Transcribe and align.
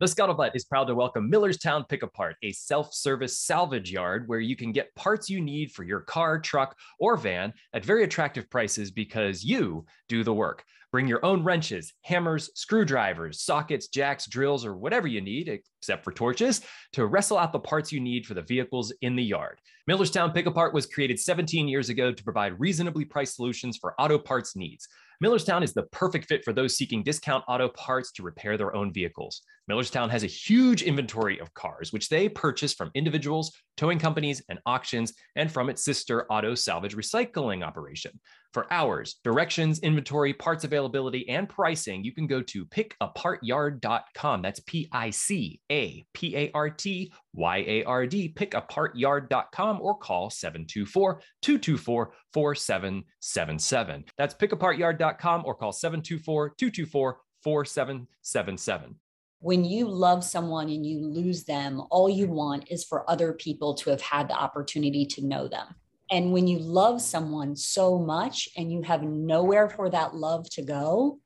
The 0.00 0.06
Scuttlebutt 0.06 0.56
is 0.56 0.64
proud 0.64 0.88
to 0.88 0.94
welcome 0.96 1.30
Millerstown 1.30 1.88
Pick 1.88 2.02
Apart, 2.02 2.34
a 2.42 2.50
self 2.50 2.92
service 2.92 3.38
salvage 3.38 3.92
yard 3.92 4.26
where 4.26 4.40
you 4.40 4.56
can 4.56 4.72
get 4.72 4.92
parts 4.96 5.30
you 5.30 5.40
need 5.40 5.70
for 5.70 5.84
your 5.84 6.00
car, 6.00 6.40
truck, 6.40 6.76
or 6.98 7.16
van 7.16 7.52
at 7.72 7.84
very 7.84 8.02
attractive 8.02 8.50
prices 8.50 8.90
because 8.90 9.44
you 9.44 9.86
do 10.08 10.24
the 10.24 10.34
work. 10.34 10.64
Bring 10.90 11.06
your 11.06 11.24
own 11.24 11.44
wrenches, 11.44 11.92
hammers, 12.02 12.50
screwdrivers, 12.56 13.42
sockets, 13.42 13.86
jacks, 13.86 14.26
drills, 14.26 14.66
or 14.66 14.76
whatever 14.76 15.06
you 15.06 15.20
need, 15.20 15.48
except 15.48 16.02
for 16.02 16.10
torches, 16.10 16.62
to 16.94 17.06
wrestle 17.06 17.38
out 17.38 17.52
the 17.52 17.60
parts 17.60 17.92
you 17.92 18.00
need 18.00 18.26
for 18.26 18.34
the 18.34 18.42
vehicles 18.42 18.92
in 19.00 19.14
the 19.14 19.22
yard. 19.22 19.60
Millerstown 19.88 20.34
Pick 20.34 20.46
Apart 20.46 20.74
was 20.74 20.86
created 20.86 21.20
17 21.20 21.68
years 21.68 21.88
ago 21.88 22.10
to 22.12 22.24
provide 22.24 22.58
reasonably 22.58 23.04
priced 23.04 23.36
solutions 23.36 23.76
for 23.76 23.94
auto 24.00 24.18
parts 24.18 24.56
needs. 24.56 24.88
Millerstown 25.22 25.62
is 25.62 25.72
the 25.72 25.84
perfect 25.84 26.26
fit 26.26 26.44
for 26.44 26.52
those 26.52 26.76
seeking 26.76 27.02
discount 27.02 27.44
auto 27.46 27.68
parts 27.68 28.12
to 28.12 28.22
repair 28.22 28.56
their 28.56 28.74
own 28.74 28.92
vehicles. 28.92 29.42
Millerstown 29.70 30.10
has 30.10 30.24
a 30.24 30.28
huge 30.28 30.82
inventory 30.82 31.38
of 31.38 31.54
cars, 31.54 31.92
which 31.92 32.08
they 32.08 32.28
purchase 32.28 32.74
from 32.74 32.90
individuals, 32.94 33.52
towing 33.76 33.98
companies, 33.98 34.42
and 34.48 34.58
auctions, 34.66 35.14
and 35.36 35.50
from 35.50 35.70
its 35.70 35.84
sister 35.84 36.26
auto 36.30 36.54
salvage 36.54 36.96
recycling 36.96 37.64
operation. 37.64 38.12
For 38.52 38.72
hours, 38.72 39.16
directions, 39.24 39.80
inventory, 39.80 40.32
parts 40.32 40.64
availability, 40.64 41.28
and 41.28 41.48
pricing, 41.48 42.04
you 42.04 42.12
can 42.12 42.26
go 42.26 42.42
to 42.42 42.66
pickapartyard.com. 42.66 44.42
That's 44.42 44.60
P 44.60 44.88
I 44.92 45.10
C 45.10 45.60
A 45.72 46.04
P 46.12 46.36
A 46.36 46.50
R 46.54 46.70
T 46.70 47.12
Y 47.34 47.64
A 47.66 47.84
R 47.84 48.06
D, 48.06 48.32
pickapartyard.com, 48.34 49.80
or 49.80 49.98
call 49.98 50.30
724 50.30 51.20
224 51.42 52.12
4777. 52.32 54.04
That's 54.16 54.34
pickapartyard.com 54.34 55.42
or 55.44 55.54
call 55.54 55.72
724 55.72 56.54
224 56.56 57.18
4777 57.42 58.96
when 59.44 59.62
you 59.62 59.86
love 59.86 60.24
someone 60.24 60.70
and 60.70 60.86
you 60.86 61.06
lose 61.06 61.44
them, 61.44 61.82
all 61.90 62.08
you 62.08 62.26
want 62.26 62.66
is 62.70 62.82
for 62.82 63.08
other 63.10 63.34
people 63.34 63.74
to 63.74 63.90
have 63.90 64.00
had 64.00 64.26
the 64.26 64.34
opportunity 64.34 65.04
to 65.04 65.22
know 65.22 65.48
them. 65.48 65.66
And 66.10 66.32
when 66.32 66.46
you 66.46 66.58
love 66.58 67.02
someone 67.02 67.54
so 67.54 67.98
much 67.98 68.48
and 68.56 68.72
you 68.72 68.80
have 68.80 69.02
nowhere 69.02 69.68
for 69.68 69.90
that 69.90 70.14
love 70.14 70.48
to 70.50 70.62
go, 70.62 71.18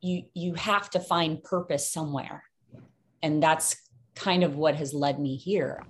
you 0.00 0.22
you 0.34 0.54
have 0.54 0.88
to 0.90 1.00
find 1.00 1.42
purpose 1.42 1.92
somewhere. 1.92 2.44
And 3.24 3.42
that's 3.42 3.74
kind 4.14 4.44
of 4.44 4.56
what 4.56 4.74
has 4.74 4.92
led 4.92 5.18
me 5.18 5.36
here. 5.36 5.82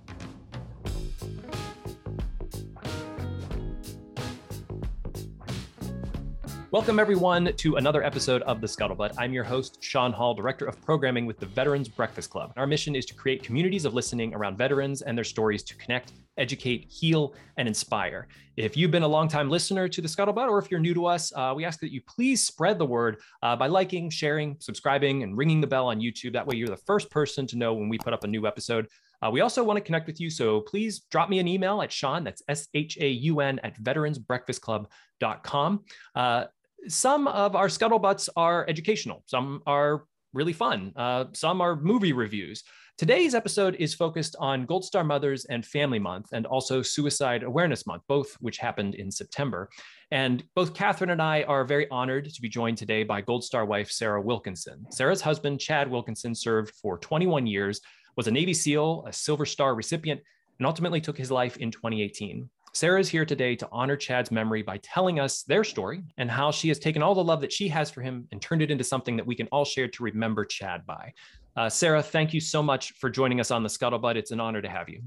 Welcome, 6.71 6.99
everyone, 6.99 7.51
to 7.57 7.75
another 7.75 8.01
episode 8.01 8.43
of 8.43 8.61
The 8.61 8.67
Scuttlebutt. 8.67 9.15
I'm 9.17 9.33
your 9.33 9.43
host, 9.43 9.83
Shaun 9.83 10.13
Hall, 10.13 10.33
Director 10.33 10.65
of 10.65 10.81
Programming 10.81 11.25
with 11.25 11.37
the 11.37 11.45
Veterans 11.45 11.89
Breakfast 11.89 12.29
Club. 12.29 12.53
Our 12.55 12.65
mission 12.65 12.95
is 12.95 13.05
to 13.07 13.13
create 13.13 13.43
communities 13.43 13.83
of 13.83 13.93
listening 13.93 14.33
around 14.33 14.57
veterans 14.57 15.01
and 15.01 15.17
their 15.17 15.25
stories 15.25 15.63
to 15.63 15.75
connect, 15.75 16.13
educate, 16.37 16.89
heal, 16.89 17.35
and 17.57 17.67
inspire. 17.67 18.29
If 18.55 18.77
you've 18.77 18.89
been 18.89 19.03
a 19.03 19.07
longtime 19.07 19.49
listener 19.49 19.89
to 19.89 20.01
The 20.01 20.07
Scuttlebutt, 20.07 20.47
or 20.47 20.59
if 20.59 20.71
you're 20.71 20.79
new 20.79 20.93
to 20.93 21.07
us, 21.07 21.33
uh, 21.35 21.51
we 21.53 21.65
ask 21.65 21.81
that 21.81 21.91
you 21.91 21.99
please 22.07 22.41
spread 22.41 22.79
the 22.79 22.85
word 22.85 23.17
uh, 23.43 23.57
by 23.57 23.67
liking, 23.67 24.09
sharing, 24.09 24.55
subscribing, 24.61 25.23
and 25.23 25.37
ringing 25.37 25.59
the 25.59 25.67
bell 25.67 25.87
on 25.87 25.99
YouTube. 25.99 26.31
That 26.31 26.47
way, 26.47 26.55
you're 26.55 26.69
the 26.69 26.77
first 26.77 27.11
person 27.11 27.45
to 27.47 27.57
know 27.57 27.73
when 27.73 27.89
we 27.89 27.97
put 27.97 28.13
up 28.13 28.23
a 28.23 28.27
new 28.27 28.47
episode. 28.47 28.87
Uh, 29.21 29.29
we 29.29 29.41
also 29.41 29.61
want 29.61 29.75
to 29.75 29.81
connect 29.81 30.07
with 30.07 30.21
you, 30.21 30.29
so 30.29 30.61
please 30.61 30.99
drop 31.11 31.29
me 31.29 31.39
an 31.39 31.49
email 31.49 31.81
at 31.81 31.91
Shaun, 31.91 32.23
that's 32.23 32.41
S 32.47 32.69
H 32.73 32.97
A 33.01 33.09
U 33.09 33.41
N, 33.41 33.59
at 33.61 33.77
veteransbreakfastclub.com. 33.83 35.83
Uh, 36.15 36.45
some 36.87 37.27
of 37.27 37.55
our 37.55 37.67
scuttlebutts 37.67 38.29
are 38.35 38.65
educational, 38.67 39.23
some 39.25 39.61
are 39.65 40.05
really 40.33 40.53
fun, 40.53 40.93
uh, 40.95 41.25
some 41.33 41.61
are 41.61 41.75
movie 41.75 42.13
reviews. 42.13 42.63
Today's 42.97 43.33
episode 43.33 43.75
is 43.79 43.95
focused 43.95 44.35
on 44.39 44.65
Gold 44.65 44.85
Star 44.85 45.03
Mothers 45.03 45.45
and 45.45 45.65
Family 45.65 45.97
Month 45.97 46.27
and 46.33 46.45
also 46.45 46.81
Suicide 46.81 47.41
Awareness 47.43 47.87
Month, 47.87 48.03
both 48.07 48.33
which 48.41 48.57
happened 48.57 48.95
in 48.95 49.09
September. 49.09 49.69
And 50.11 50.43
both 50.55 50.73
Catherine 50.73 51.09
and 51.09 51.21
I 51.21 51.43
are 51.43 51.65
very 51.65 51.89
honored 51.89 52.31
to 52.31 52.41
be 52.41 52.49
joined 52.49 52.77
today 52.77 53.03
by 53.03 53.21
Gold 53.21 53.43
Star 53.43 53.65
wife 53.65 53.89
Sara 53.89 54.21
Wilkinson. 54.21 54.85
Sara's 54.91 55.21
husband, 55.21 55.59
Chad 55.59 55.89
Wilkinson, 55.89 56.35
served 56.35 56.75
for 56.75 56.97
21 56.99 57.47
years, 57.47 57.81
was 58.17 58.27
a 58.27 58.31
Navy 58.31 58.53
SEAL, 58.53 59.05
a 59.07 59.13
Silver 59.13 59.45
Star 59.45 59.73
recipient, 59.73 60.21
and 60.59 60.67
ultimately 60.67 61.01
took 61.01 61.17
his 61.17 61.31
life 61.31 61.57
in 61.57 61.71
2018. 61.71 62.47
Sara 62.73 63.01
is 63.01 63.09
here 63.09 63.25
today 63.25 63.55
to 63.57 63.67
honor 63.71 63.97
Chad's 63.97 64.31
memory 64.31 64.61
by 64.61 64.77
telling 64.77 65.19
us 65.19 65.43
their 65.43 65.63
story 65.63 66.03
and 66.17 66.31
how 66.31 66.51
she 66.51 66.69
has 66.69 66.79
taken 66.79 67.03
all 67.03 67.13
the 67.13 67.23
love 67.23 67.41
that 67.41 67.51
she 67.51 67.67
has 67.67 67.91
for 67.91 68.01
him 68.01 68.27
and 68.31 68.41
turned 68.41 68.61
it 68.61 68.71
into 68.71 68.83
something 68.83 69.17
that 69.17 69.27
we 69.27 69.35
can 69.35 69.47
all 69.47 69.65
share 69.65 69.89
to 69.89 70.03
remember 70.03 70.45
Chad 70.45 70.85
by. 70.85 71.13
Uh, 71.57 71.69
Sara, 71.69 72.01
thank 72.01 72.33
you 72.33 72.39
so 72.39 72.63
much 72.63 72.93
for 72.93 73.09
joining 73.09 73.41
us 73.41 73.51
on 73.51 73.61
the 73.61 73.67
Scuttlebutt. 73.67 74.15
It's 74.15 74.31
an 74.31 74.39
honor 74.39 74.61
to 74.61 74.69
have 74.69 74.87
you. 74.87 75.01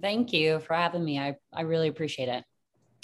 Thank 0.00 0.32
you 0.32 0.58
for 0.60 0.74
having 0.74 1.04
me. 1.04 1.18
I, 1.18 1.36
I 1.52 1.62
really 1.62 1.88
appreciate 1.88 2.30
it. 2.30 2.44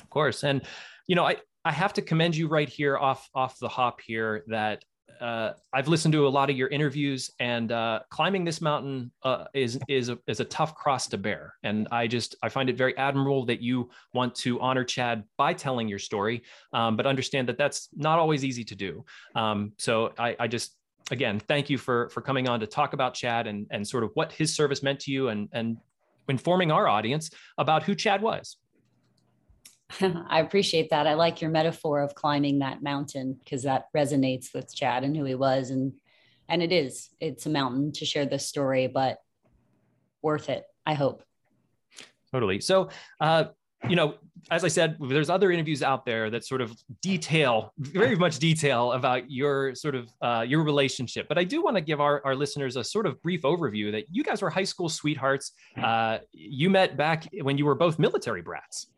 Of 0.01 0.09
course. 0.09 0.43
And, 0.43 0.63
you 1.07 1.15
know, 1.15 1.27
I, 1.27 1.37
I 1.67 1.73
have 1.73 1.93
to 1.95 2.03
commend 2.03 2.35
you 2.35 2.49
right 2.49 2.69
here 2.69 2.97
off 2.97 3.29
off 3.35 3.59
the 3.59 3.69
hop 3.69 4.01
here 4.01 4.45
that 4.49 4.85
uh, 5.23 5.55
I've 5.73 5.87
listened 5.87 6.13
to 6.13 6.27
a 6.27 6.29
lot 6.29 6.51
of 6.51 6.57
your 6.57 6.69
interviews, 6.69 7.31
and 7.39 7.71
uh, 7.71 8.01
climbing 8.11 8.45
this 8.45 8.61
mountain 8.61 9.13
uh, 9.23 9.45
is 9.55 9.79
is 9.89 10.09
a, 10.09 10.19
is 10.27 10.41
a 10.41 10.45
tough 10.45 10.75
cross 10.75 11.07
to 11.09 11.19
bear. 11.19 11.55
And 11.63 11.87
I 11.93 12.09
just 12.09 12.35
I 12.43 12.49
find 12.49 12.69
it 12.69 12.77
very 12.77 12.97
admirable 12.99 13.47
that 13.47 13.63
you 13.63 13.89
want 14.13 14.35
to 14.37 14.61
honor 14.61 14.85
Chad 14.85 15.23
by 15.37 15.55
telling 15.55 15.87
your 15.87 16.01
story, 16.01 16.43
um, 16.73 16.97
but 16.97 17.07
understand 17.07 17.49
that 17.49 17.57
that's 17.57 17.89
not 17.95 18.19
always 18.19 18.45
easy 18.45 18.65
to 18.65 18.75
do. 18.75 19.05
Um, 19.37 19.73
so 19.79 20.13
I, 20.19 20.37
I 20.41 20.49
just 20.49 20.77
again 21.11 21.39
thank 21.39 21.71
you 21.71 21.79
for 21.79 22.09
for 22.09 22.21
coming 22.21 22.49
on 22.49 22.59
to 22.61 22.67
talk 22.67 22.93
about 22.93 23.15
Chad 23.15 23.47
and 23.47 23.67
and 23.71 23.87
sort 23.87 24.03
of 24.03 24.11
what 24.15 24.33
his 24.33 24.55
service 24.55 24.83
meant 24.83 24.99
to 25.01 25.13
you 25.13 25.29
and 25.29 25.49
and 25.53 25.77
informing 26.29 26.73
our 26.73 26.89
audience 26.89 27.31
about 27.59 27.85
who 27.85 27.95
Chad 27.95 28.23
was. 28.23 28.57
I 30.29 30.41
appreciate 30.41 30.91
that. 30.91 31.07
I 31.07 31.15
like 31.15 31.41
your 31.41 31.51
metaphor 31.51 32.01
of 32.01 32.15
climbing 32.15 32.61
that 32.61 32.83
mountain 32.83 33.39
because 33.43 33.63
that 33.65 33.87
resonates 33.97 34.55
with 34.55 34.75
Chad 34.75 35.05
and 35.05 35.17
who 35.17 35.25
he 35.25 35.35
was. 35.35 35.71
And 35.71 35.93
and 36.49 36.63
it 36.63 36.73
is. 36.73 37.09
It's 37.21 37.47
a 37.47 37.51
mountain 37.51 37.93
to 37.93 38.05
share 38.05 38.27
this 38.27 38.47
story, 38.47 38.87
but 38.87 39.19
worth 40.21 40.49
it, 40.49 40.65
I 40.85 40.95
hope. 40.95 41.23
Totally. 42.31 42.61
So 42.61 42.91
uh, 43.21 43.45
you 43.89 43.97
know, 43.97 44.15
as 44.51 44.65
I 44.65 44.69
said, 44.69 44.97
there's 45.01 45.31
other 45.31 45.51
interviews 45.51 45.83
out 45.83 46.05
there 46.05 46.31
that 46.31 46.45
sort 46.45 46.61
of 46.61 46.73
detail, 47.01 47.73
very 47.79 48.17
much 48.17 48.39
detail 48.39 48.93
about 48.93 49.31
your 49.31 49.75
sort 49.75 49.95
of 49.95 50.09
uh, 50.21 50.45
your 50.47 50.63
relationship. 50.63 51.29
But 51.29 51.39
I 51.39 51.45
do 51.45 51.63
want 51.63 51.77
to 51.77 51.81
give 51.81 52.01
our, 52.01 52.25
our 52.25 52.35
listeners 52.35 52.77
a 52.77 52.85
sort 52.85 53.07
of 53.07 53.21
brief 53.23 53.43
overview 53.43 53.93
that 53.93 54.05
you 54.11 54.23
guys 54.25 54.43
were 54.43 54.51
high 54.51 54.65
school 54.65 54.89
sweethearts. 54.89 55.53
Uh, 55.81 56.19
you 56.33 56.71
met 56.71 56.97
back 56.97 57.29
when 57.43 57.59
you 57.59 57.65
were 57.65 57.75
both 57.75 57.99
military 57.99 58.43
brats. 58.43 58.89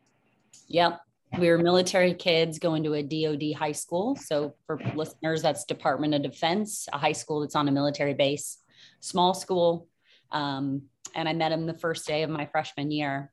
Yep. 0.67 0.99
We 1.37 1.49
were 1.49 1.57
military 1.57 2.13
kids 2.13 2.59
going 2.59 2.83
to 2.83 2.93
a 2.93 3.03
DOD 3.03 3.57
high 3.57 3.73
school. 3.73 4.15
So, 4.15 4.55
for 4.65 4.79
listeners, 4.95 5.41
that's 5.41 5.65
Department 5.65 6.13
of 6.13 6.21
Defense, 6.21 6.87
a 6.93 6.97
high 6.97 7.11
school 7.11 7.41
that's 7.41 7.55
on 7.55 7.67
a 7.67 7.71
military 7.71 8.13
base, 8.13 8.59
small 9.01 9.33
school. 9.33 9.87
Um, 10.31 10.83
and 11.13 11.27
I 11.27 11.33
met 11.33 11.51
him 11.51 11.65
the 11.65 11.77
first 11.77 12.07
day 12.07 12.23
of 12.23 12.29
my 12.29 12.45
freshman 12.45 12.91
year. 12.91 13.31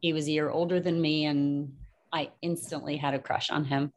He 0.00 0.12
was 0.12 0.28
a 0.28 0.30
year 0.30 0.50
older 0.50 0.80
than 0.80 1.00
me, 1.00 1.26
and 1.26 1.74
I 2.12 2.30
instantly 2.42 2.96
had 2.96 3.14
a 3.14 3.18
crush 3.18 3.50
on 3.50 3.64
him. 3.64 3.92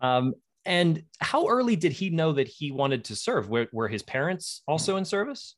Um, 0.00 0.34
and 0.64 1.02
how 1.20 1.48
early 1.48 1.76
did 1.76 1.92
he 1.92 2.10
know 2.10 2.32
that 2.32 2.48
he 2.48 2.70
wanted 2.70 3.04
to 3.04 3.16
serve? 3.16 3.48
Were, 3.48 3.68
were 3.72 3.88
his 3.88 4.02
parents 4.02 4.62
also 4.68 4.96
in 4.96 5.04
service? 5.04 5.56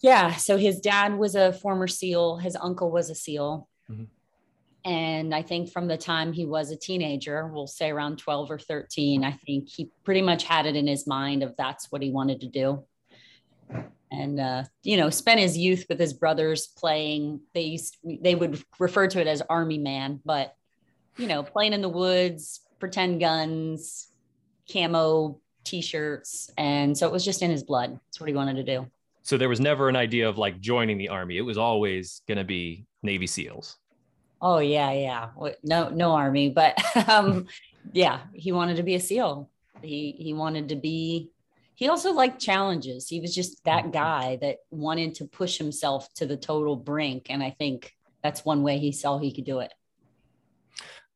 Yeah. 0.00 0.34
So 0.34 0.56
his 0.56 0.80
dad 0.80 1.16
was 1.16 1.34
a 1.34 1.52
former 1.52 1.86
SEAL, 1.86 2.38
his 2.38 2.56
uncle 2.56 2.90
was 2.90 3.08
a 3.08 3.14
SEAL. 3.14 3.68
Mm-hmm. 3.90 4.04
And 4.86 5.34
I 5.34 5.42
think 5.42 5.72
from 5.72 5.88
the 5.88 5.96
time 5.96 6.32
he 6.32 6.46
was 6.46 6.70
a 6.70 6.76
teenager, 6.76 7.48
we'll 7.48 7.66
say 7.66 7.90
around 7.90 8.18
12 8.18 8.52
or 8.52 8.58
13, 8.60 9.24
I 9.24 9.32
think 9.32 9.68
he 9.68 9.90
pretty 10.04 10.22
much 10.22 10.44
had 10.44 10.64
it 10.64 10.76
in 10.76 10.86
his 10.86 11.08
mind 11.08 11.42
of 11.42 11.56
that's 11.58 11.90
what 11.90 12.02
he 12.02 12.10
wanted 12.12 12.40
to 12.42 12.46
do. 12.46 12.84
And, 14.12 14.38
uh, 14.38 14.62
you 14.84 14.96
know, 14.96 15.10
spent 15.10 15.40
his 15.40 15.58
youth 15.58 15.86
with 15.88 15.98
his 15.98 16.12
brothers 16.12 16.68
playing. 16.68 17.40
They 17.52 17.62
used, 17.62 17.96
they 18.04 18.36
would 18.36 18.62
refer 18.78 19.08
to 19.08 19.20
it 19.20 19.26
as 19.26 19.42
army 19.50 19.78
man, 19.78 20.20
but, 20.24 20.54
you 21.16 21.26
know, 21.26 21.42
playing 21.42 21.72
in 21.72 21.82
the 21.82 21.88
woods, 21.88 22.60
pretend 22.78 23.18
guns, 23.18 24.06
camo 24.72 25.40
t-shirts. 25.64 26.48
And 26.56 26.96
so 26.96 27.08
it 27.08 27.12
was 27.12 27.24
just 27.24 27.42
in 27.42 27.50
his 27.50 27.64
blood. 27.64 27.98
That's 28.06 28.20
what 28.20 28.28
he 28.28 28.36
wanted 28.36 28.54
to 28.54 28.62
do. 28.62 28.86
So 29.24 29.36
there 29.36 29.48
was 29.48 29.58
never 29.58 29.88
an 29.88 29.96
idea 29.96 30.28
of 30.28 30.38
like 30.38 30.60
joining 30.60 30.96
the 30.96 31.08
army. 31.08 31.38
It 31.38 31.42
was 31.42 31.58
always 31.58 32.22
going 32.28 32.38
to 32.38 32.44
be 32.44 32.86
Navy 33.02 33.26
SEALs. 33.26 33.78
Oh 34.40 34.58
yeah, 34.58 34.92
yeah. 34.92 35.28
No, 35.62 35.88
no 35.88 36.12
army, 36.12 36.50
but 36.50 36.78
um, 37.08 37.46
yeah, 37.92 38.20
he 38.34 38.52
wanted 38.52 38.76
to 38.76 38.82
be 38.82 38.94
a 38.94 39.00
SEAL. 39.00 39.50
He 39.82 40.14
he 40.18 40.32
wanted 40.32 40.68
to 40.70 40.76
be. 40.76 41.30
He 41.74 41.88
also 41.88 42.12
liked 42.12 42.40
challenges. 42.40 43.06
He 43.08 43.20
was 43.20 43.34
just 43.34 43.62
that 43.64 43.82
mm-hmm. 43.82 43.90
guy 43.90 44.38
that 44.40 44.58
wanted 44.70 45.14
to 45.16 45.26
push 45.26 45.58
himself 45.58 46.12
to 46.14 46.26
the 46.26 46.36
total 46.36 46.76
brink, 46.76 47.26
and 47.28 47.42
I 47.42 47.50
think 47.50 47.92
that's 48.22 48.44
one 48.44 48.62
way 48.62 48.78
he 48.78 48.92
saw 48.92 49.18
he 49.18 49.32
could 49.32 49.44
do 49.44 49.60
it. 49.60 49.72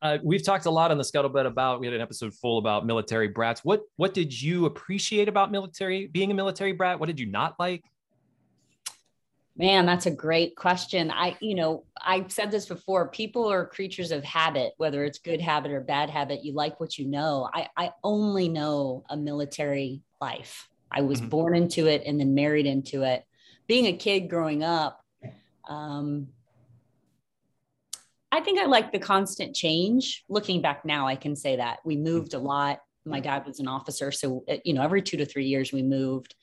Uh, 0.03 0.19
we've 0.23 0.45
talked 0.45 0.65
a 0.65 0.71
lot 0.71 0.91
on 0.91 0.97
the 0.97 1.05
scuttlebutt 1.05 1.47
about 1.47 1.81
we 1.81 1.87
had 1.87 1.95
an 1.95 2.01
episode 2.01 2.33
full 2.33 2.59
about 2.59 2.87
military 2.87 3.29
brats. 3.29 3.63
What 3.65 3.83
what 3.97 4.15
did 4.15 4.41
you 4.41 4.67
appreciate 4.67 5.29
about 5.29 5.51
military 5.51 6.07
being 6.07 6.31
a 6.31 6.35
military 6.35 6.73
brat? 6.73 6.99
What 6.99 7.07
did 7.07 7.21
you 7.21 7.27
not 7.27 7.57
like? 7.59 7.85
Man, 9.61 9.85
that's 9.85 10.07
a 10.07 10.11
great 10.11 10.57
question. 10.57 11.11
I, 11.11 11.37
you 11.41 11.55
know, 11.55 11.85
I've 12.01 12.33
said 12.33 12.51
this 12.51 12.65
before. 12.65 13.09
People 13.09 13.47
are 13.47 13.67
creatures 13.67 14.11
of 14.11 14.25
habit, 14.25 14.73
whether 14.79 15.05
it's 15.05 15.19
good 15.19 15.39
habit 15.39 15.71
or 15.71 15.83
bad 15.83 16.09
habit. 16.09 16.43
You 16.43 16.55
like 16.55 16.81
what 16.81 16.97
you 16.97 17.07
know. 17.07 17.47
I, 17.53 17.69
I 17.77 17.91
only 18.03 18.49
know 18.49 19.05
a 19.11 19.19
military 19.19 20.01
life. 20.19 20.67
I 20.91 21.03
was 21.03 21.21
mm-hmm. 21.21 21.29
born 21.29 21.55
into 21.55 21.89
it 21.89 22.05
and 22.07 22.19
then 22.19 22.35
married 22.35 22.65
into 22.65 23.03
it. 23.03 23.23
Being 23.67 23.85
a 23.85 23.93
kid 23.99 24.31
growing 24.31 24.65
up, 24.65 25.05
um, 25.69 26.29
I 28.33 28.41
think 28.41 28.59
I 28.59 28.65
like 28.65 28.93
the 28.93 28.99
constant 28.99 29.55
change. 29.55 30.25
Looking 30.31 30.63
back 30.63 30.87
now, 30.87 31.07
I 31.07 31.17
can 31.17 31.37
say 31.37 31.57
that 31.57 31.81
we 31.85 31.99
moved 31.99 32.33
a 32.33 32.39
lot. 32.39 32.81
My 33.05 33.21
dad 33.21 33.45
was 33.45 33.61
an 33.61 33.69
officer, 33.69 34.11
so 34.11 34.43
you 34.65 34.73
know, 34.73 34.83
every 34.83 35.03
two 35.03 35.19
to 35.19 35.27
three 35.27 35.47
years 35.47 35.71
we 35.71 35.83
moved 35.83 36.35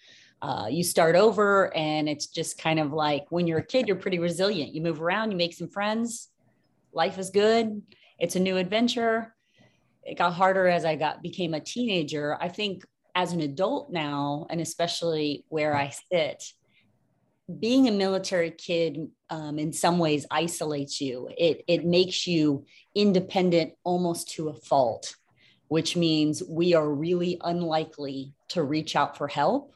uh, 0.41 0.67
you 0.69 0.83
start 0.83 1.15
over 1.15 1.75
and 1.75 2.07
it's 2.07 2.27
just 2.27 2.57
kind 2.57 2.79
of 2.79 2.93
like 2.93 3.25
when 3.29 3.47
you're 3.47 3.59
a 3.59 3.65
kid 3.65 3.87
you're 3.87 3.97
pretty 3.97 4.19
resilient. 4.19 4.73
You 4.73 4.81
move 4.81 5.01
around 5.01 5.31
you 5.31 5.37
make 5.37 5.53
some 5.53 5.69
friends. 5.69 6.29
Life 6.93 7.17
is 7.17 7.29
good. 7.29 7.81
It's 8.19 8.35
a 8.35 8.39
new 8.39 8.57
adventure. 8.57 9.35
It 10.03 10.17
got 10.17 10.33
harder 10.33 10.67
as 10.67 10.85
i 10.85 10.95
got 10.95 11.21
became 11.21 11.53
a 11.53 11.59
teenager. 11.59 12.37
I 12.39 12.49
think 12.49 12.83
as 13.15 13.33
an 13.33 13.41
adult 13.41 13.91
now 13.91 14.45
and 14.49 14.61
especially 14.61 15.43
where 15.49 15.75
i 15.75 15.89
sit 16.11 16.43
being 17.59 17.87
a 17.87 17.91
military 17.91 18.51
kid 18.51 19.07
um, 19.29 19.57
in 19.57 19.71
some 19.71 19.99
ways 19.99 20.25
isolates 20.29 20.99
you. 20.99 21.29
It, 21.37 21.63
it 21.65 21.85
makes 21.85 22.27
you 22.27 22.65
independent 22.93 23.71
almost 23.85 24.31
to 24.31 24.49
a 24.49 24.53
fault 24.53 25.15
which 25.69 25.95
means 25.95 26.41
we 26.47 26.73
are 26.73 26.89
really 26.89 27.39
unlikely 27.43 28.33
to 28.49 28.63
reach 28.63 28.95
out 28.95 29.17
for 29.17 29.27
help 29.27 29.73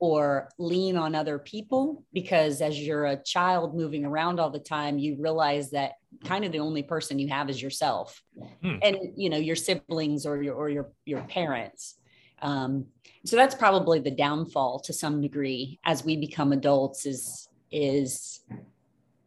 or 0.00 0.48
lean 0.58 0.96
on 0.96 1.14
other 1.14 1.38
people 1.38 2.02
because 2.12 2.62
as 2.62 2.80
you're 2.80 3.04
a 3.04 3.22
child 3.22 3.74
moving 3.74 4.04
around 4.04 4.40
all 4.40 4.50
the 4.50 4.58
time 4.58 4.98
you 4.98 5.14
realize 5.20 5.70
that 5.70 5.92
kind 6.24 6.44
of 6.44 6.52
the 6.52 6.58
only 6.58 6.82
person 6.82 7.18
you 7.18 7.28
have 7.28 7.48
is 7.48 7.62
yourself. 7.62 8.22
Hmm. 8.62 8.76
and 8.82 8.98
you 9.16 9.30
know 9.30 9.36
your 9.36 9.56
siblings 9.56 10.26
or 10.26 10.42
your 10.42 10.54
or 10.54 10.68
your 10.68 10.90
your 11.04 11.20
parents. 11.22 11.96
Um, 12.42 12.86
so 13.24 13.36
that's 13.36 13.54
probably 13.54 14.00
the 14.00 14.10
downfall 14.10 14.80
to 14.80 14.94
some 14.94 15.20
degree 15.20 15.78
as 15.84 16.04
we 16.04 16.16
become 16.16 16.52
adults 16.52 17.04
is 17.04 17.48
is 17.70 18.40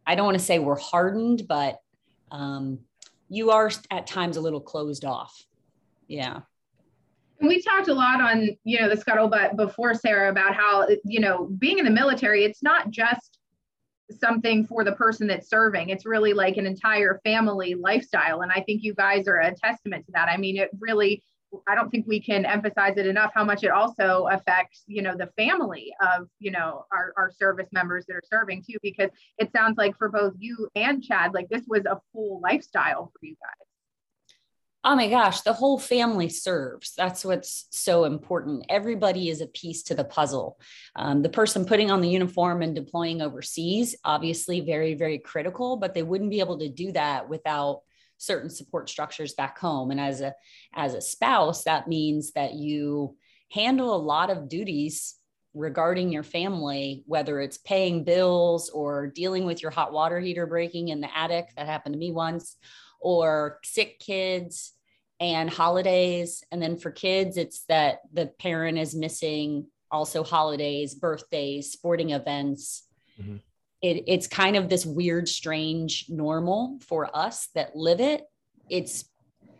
i 0.04 0.16
don't 0.16 0.26
want 0.26 0.36
to 0.36 0.44
say 0.44 0.58
we're 0.58 0.78
hardened 0.78 1.46
but 1.48 1.78
um, 2.32 2.80
you 3.28 3.52
are 3.52 3.70
at 3.92 4.08
times 4.08 4.36
a 4.36 4.40
little 4.40 4.60
closed 4.60 5.04
off. 5.04 5.44
Yeah 6.08 6.40
we 7.46 7.62
talked 7.62 7.88
a 7.88 7.94
lot 7.94 8.20
on 8.20 8.48
you 8.64 8.80
know 8.80 8.88
the 8.88 8.96
scuttlebutt 8.96 9.56
before 9.56 9.94
sara 9.94 10.30
about 10.30 10.54
how 10.54 10.86
you 11.04 11.20
know 11.20 11.46
being 11.58 11.78
in 11.78 11.84
the 11.84 11.90
military 11.90 12.44
it's 12.44 12.62
not 12.62 12.90
just 12.90 13.38
something 14.10 14.66
for 14.66 14.84
the 14.84 14.92
person 14.92 15.26
that's 15.26 15.48
serving. 15.48 15.88
It's 15.88 16.04
really 16.06 16.34
like 16.34 16.56
an 16.56 16.66
entire 16.66 17.20
family 17.24 17.74
lifestyle. 17.74 18.42
And 18.42 18.52
i 18.52 18.60
think 18.60 18.82
you 18.82 18.94
guys 18.94 19.28
are 19.28 19.40
a 19.40 19.54
testament 19.54 20.06
to 20.06 20.12
that. 20.12 20.28
I 20.28 20.36
mean 20.36 20.56
it 20.56 20.70
really 20.78 21.22
i 21.68 21.74
don't 21.76 21.88
think 21.90 22.04
we 22.08 22.20
can 22.20 22.44
emphasize 22.44 22.96
it 22.96 23.06
enough 23.06 23.30
how 23.32 23.44
much 23.44 23.62
it 23.62 23.70
also 23.70 24.26
affects 24.32 24.82
you 24.88 25.00
know 25.00 25.16
the 25.16 25.30
family 25.36 25.94
of 26.00 26.26
you 26.40 26.50
know 26.50 26.84
our, 26.92 27.12
our 27.16 27.30
service 27.30 27.68
members 27.70 28.04
that 28.06 28.14
are 28.14 28.22
serving 28.28 28.60
too 28.68 28.76
because 28.82 29.08
it 29.38 29.52
sounds 29.52 29.78
like 29.78 29.96
for 29.96 30.08
both 30.08 30.32
you 30.36 30.68
and 30.74 31.04
chad 31.04 31.32
like 31.32 31.48
this 31.50 31.62
was 31.68 31.84
a 31.86 32.00
full 32.12 32.40
lifestyle 32.40 33.12
for 33.12 33.24
you 33.24 33.36
guys 33.40 33.68
oh 34.84 34.94
my 34.94 35.08
gosh, 35.08 35.40
the 35.40 35.52
whole 35.54 35.78
family 35.78 36.28
serves. 36.28 36.92
That's 36.94 37.24
what's 37.24 37.66
so 37.70 38.04
important. 38.04 38.66
Everybody 38.68 39.30
is 39.30 39.40
a 39.40 39.46
piece 39.46 39.82
to 39.84 39.94
the 39.94 40.04
puzzle. 40.04 40.60
Um, 40.94 41.22
the 41.22 41.30
person 41.30 41.64
putting 41.64 41.90
on 41.90 42.02
the 42.02 42.10
uniform 42.10 42.60
and 42.60 42.74
deploying 42.74 43.22
overseas, 43.22 43.96
obviously, 44.04 44.60
very, 44.60 44.94
very 44.94 45.18
critical, 45.18 45.78
but 45.78 45.94
they 45.94 46.02
wouldn't 46.02 46.30
be 46.30 46.40
able 46.40 46.58
to 46.58 46.68
do 46.68 46.92
that 46.92 47.30
without 47.30 47.80
certain 48.18 48.50
support 48.50 48.90
structures 48.90 49.32
back 49.32 49.58
home. 49.58 49.90
And 49.90 49.98
as 49.98 50.20
a 50.20 50.34
as 50.74 50.92
a 50.92 51.00
spouse, 51.00 51.64
that 51.64 51.88
means 51.88 52.32
that 52.32 52.52
you 52.52 53.16
handle 53.50 53.94
a 53.94 53.96
lot 53.96 54.30
of 54.30 54.48
duties 54.48 55.14
regarding 55.54 56.12
your 56.12 56.22
family, 56.22 57.04
whether 57.06 57.40
it's 57.40 57.58
paying 57.58 58.04
bills 58.04 58.68
or 58.68 59.06
dealing 59.06 59.46
with 59.46 59.62
your 59.62 59.70
hot 59.70 59.92
water 59.92 60.20
heater 60.20 60.46
breaking 60.46 60.88
in 60.88 61.00
the 61.00 61.16
attic, 61.16 61.46
that 61.56 61.66
happened 61.66 61.94
to 61.94 61.98
me 61.98 62.12
once, 62.12 62.56
or 63.00 63.60
sick 63.64 63.98
kids 63.98 64.73
and 65.24 65.48
holidays. 65.48 66.44
And 66.52 66.60
then 66.60 66.76
for 66.76 66.90
kids, 66.90 67.38
it's 67.38 67.64
that 67.64 68.00
the 68.12 68.26
parent 68.26 68.76
is 68.76 68.94
missing 68.94 69.66
also 69.90 70.22
holidays, 70.22 70.94
birthdays, 70.94 71.72
sporting 71.72 72.10
events. 72.10 72.86
Mm-hmm. 73.18 73.36
It, 73.80 74.04
it's 74.06 74.26
kind 74.26 74.56
of 74.56 74.68
this 74.68 74.84
weird, 74.84 75.26
strange 75.28 76.06
normal 76.10 76.78
for 76.86 77.14
us 77.16 77.48
that 77.54 77.74
live 77.74 78.00
it. 78.00 78.22
It's 78.68 79.06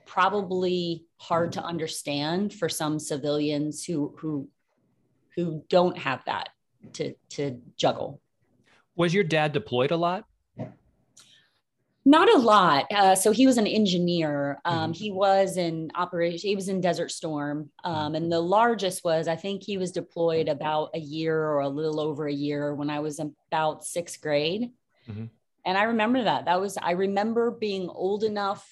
probably 0.05 1.06
hard 1.16 1.52
to 1.52 1.62
understand 1.62 2.52
for 2.52 2.69
some 2.69 2.99
civilians 2.99 3.84
who 3.84 4.14
who 4.19 4.49
who 5.34 5.64
don't 5.69 5.96
have 5.96 6.22
that 6.26 6.50
to 6.94 7.14
to 7.31 7.61
juggle. 7.76 8.20
Was 8.96 9.14
your 9.14 9.25
dad 9.25 9.52
deployed 9.52 9.90
a 9.93 9.96
lot? 9.96 10.25
Not 12.06 12.29
a 12.29 12.39
lot. 12.39 12.87
Uh, 12.91 13.15
so 13.15 13.33
he 13.33 13.47
was 13.47 13.56
an 13.56 13.67
engineer. 13.67 14.61
Um, 14.65 14.93
mm-hmm. 14.93 14.93
He 14.93 15.11
was 15.11 15.56
in 15.56 15.91
operation. 15.95 16.49
He 16.49 16.55
was 16.55 16.69
in 16.69 16.83
Desert 16.83 17.11
Storm, 17.11 17.71
um, 17.83 18.15
and 18.15 18.31
the 18.31 18.41
largest 18.41 19.05
was 19.05 19.27
I 19.27 19.37
think 19.37 19.62
he 19.62 19.79
was 19.79 19.91
deployed 19.91 20.49
about 20.49 20.91
a 20.95 20.99
year 20.99 21.37
or 21.37 21.61
a 21.61 21.69
little 21.69 22.01
over 22.01 22.27
a 22.27 22.33
year 22.33 22.75
when 22.75 22.91
I 22.91 23.01
was 23.01 23.21
about 23.21 23.85
sixth 23.85 24.21
grade. 24.21 24.71
Mm-hmm. 25.09 25.25
And 25.65 25.79
I 25.79 25.85
remember 25.85 26.25
that. 26.25 26.45
That 26.45 26.61
was 26.61 26.77
I 26.77 26.91
remember 26.91 27.51
being 27.51 27.89
old 27.89 28.23
enough 28.23 28.69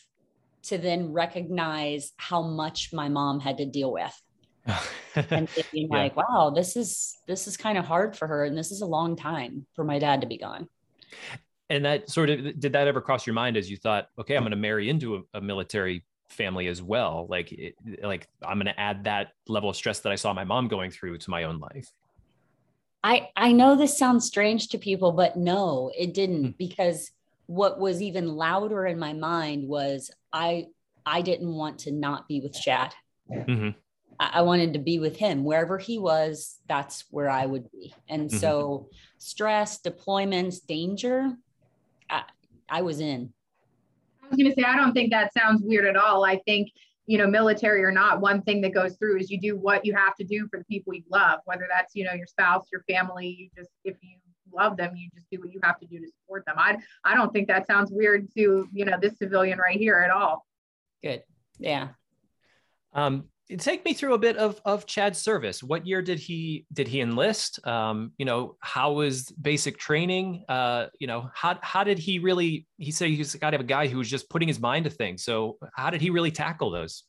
to 0.64 0.76
then 0.76 1.12
recognize 1.12 2.12
how 2.18 2.42
much 2.42 2.92
my 2.92 3.08
mom 3.08 3.40
had 3.40 3.58
to 3.58 3.64
deal 3.64 3.92
with. 3.92 4.22
and 5.16 5.48
thinking 5.48 5.88
yeah. 5.90 5.98
like, 5.98 6.16
wow, 6.16 6.52
this 6.54 6.76
is 6.76 7.16
this 7.26 7.48
is 7.48 7.56
kind 7.56 7.78
of 7.78 7.86
hard 7.86 8.14
for 8.14 8.28
her, 8.28 8.44
and 8.44 8.56
this 8.56 8.70
is 8.70 8.82
a 8.82 8.86
long 8.86 9.16
time 9.16 9.66
for 9.72 9.84
my 9.84 9.98
dad 9.98 10.20
to 10.20 10.26
be 10.26 10.36
gone 10.36 10.68
and 11.72 11.84
that 11.86 12.10
sort 12.10 12.28
of 12.28 12.60
did 12.60 12.72
that 12.74 12.86
ever 12.86 13.00
cross 13.00 13.26
your 13.26 13.34
mind 13.34 13.56
as 13.56 13.70
you 13.70 13.76
thought 13.76 14.08
okay 14.18 14.36
i'm 14.36 14.42
going 14.42 14.50
to 14.50 14.56
marry 14.56 14.88
into 14.88 15.16
a, 15.16 15.38
a, 15.38 15.40
military 15.40 16.04
family 16.28 16.68
as 16.68 16.82
well 16.82 17.26
like 17.28 17.50
it, 17.52 17.74
like 18.02 18.28
i'm 18.46 18.56
going 18.56 18.66
to 18.66 18.78
add 18.78 19.04
that 19.04 19.32
level 19.48 19.70
of 19.70 19.76
stress 19.76 20.00
that 20.00 20.12
i 20.12 20.14
saw 20.14 20.32
my 20.32 20.44
mom 20.44 20.68
going 20.68 20.90
through 20.90 21.18
to 21.18 21.30
my 21.30 21.44
own 21.44 21.58
life 21.58 21.90
i 23.02 23.28
i 23.36 23.52
know 23.52 23.74
this 23.74 23.98
sounds 23.98 24.26
strange 24.26 24.68
to 24.68 24.78
people 24.78 25.12
but 25.12 25.36
no 25.36 25.90
it 25.98 26.14
didn't 26.14 26.42
mm-hmm. 26.42 26.56
because 26.58 27.10
what 27.46 27.80
was 27.80 28.00
even 28.00 28.28
louder 28.28 28.86
in 28.86 28.98
my 28.98 29.12
mind 29.12 29.66
was 29.66 30.10
i 30.32 30.66
i 31.04 31.20
didn't 31.20 31.52
want 31.52 31.78
to 31.80 31.90
not 31.90 32.28
be 32.28 32.40
with 32.40 32.52
chad 32.52 32.94
mm-hmm. 33.30 33.70
I, 34.20 34.30
I 34.34 34.42
wanted 34.42 34.74
to 34.74 34.78
be 34.78 34.98
with 34.98 35.16
him 35.16 35.44
wherever 35.44 35.78
he 35.78 35.98
was 35.98 36.58
that's 36.66 37.04
where 37.10 37.28
i 37.28 37.44
would 37.44 37.70
be 37.70 37.94
and 38.08 38.28
mm-hmm. 38.28 38.38
so 38.38 38.88
stress 39.18 39.80
deployments 39.82 40.64
danger 40.66 41.36
I, 42.68 42.78
I 42.78 42.82
was 42.82 43.00
in. 43.00 43.32
I 44.22 44.28
was 44.28 44.36
going 44.36 44.50
to 44.50 44.54
say, 44.54 44.64
I 44.66 44.76
don't 44.76 44.92
think 44.92 45.10
that 45.10 45.32
sounds 45.34 45.62
weird 45.62 45.86
at 45.86 45.96
all. 45.96 46.24
I 46.24 46.38
think, 46.46 46.70
you 47.06 47.18
know, 47.18 47.26
military 47.26 47.84
or 47.84 47.92
not, 47.92 48.20
one 48.20 48.42
thing 48.42 48.60
that 48.62 48.72
goes 48.72 48.96
through 48.96 49.18
is 49.18 49.30
you 49.30 49.40
do 49.40 49.56
what 49.56 49.84
you 49.84 49.94
have 49.94 50.14
to 50.16 50.24
do 50.24 50.48
for 50.50 50.58
the 50.58 50.64
people 50.64 50.94
you 50.94 51.02
love, 51.10 51.40
whether 51.44 51.66
that's, 51.68 51.94
you 51.94 52.04
know, 52.04 52.12
your 52.12 52.26
spouse, 52.26 52.66
your 52.72 52.82
family, 52.88 53.26
you 53.28 53.48
just, 53.56 53.70
if 53.84 53.96
you 54.00 54.16
love 54.54 54.76
them, 54.76 54.94
you 54.94 55.10
just 55.14 55.26
do 55.30 55.38
what 55.40 55.52
you 55.52 55.60
have 55.62 55.78
to 55.80 55.86
do 55.86 55.98
to 55.98 56.06
support 56.06 56.44
them. 56.46 56.56
I, 56.58 56.78
I 57.04 57.14
don't 57.14 57.32
think 57.32 57.48
that 57.48 57.66
sounds 57.66 57.90
weird 57.90 58.28
to, 58.34 58.68
you 58.72 58.84
know, 58.84 58.96
this 59.00 59.18
civilian 59.18 59.58
right 59.58 59.78
here 59.78 59.98
at 59.98 60.10
all. 60.10 60.46
Good. 61.02 61.22
Yeah. 61.58 61.88
Um, 62.94 63.24
take 63.58 63.84
me 63.84 63.92
through 63.92 64.14
a 64.14 64.18
bit 64.18 64.36
of 64.36 64.60
of 64.64 64.86
Chad's 64.86 65.18
service. 65.18 65.62
What 65.62 65.86
year 65.86 66.02
did 66.02 66.18
he 66.18 66.66
did 66.72 66.88
he 66.88 67.00
enlist? 67.00 67.64
Um, 67.66 68.12
you 68.18 68.24
know, 68.24 68.56
how 68.60 68.92
was 68.92 69.30
basic 69.30 69.78
training? 69.78 70.44
Uh, 70.48 70.86
you 70.98 71.06
know, 71.06 71.30
how 71.34 71.58
how 71.62 71.84
did 71.84 71.98
he 71.98 72.18
really? 72.18 72.66
He 72.78 72.90
said 72.90 73.10
he's 73.10 73.34
got 73.34 73.50
to 73.50 73.54
have 73.54 73.64
a 73.64 73.64
guy 73.64 73.88
who 73.88 73.98
was 73.98 74.08
just 74.08 74.30
putting 74.30 74.48
his 74.48 74.60
mind 74.60 74.84
to 74.84 74.90
things. 74.90 75.24
So 75.24 75.58
how 75.74 75.90
did 75.90 76.00
he 76.00 76.10
really 76.10 76.30
tackle 76.30 76.70
those? 76.70 77.04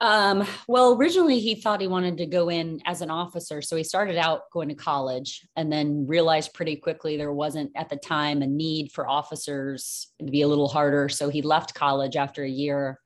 Um, 0.00 0.46
well, 0.68 0.96
originally 0.96 1.40
he 1.40 1.56
thought 1.56 1.80
he 1.80 1.88
wanted 1.88 2.18
to 2.18 2.26
go 2.26 2.50
in 2.50 2.80
as 2.84 3.02
an 3.02 3.10
officer. 3.10 3.60
So 3.60 3.76
he 3.76 3.82
started 3.82 4.16
out 4.16 4.42
going 4.52 4.68
to 4.68 4.76
college 4.76 5.44
and 5.56 5.72
then 5.72 6.06
realized 6.06 6.54
pretty 6.54 6.76
quickly 6.76 7.16
there 7.16 7.32
wasn't 7.32 7.72
at 7.74 7.88
the 7.88 7.96
time 7.96 8.42
a 8.42 8.46
need 8.46 8.92
for 8.92 9.08
officers 9.08 10.08
to 10.20 10.30
be 10.30 10.42
a 10.42 10.48
little 10.48 10.68
harder. 10.68 11.08
So 11.08 11.28
he 11.28 11.42
left 11.42 11.74
college 11.74 12.14
after 12.14 12.44
a 12.44 12.48
year 12.48 13.00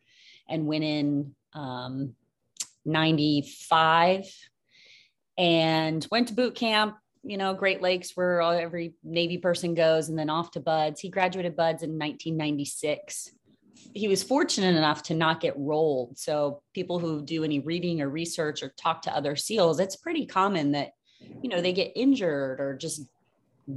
and 0.50 0.67
went 0.67 0.85
in 0.85 1.35
um, 1.55 2.15
95 2.85 4.27
and 5.39 6.07
went 6.11 6.29
to 6.29 6.35
boot 6.35 6.55
camp 6.55 6.97
you 7.25 7.37
know 7.37 7.55
great 7.55 7.81
lakes 7.81 8.13
where 8.17 8.43
every 8.43 8.95
navy 9.05 9.39
person 9.39 9.75
goes 9.75 10.09
and 10.09 10.19
then 10.19 10.29
off 10.29 10.51
to 10.51 10.61
BUD/S 10.61 11.01
he 11.01 11.09
graduated 11.09 11.57
BUD/S 11.57 11.83
in 11.83 11.91
1996 11.91 13.31
he 13.95 14.09
was 14.09 14.23
fortunate 14.23 14.77
enough 14.77 15.03
to 15.05 15.15
not 15.15 15.41
get 15.41 15.55
rolled. 15.57 16.19
So 16.19 16.63
people 16.73 16.99
who 16.99 17.23
do 17.23 17.45
any 17.45 17.61
reading 17.61 18.01
or 18.01 18.09
research 18.09 18.63
or 18.63 18.71
talk 18.71 19.03
to 19.03 19.17
other 19.17 19.37
SEALs, 19.37 19.81
it's 19.81 19.97
pretty 19.97 20.27
common 20.27 20.73
that, 20.73 20.93
you 21.43 21.49
know, 21.49 21.61
they 21.61 21.73
get 21.73 21.93
injured 21.95 22.61
or 22.61 22.77
just 22.77 23.03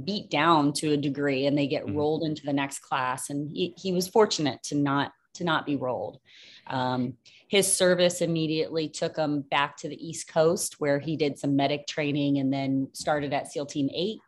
beat 0.04 0.30
down 0.30 0.72
to 0.74 0.92
a 0.92 0.96
degree 0.96 1.46
and 1.46 1.56
they 1.56 1.66
get 1.66 1.86
mm-hmm. 1.86 1.96
rolled 1.96 2.22
into 2.24 2.42
the 2.44 2.52
next 2.52 2.80
class. 2.80 3.30
And 3.30 3.50
he, 3.54 3.74
he 3.76 3.92
was 3.92 4.08
fortunate 4.08 4.62
to 4.64 4.74
not 4.74 5.12
to 5.34 5.44
not 5.44 5.66
be 5.66 5.76
rolled. 5.76 6.18
Um, 6.66 7.18
his 7.48 7.72
service 7.72 8.22
immediately 8.22 8.88
took 8.88 9.16
him 9.16 9.42
back 9.42 9.76
to 9.78 9.88
the 9.88 10.06
East 10.08 10.28
Coast 10.28 10.80
where 10.80 10.98
he 10.98 11.16
did 11.16 11.38
some 11.38 11.54
medic 11.54 11.86
training 11.86 12.38
and 12.38 12.52
then 12.52 12.88
started 12.92 13.32
at 13.32 13.50
SEAL 13.50 13.66
Team 13.66 13.88
8. 13.94 14.18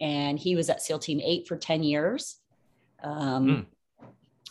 And 0.00 0.38
he 0.38 0.56
was 0.56 0.68
at 0.68 0.82
SEAL 0.82 0.98
Team 0.98 1.20
8 1.22 1.46
for 1.46 1.56
10 1.56 1.82
years 1.84 2.38
um, 3.04 3.46
mm. 3.46 4.06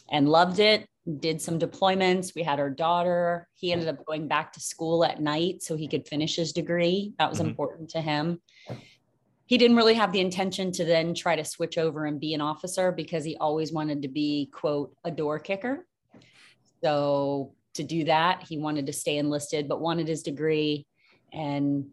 and 0.10 0.30
loved 0.30 0.60
it. 0.60 0.88
Did 1.20 1.42
some 1.42 1.60
deployments. 1.60 2.36
We 2.36 2.44
had 2.44 2.60
our 2.60 2.70
daughter. 2.70 3.48
He 3.56 3.72
ended 3.74 3.88
up 3.88 4.06
going 4.06 4.28
back 4.28 4.54
to 4.54 4.60
school 4.60 5.04
at 5.04 5.20
night 5.20 5.64
so 5.64 5.76
he 5.76 5.88
could 5.88 6.08
finish 6.08 6.36
his 6.36 6.54
degree. 6.54 7.14
That 7.18 7.30
was 7.30 7.40
mm-hmm. 7.40 7.50
important 7.50 7.90
to 7.92 8.02
him. 8.02 8.40
He 9.48 9.58
didn't 9.58 9.78
really 9.78 9.96
have 9.96 10.12
the 10.12 10.20
intention 10.20 10.72
to 10.74 10.86
then 10.86 11.16
try 11.16 11.36
to 11.36 11.44
switch 11.44 11.80
over 11.80 12.06
and 12.06 12.20
be 12.20 12.36
an 12.36 12.42
officer 12.42 12.92
because 12.92 13.26
he 13.26 13.36
always 13.38 13.74
wanted 13.74 14.04
to 14.04 14.08
be, 14.08 14.52
quote, 14.54 14.96
a 15.04 15.10
door 15.10 15.40
kicker. 15.40 15.88
So 16.84 17.54
to 17.76 17.84
do 17.84 18.06
that. 18.06 18.44
He 18.48 18.58
wanted 18.58 18.86
to 18.88 18.94
stay 18.94 19.18
enlisted, 19.18 19.68
but 19.68 19.82
wanted 19.82 20.08
his 20.08 20.24
degree. 20.24 20.86
And 21.32 21.88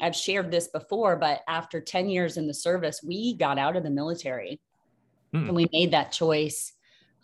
I've 0.00 0.16
shared 0.16 0.50
this 0.50 0.68
before, 0.68 1.16
but 1.16 1.42
after 1.48 1.80
10 1.80 2.08
years 2.08 2.36
in 2.36 2.46
the 2.46 2.54
service, 2.54 3.02
we 3.02 3.34
got 3.34 3.58
out 3.58 3.76
of 3.76 3.82
the 3.82 3.90
military 3.90 4.60
hmm. 5.32 5.46
and 5.46 5.54
we 5.56 5.68
made 5.72 5.92
that 5.92 6.12
choice. 6.12 6.72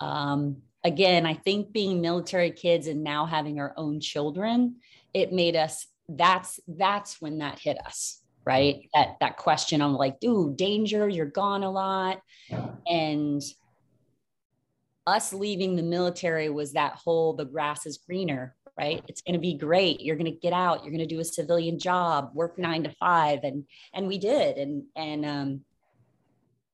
Um, 0.01 0.59
again, 0.83 1.27
I 1.27 1.35
think 1.35 1.73
being 1.73 2.01
military 2.01 2.51
kids 2.51 2.87
and 2.87 3.05
now 3.05 3.27
having 3.27 3.61
our 3.61 3.73
own 3.77 4.01
children, 4.01 4.77
it 5.13 5.33
made 5.33 5.57
us 5.57 5.87
that's 6.09 6.61
that's 6.69 7.21
when 7.21 7.39
that 7.39 7.59
hit 7.59 7.79
us 7.87 8.21
right 8.45 8.91
that 8.93 9.17
that 9.21 9.37
question 9.39 9.81
i'm 9.81 9.95
like 9.95 10.21
dude 10.21 10.57
danger 10.57 11.09
you're 11.09 11.25
gone 11.25 11.63
a 11.63 11.71
lot 11.71 12.21
and 12.87 13.43
us 15.07 15.33
leaving 15.33 15.77
the 15.77 15.83
military 15.83 16.49
was 16.49 16.73
that 16.73 16.99
whole 17.05 17.35
the 17.35 17.45
grass 17.45 17.87
is 17.87 17.99
greener 17.99 18.55
right? 18.79 19.05
It's 19.09 19.23
going 19.23 19.35
to 19.35 19.41
be 19.41 19.55
great. 19.55 20.01
You're 20.01 20.17
going 20.17 20.33
to 20.33 20.39
get 20.39 20.53
out. 20.53 20.83
You're 20.83 20.93
going 20.93 21.09
to 21.09 21.15
do 21.15 21.21
a 21.21 21.25
civilian 21.25 21.79
job 21.79 22.31
work 22.35 22.59
nine 22.59 22.85
to 22.85 22.91
five 22.91 23.41
and 23.43 23.65
and 23.93 24.07
we 24.07 24.19
did 24.19 24.57
and 24.57 24.85
and 24.97 25.25
um 25.25 25.61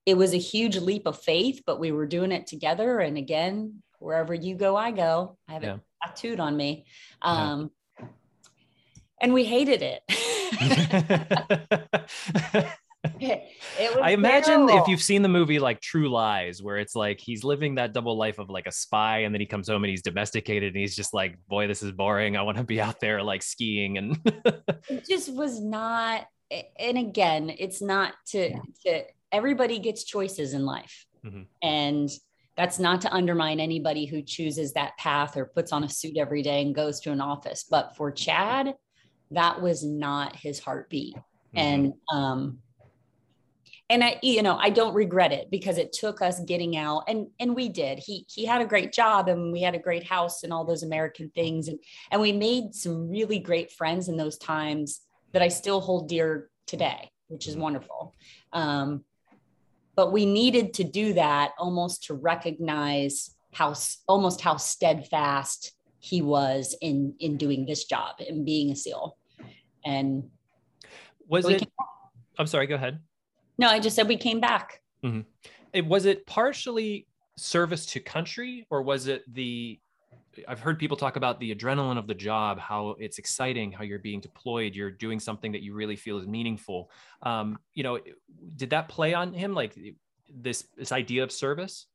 it 0.07 0.17
was 0.17 0.33
a 0.33 0.39
huge 0.39 0.79
leap 0.79 1.07
of 1.07 1.21
faith 1.21 1.63
but 1.67 1.79
we 1.79 1.93
were 1.93 2.07
doing 2.07 2.33
it 2.33 2.47
together 2.47 3.01
and 3.01 3.19
again 3.19 3.83
wherever 3.99 4.35
you 4.35 4.55
go 4.55 4.77
i 4.77 4.91
go. 4.91 5.37
I 5.49 5.53
have 5.53 5.63
yeah. 5.63 5.75
it 5.75 5.81
tattooed 6.03 6.41
on 6.41 6.57
me. 6.57 6.87
Um 7.23 7.71
yeah. 7.99 8.07
and 9.21 9.35
we 9.35 9.45
hated 9.45 9.83
it 9.83 10.03
I 13.23 14.11
imagine 14.11 14.67
terrible. 14.67 14.79
if 14.79 14.89
you've 14.89 15.03
seen 15.03 15.23
the 15.23 15.29
movie 15.29 15.59
like 15.59 15.81
True 15.81 16.11
Lies, 16.11 16.63
where 16.63 16.77
it's 16.77 16.95
like 16.95 17.19
he's 17.19 17.45
living 17.45 17.77
that 17.77 17.95
double 17.95 18.17
life 18.17 18.39
of 18.39 18.51
like 18.51 18.67
a 18.67 18.73
spy, 18.73 19.19
and 19.21 19.35
then 19.35 19.41
he 19.41 19.47
comes 19.47 19.69
home 19.69 19.85
and 19.85 19.91
he's 19.91 20.03
domesticated, 20.03 20.75
and 20.75 20.81
he's 20.81 20.95
just 20.95 21.15
like, 21.15 21.39
"Boy, 21.49 21.67
this 21.67 21.83
is 21.83 21.93
boring. 21.93 22.37
I 22.37 22.43
want 22.43 22.59
to 22.59 22.65
be 22.65 22.81
out 22.81 23.01
there 23.01 23.23
like 23.23 23.43
skiing." 23.43 23.97
And 23.97 24.19
it 24.89 25.07
just 25.09 25.33
was 25.33 25.61
not. 25.61 26.27
And 26.79 26.99
again, 26.99 27.55
it's 27.59 27.81
not 27.81 28.15
to 28.29 28.53
to 28.85 29.05
everybody 29.33 29.79
gets 29.79 30.05
choices 30.05 30.53
in 30.53 30.67
life, 30.67 31.07
mm-hmm. 31.25 31.43
and 31.63 32.11
that's 32.57 32.79
not 32.79 33.01
to 33.01 33.15
undermine 33.15 33.61
anybody 33.61 34.05
who 34.05 34.21
chooses 34.21 34.75
that 34.75 34.95
path 34.99 35.39
or 35.39 35.47
puts 35.47 35.73
on 35.73 35.85
a 35.85 35.89
suit 35.89 36.19
every 36.19 36.43
day 36.43 36.61
and 36.61 36.75
goes 36.75 37.01
to 37.01 37.13
an 37.13 37.21
office. 37.23 37.65
But 37.65 37.97
for 37.97 38.13
Chad, 38.13 38.75
that 39.31 39.63
was 39.63 39.83
not 39.83 40.37
his 40.37 40.59
heartbeat. 40.59 41.15
Mm-hmm. 41.17 41.59
And 41.59 41.93
um, 42.13 42.59
and 43.91 44.05
I, 44.05 44.21
you 44.23 44.41
know, 44.43 44.57
I 44.57 44.71
don't 44.71 44.95
regret 44.95 45.33
it 45.33 45.51
because 45.51 45.77
it 45.77 45.93
took 45.93 46.23
us 46.23 46.41
getting 46.41 46.77
out 46.77 47.05
and 47.09 47.27
and 47.41 47.57
we 47.57 47.69
did. 47.69 47.99
He 47.99 48.25
he 48.29 48.47
had 48.47 48.63
a 48.63 48.67
great 48.67 48.93
job 48.93 49.29
and 49.29 49.53
we 49.53 49.61
had 49.61 49.75
a 49.75 49.81
great 49.81 50.05
house 50.05 50.45
and 50.45 50.53
all 50.53 50.65
those 50.65 50.85
American 50.85 51.31
things 51.35 51.67
and 51.67 51.79
and 52.13 52.21
we 52.21 52.33
made 52.33 52.73
some 52.75 53.11
really 53.11 53.41
great 53.41 53.73
friends 53.73 54.09
in 54.09 54.17
those 54.17 54.39
times 54.39 55.01
that 55.33 55.43
I 55.43 55.49
still 55.49 55.81
hold 55.81 56.09
dear 56.09 56.49
today, 56.67 57.11
which 57.27 57.49
is 57.49 57.57
wonderful. 57.57 58.15
Um, 58.53 59.05
but 59.97 60.13
we 60.13 60.25
needed 60.25 60.75
to 60.75 60.85
do 60.85 61.15
that 61.15 61.51
almost 61.59 62.05
to 62.05 62.15
recognize 62.15 63.35
how 63.53 63.75
almost 64.07 64.41
how 64.41 64.57
steadfast 64.57 65.73
he 65.99 66.23
was 66.23 66.77
in 66.81 67.15
in 67.19 67.37
doing 67.37 67.67
this 67.67 67.85
job 67.85 68.21
and 68.21 68.47
being 68.47 68.71
a 68.71 68.77
SEAL. 68.77 69.17
And 69.85 70.31
was 71.27 71.49
it? 71.49 71.69
I'm 72.39 72.47
sorry. 72.47 72.69
Go 72.69 72.77
ahead. 72.77 73.01
No, 73.61 73.69
I 73.69 73.79
just 73.79 73.95
said 73.95 74.09
we 74.09 74.17
came 74.17 74.41
back. 74.41 74.81
Mm-hmm. 75.05 75.21
It, 75.75 75.85
was 75.85 76.07
it 76.07 76.27
partially 76.27 77.07
service 77.37 77.85
to 77.87 78.01
country 78.01 78.67
or 78.71 78.81
was 78.81 79.07
it 79.07 79.23
the 79.33 79.79
I've 80.49 80.61
heard 80.61 80.79
people 80.79 80.97
talk 80.97 81.17
about 81.17 81.41
the 81.41 81.55
adrenaline 81.55 81.99
of 81.99 82.07
the 82.07 82.15
job, 82.15 82.59
how 82.59 82.97
it's 82.99 83.19
exciting, 83.19 83.73
how 83.73 83.83
you're 83.83 83.99
being 83.99 84.21
deployed, 84.21 84.75
you're 84.75 84.91
doing 84.91 85.21
something 85.21 85.53
that 85.53 85.61
you 85.61 85.75
really 85.75 85.97
feel 85.97 86.19
is 86.19 86.27
meaningful. 86.27 86.91
Um, 87.23 87.59
you 87.75 87.83
know, 87.83 87.99
did 88.57 88.71
that 88.71 88.89
play 88.89 89.13
on 89.13 89.35
him, 89.35 89.55
like 89.55 89.77
this 90.33 90.65
this 90.79 90.93
idea 90.93 91.25
of 91.25 91.33
service? 91.33 91.87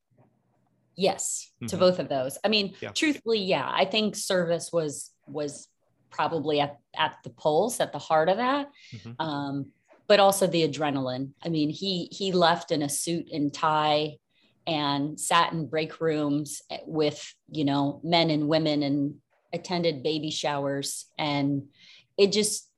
Yes, 0.95 1.51
mm-hmm. 1.55 1.67
to 1.67 1.77
both 1.77 1.97
of 1.97 2.09
those. 2.09 2.37
I 2.43 2.49
mean, 2.49 2.75
yeah. 2.81 2.91
truthfully, 2.91 3.39
yeah, 3.39 3.67
I 3.73 3.85
think 3.85 4.15
service 4.15 4.69
was 4.71 5.11
was 5.25 5.67
probably 6.11 6.59
at 6.59 6.77
at 6.95 7.15
the 7.23 7.31
pulse, 7.31 7.79
at 7.79 7.93
the 7.93 7.99
heart 7.99 8.29
of 8.29 8.37
that. 8.37 8.69
Mm-hmm. 8.93 9.21
Um, 9.25 9.71
but 10.07 10.19
also 10.19 10.47
the 10.47 10.67
adrenaline. 10.67 11.31
I 11.43 11.49
mean, 11.49 11.69
he 11.69 12.09
he 12.11 12.31
left 12.31 12.71
in 12.71 12.81
a 12.81 12.89
suit 12.89 13.31
and 13.31 13.53
tie 13.53 14.17
and 14.67 15.19
sat 15.19 15.53
in 15.53 15.67
break 15.67 16.01
rooms 16.01 16.61
with, 16.85 17.33
you 17.49 17.65
know, 17.65 18.01
men 18.03 18.29
and 18.29 18.47
women 18.47 18.83
and 18.83 19.15
attended 19.53 20.03
baby 20.03 20.31
showers 20.31 21.05
and 21.17 21.67
it 22.17 22.31
just 22.31 22.69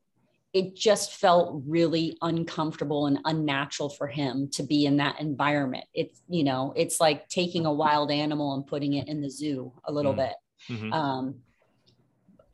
it 0.53 0.75
just 0.75 1.13
felt 1.13 1.62
really 1.67 2.17
uncomfortable 2.22 3.05
and 3.05 3.19
unnatural 3.25 3.89
for 3.89 4.07
him 4.07 4.50
to 4.50 4.63
be 4.63 4.86
in 4.86 4.98
that 4.98 5.19
environment. 5.19 5.84
It's, 5.93 6.19
you 6.27 6.43
know, 6.43 6.74
it's 6.75 7.00
like 7.00 7.27
taking 7.29 7.65
a 7.65 7.74
wild 7.74 8.10
animal 8.12 8.55
and 8.55 8.65
putting 8.65 8.93
it 8.93 9.07
in 9.07 9.22
the 9.22 9.29
zoo 9.29 9.74
a 9.84 9.91
little 9.91 10.13
mm-hmm. 10.13 10.22
bit. 10.22 10.79
Mm-hmm. 10.79 10.93
Um, 10.93 11.36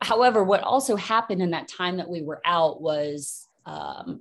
however, 0.02 0.44
what 0.44 0.62
also 0.62 0.96
happened 0.96 1.40
in 1.40 1.52
that 1.52 1.68
time 1.68 1.96
that 1.96 2.10
we 2.10 2.20
were 2.20 2.42
out 2.44 2.82
was 2.82 3.48
um, 3.64 4.20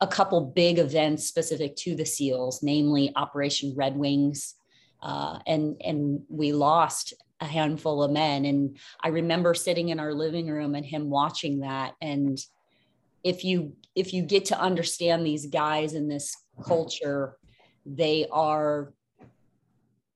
a 0.00 0.06
couple 0.06 0.40
big 0.40 0.78
events 0.78 1.26
specific 1.26 1.76
to 1.76 1.94
the 1.94 2.06
SEALs, 2.06 2.62
namely 2.62 3.12
Operation 3.16 3.74
Red 3.76 3.96
Wings. 3.96 4.54
Uh, 5.02 5.38
and 5.46 5.76
and 5.84 6.22
we 6.28 6.52
lost 6.52 7.14
a 7.40 7.44
handful 7.44 8.02
of 8.02 8.10
men. 8.10 8.44
And 8.44 8.78
I 9.02 9.08
remember 9.08 9.54
sitting 9.54 9.90
in 9.90 10.00
our 10.00 10.12
living 10.12 10.48
room 10.48 10.74
and 10.74 10.84
him 10.84 11.08
watching 11.08 11.60
that. 11.60 11.94
And 12.00 12.38
if 13.22 13.44
you 13.44 13.74
if 13.94 14.12
you 14.12 14.22
get 14.22 14.46
to 14.46 14.60
understand 14.60 15.24
these 15.24 15.46
guys 15.46 15.94
in 15.94 16.08
this 16.08 16.36
culture, 16.64 17.36
they 17.86 18.26
are 18.30 18.92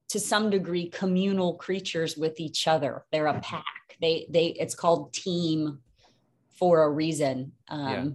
to 0.09 0.21
some 0.21 0.51
degree 0.51 0.89
communal 0.89 1.55
creatures 1.55 2.17
with 2.17 2.39
each 2.39 2.69
other. 2.69 3.05
They're 3.12 3.27
a 3.27 3.41
pack. 3.41 3.65
They 4.01 4.27
they 4.31 4.49
it's 4.49 4.75
called 4.75 5.12
team 5.12 5.79
for 6.55 6.83
a 6.83 6.91
reason. 6.91 7.53
Um, 7.69 7.89
yeah 7.89 8.07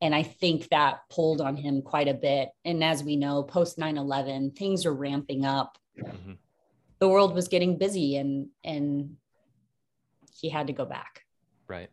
and 0.00 0.14
I 0.14 0.22
think 0.22 0.68
that 0.68 1.00
pulled 1.10 1.40
on 1.40 1.56
him 1.56 1.82
quite 1.82 2.08
a 2.08 2.14
bit. 2.14 2.50
And 2.64 2.84
as 2.84 3.02
we 3.02 3.16
know, 3.16 3.42
post 3.42 3.78
9 3.78 3.96
11, 3.96 4.52
things 4.52 4.84
are 4.84 4.94
ramping 4.94 5.44
up. 5.44 5.78
Mm-hmm. 5.98 6.32
The 6.98 7.08
world 7.08 7.34
was 7.34 7.48
getting 7.48 7.78
busy 7.78 8.16
and, 8.16 8.48
and 8.64 9.16
he 10.38 10.48
had 10.48 10.66
to 10.66 10.72
go 10.72 10.84
back. 10.84 11.22
Right. 11.66 11.90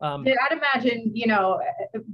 Um, 0.00 0.26
I'd 0.26 0.52
imagine, 0.52 1.12
you 1.14 1.26
know, 1.26 1.60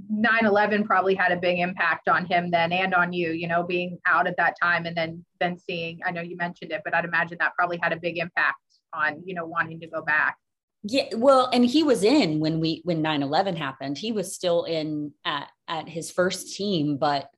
9 0.08 0.46
11 0.46 0.84
probably 0.84 1.14
had 1.14 1.32
a 1.32 1.36
big 1.36 1.58
impact 1.58 2.08
on 2.08 2.26
him 2.26 2.50
then 2.50 2.72
and 2.72 2.94
on 2.94 3.12
you, 3.12 3.32
you 3.32 3.48
know, 3.48 3.64
being 3.64 3.98
out 4.06 4.28
at 4.28 4.36
that 4.36 4.54
time 4.60 4.86
and 4.86 4.96
then 4.96 5.24
then 5.40 5.58
seeing, 5.58 5.98
I 6.06 6.12
know 6.12 6.20
you 6.20 6.36
mentioned 6.36 6.70
it, 6.70 6.82
but 6.84 6.94
I'd 6.94 7.04
imagine 7.04 7.38
that 7.40 7.54
probably 7.56 7.80
had 7.82 7.92
a 7.92 7.96
big 7.96 8.18
impact 8.18 8.60
on, 8.92 9.22
you 9.24 9.34
know, 9.34 9.46
wanting 9.46 9.80
to 9.80 9.88
go 9.88 10.00
back. 10.00 10.36
Yeah, 10.84 11.14
well, 11.14 11.48
and 11.52 11.64
he 11.64 11.84
was 11.84 12.02
in 12.02 12.40
when 12.40 12.58
we 12.58 12.80
when 12.84 13.02
9/11 13.02 13.56
happened. 13.56 13.98
He 13.98 14.10
was 14.10 14.34
still 14.34 14.64
in 14.64 15.12
at 15.24 15.48
at 15.68 15.88
his 15.88 16.10
first 16.10 16.56
team, 16.56 16.96
but 16.96 17.30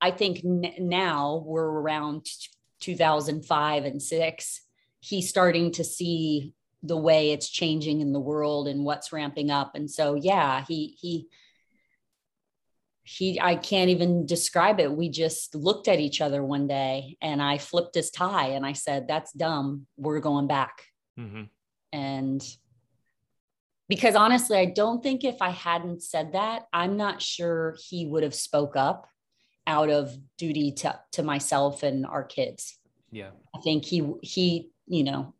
I 0.00 0.10
think 0.10 0.44
n- 0.44 0.74
now 0.78 1.42
we're 1.46 1.64
around 1.64 2.26
2005 2.80 3.84
and 3.84 4.02
6. 4.02 4.60
He's 5.00 5.28
starting 5.28 5.72
to 5.72 5.84
see 5.84 6.54
the 6.82 6.96
way 6.96 7.30
it's 7.30 7.48
changing 7.48 8.00
in 8.00 8.12
the 8.12 8.20
world 8.20 8.66
and 8.66 8.84
what's 8.84 9.12
ramping 9.12 9.50
up. 9.50 9.74
And 9.74 9.90
so 9.90 10.14
yeah, 10.14 10.64
he 10.66 10.96
he 10.98 11.28
he 13.04 13.40
i 13.40 13.56
can't 13.56 13.90
even 13.90 14.26
describe 14.26 14.78
it 14.78 14.92
we 14.92 15.08
just 15.08 15.54
looked 15.54 15.88
at 15.88 15.98
each 15.98 16.20
other 16.20 16.42
one 16.42 16.68
day 16.68 17.16
and 17.20 17.42
i 17.42 17.58
flipped 17.58 17.94
his 17.94 18.10
tie 18.10 18.48
and 18.48 18.64
i 18.64 18.72
said 18.72 19.08
that's 19.08 19.32
dumb 19.32 19.86
we're 19.96 20.20
going 20.20 20.46
back 20.46 20.84
mm-hmm. 21.18 21.42
And 21.92 22.42
because 23.88 24.14
honestly 24.14 24.56
i 24.58 24.64
don't 24.64 25.02
think 25.02 25.24
if 25.24 25.40
i 25.40 25.50
hadn't 25.50 26.02
said 26.02 26.32
that 26.32 26.66
i'm 26.72 26.96
not 26.96 27.20
sure 27.20 27.76
he 27.88 28.06
would 28.06 28.22
have 28.22 28.34
spoke 28.34 28.76
up 28.76 29.06
out 29.66 29.90
of 29.90 30.16
duty 30.38 30.72
to, 30.72 30.98
to 31.12 31.22
myself 31.22 31.82
and 31.82 32.06
our 32.06 32.24
kids. 32.24 32.78
Yeah. 33.10 33.30
I 33.54 33.60
think 33.60 33.84
he 33.84 34.02
he 34.22 34.70
you 34.86 35.04
know 35.04 35.34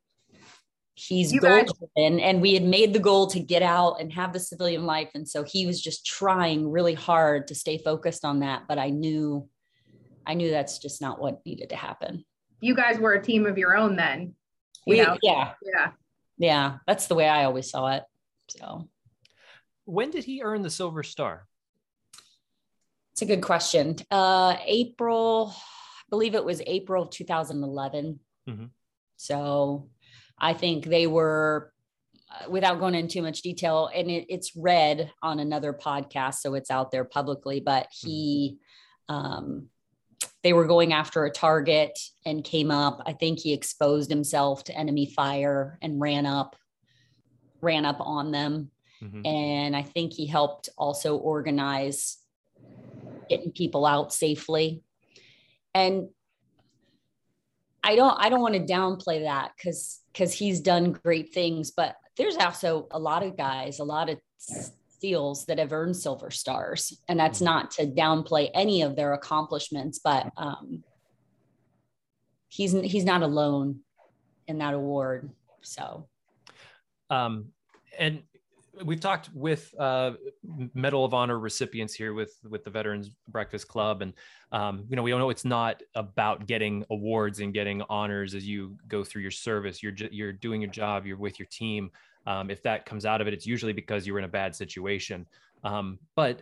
he's 0.95 1.33
goal 1.33 1.65
driven 1.97 2.21
and 2.21 2.43
we 2.43 2.55
had 2.55 2.63
made 2.63 2.93
the 2.93 2.99
goal 2.99 3.27
to 3.29 3.41
get 3.41 3.63
out 3.63 4.01
and 4.01 4.13
have 4.13 4.33
the 4.33 4.41
civilian 4.41 4.85
life. 4.85 5.11
And 5.15 5.29
so 5.29 5.43
he 5.43 5.67
was 5.67 5.81
just 5.81 6.05
trying 6.05 6.71
really 6.71 6.95
hard 6.95 7.49
to 7.49 7.55
stay 7.55 7.79
focused 7.79 8.25
on 8.25 8.41
that 8.41 8.65
but 8.69 8.79
i 8.79 8.91
knew 8.91 9.49
i 10.27 10.35
knew 10.35 10.51
that's 10.51 10.79
just 10.79 11.01
not 11.01 11.21
what 11.21 11.45
needed 11.47 11.71
to 11.71 11.77
happen. 11.77 12.25
You 12.61 12.77
guys 12.77 12.99
were 12.99 13.15
a 13.15 13.23
team 13.23 13.47
of 13.47 13.59
your 13.59 13.77
own 13.77 13.97
then 13.97 14.35
you 14.87 14.97
we, 14.97 15.01
know? 15.01 15.17
yeah. 15.23 15.53
Yeah 15.63 15.93
yeah 16.39 16.79
that's 16.87 17.07
the 17.07 17.15
way 17.15 17.29
i 17.29 17.45
always 17.45 17.71
saw 17.71 17.89
it 17.89 18.03
so 18.49 18.89
when 19.85 20.11
did 20.11 20.25
he 20.25 20.43
earn 20.43 20.63
the 20.63 20.71
silver 20.71 21.03
star 21.03 21.47
it's 23.13 23.23
a 23.23 23.27
good 23.27 23.43
question 23.43 23.97
uh 24.11 24.57
april 24.65 25.55
i 25.57 26.05
believe 26.11 26.35
it 26.35 26.45
was 26.45 26.63
april 26.67 27.07
2011 27.07 28.21
mm-hmm. 28.49 28.65
so 29.17 29.89
I 30.43 30.55
think 30.55 30.85
they 30.85 31.07
were, 31.07 31.73
uh, 32.29 32.51
without 32.51 32.81
going 32.81 32.97
into 32.97 33.15
too 33.15 33.23
much 33.23 33.43
detail, 33.43 33.89
and 33.95 34.11
it, 34.11 34.27
it's 34.29 34.57
read 34.57 35.11
on 35.23 35.39
another 35.39 35.73
podcast, 35.73 36.37
so 36.37 36.55
it's 36.55 36.71
out 36.71 36.91
there 36.91 37.05
publicly. 37.05 37.61
But 37.61 37.87
he, 37.93 38.59
um, 39.09 39.69
they 40.43 40.53
were 40.53 40.67
going 40.67 40.93
after 40.93 41.25
a 41.25 41.31
target 41.31 41.99
and 42.27 42.43
came 42.43 42.71
up. 42.71 43.03
I 43.07 43.13
think 43.13 43.39
he 43.39 43.53
exposed 43.53 44.11
himself 44.11 44.65
to 44.65 44.77
enemy 44.77 45.07
fire 45.07 45.79
and 45.83 46.01
ran 46.01 46.27
up, 46.27 46.57
ran 47.61 47.85
up 47.85 47.99
on 48.01 48.33
them. 48.33 48.71
Mm-hmm. 49.03 49.27
And 49.27 49.77
I 49.77 49.83
think 49.83 50.13
he 50.13 50.27
helped 50.27 50.69
also 50.77 51.17
organize 51.17 52.19
getting 53.29 53.53
people 53.53 53.87
out 53.87 54.13
safely. 54.13 54.83
And 55.75 56.09
I 57.85 57.97
don't 57.97 58.17
I 58.19 58.29
don't 58.29 58.41
want 58.41 58.55
to 58.55 58.61
downplay 58.61 59.25
that 59.25 59.53
because 59.57 60.01
because 60.13 60.33
he's 60.33 60.61
done 60.61 60.93
great 60.93 61.33
things, 61.33 61.71
but 61.71 61.97
there's 62.17 62.37
also 62.37 62.87
a 62.91 62.99
lot 62.99 63.23
of 63.23 63.37
guys, 63.37 63.79
a 63.79 63.85
lot 63.85 64.11
of 64.11 64.19
SEALs 65.03 65.45
that 65.47 65.59
have 65.59 65.73
earned 65.73 65.97
silver 65.97 66.31
stars, 66.31 66.97
and 67.09 67.19
that's 67.19 67.39
mm-hmm. 67.39 67.47
not 67.47 67.71
to 67.73 67.87
downplay 67.87 68.51
any 68.55 68.83
of 68.83 68.95
their 68.95 69.15
accomplishments, 69.15 69.99
but 70.03 70.31
um, 70.37 70.85
he's 72.49 72.73
he's 72.73 73.05
not 73.05 73.23
alone 73.23 73.81
in 74.47 74.59
that 74.59 74.75
award. 74.75 75.31
So, 75.63 76.07
um, 77.11 77.47
and 77.99 78.23
we've 78.85 79.01
talked 79.01 79.29
with 79.35 79.75
uh, 79.79 80.13
Medal 80.75 81.05
of 81.05 81.15
Honor 81.15 81.39
recipients 81.39 81.95
here 81.95 82.15
with 82.15 82.39
with 82.49 82.63
the 82.63 82.71
Veterans 82.71 83.11
Breakfast 83.29 83.67
Club, 83.67 84.03
and 84.03 84.13
um, 84.53 84.85
you 84.89 84.95
know 84.95 85.03
we 85.03 85.11
all 85.11 85.19
know 85.19 85.31
it's 85.31 85.45
not 85.45 85.83
about 85.97 86.47
getting 86.47 86.85
awards 86.91 87.41
and 87.41 87.53
getting 87.53 87.83
honors 87.89 88.37
as 88.37 88.47
you 88.47 88.77
go 88.87 89.03
through 89.03 89.23
your 89.23 89.33
service. 89.33 89.83
You're 89.83 89.95
you're 90.13 90.33
doing 90.33 90.61
your 90.61 90.71
job. 90.71 91.07
You're 91.07 91.17
with 91.17 91.41
your 91.41 91.49
team. 91.51 91.91
Um, 92.27 92.51
if 92.51 92.63
that 92.63 92.87
comes 92.87 93.05
out 93.05 93.21
of 93.21 93.27
it, 93.27 93.35
it's 93.35 93.47
usually 93.47 93.73
because 93.73 94.07
you 94.07 94.13
were 94.13 94.19
in 94.19 94.25
a 94.25 94.29
bad 94.29 94.55
situation. 94.55 95.27
Um, 95.65 95.99
but 96.17 96.41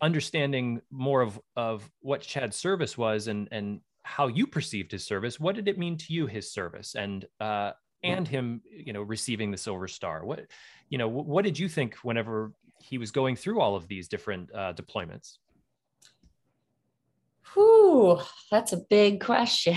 understanding 0.00 0.80
more 0.90 1.20
of 1.20 1.40
of 1.56 1.88
what 2.00 2.20
Chad's 2.20 2.56
service 2.56 2.98
was 2.98 3.28
and 3.28 3.48
and 3.52 3.80
how 4.02 4.28
you 4.28 4.46
perceived 4.46 4.92
his 4.92 5.04
service, 5.04 5.40
what 5.40 5.54
did 5.56 5.68
it 5.68 5.78
mean 5.78 5.96
to 5.98 6.12
you 6.12 6.26
his 6.26 6.50
service 6.50 6.94
and 6.94 7.24
uh, 7.40 7.72
and 8.02 8.26
him 8.26 8.62
you 8.70 8.92
know 8.92 9.02
receiving 9.02 9.50
the 9.50 9.56
Silver 9.56 9.88
Star? 9.88 10.24
What 10.24 10.46
you 10.88 10.98
know, 10.98 11.08
what 11.08 11.44
did 11.44 11.58
you 11.58 11.68
think 11.68 11.96
whenever 12.02 12.52
he 12.80 12.98
was 12.98 13.10
going 13.10 13.36
through 13.36 13.60
all 13.60 13.74
of 13.74 13.88
these 13.88 14.08
different 14.08 14.50
uh, 14.54 14.72
deployments? 14.74 15.38
Whew, 17.54 18.20
that's 18.50 18.72
a 18.72 18.78
big 18.78 19.20
question. 19.20 19.76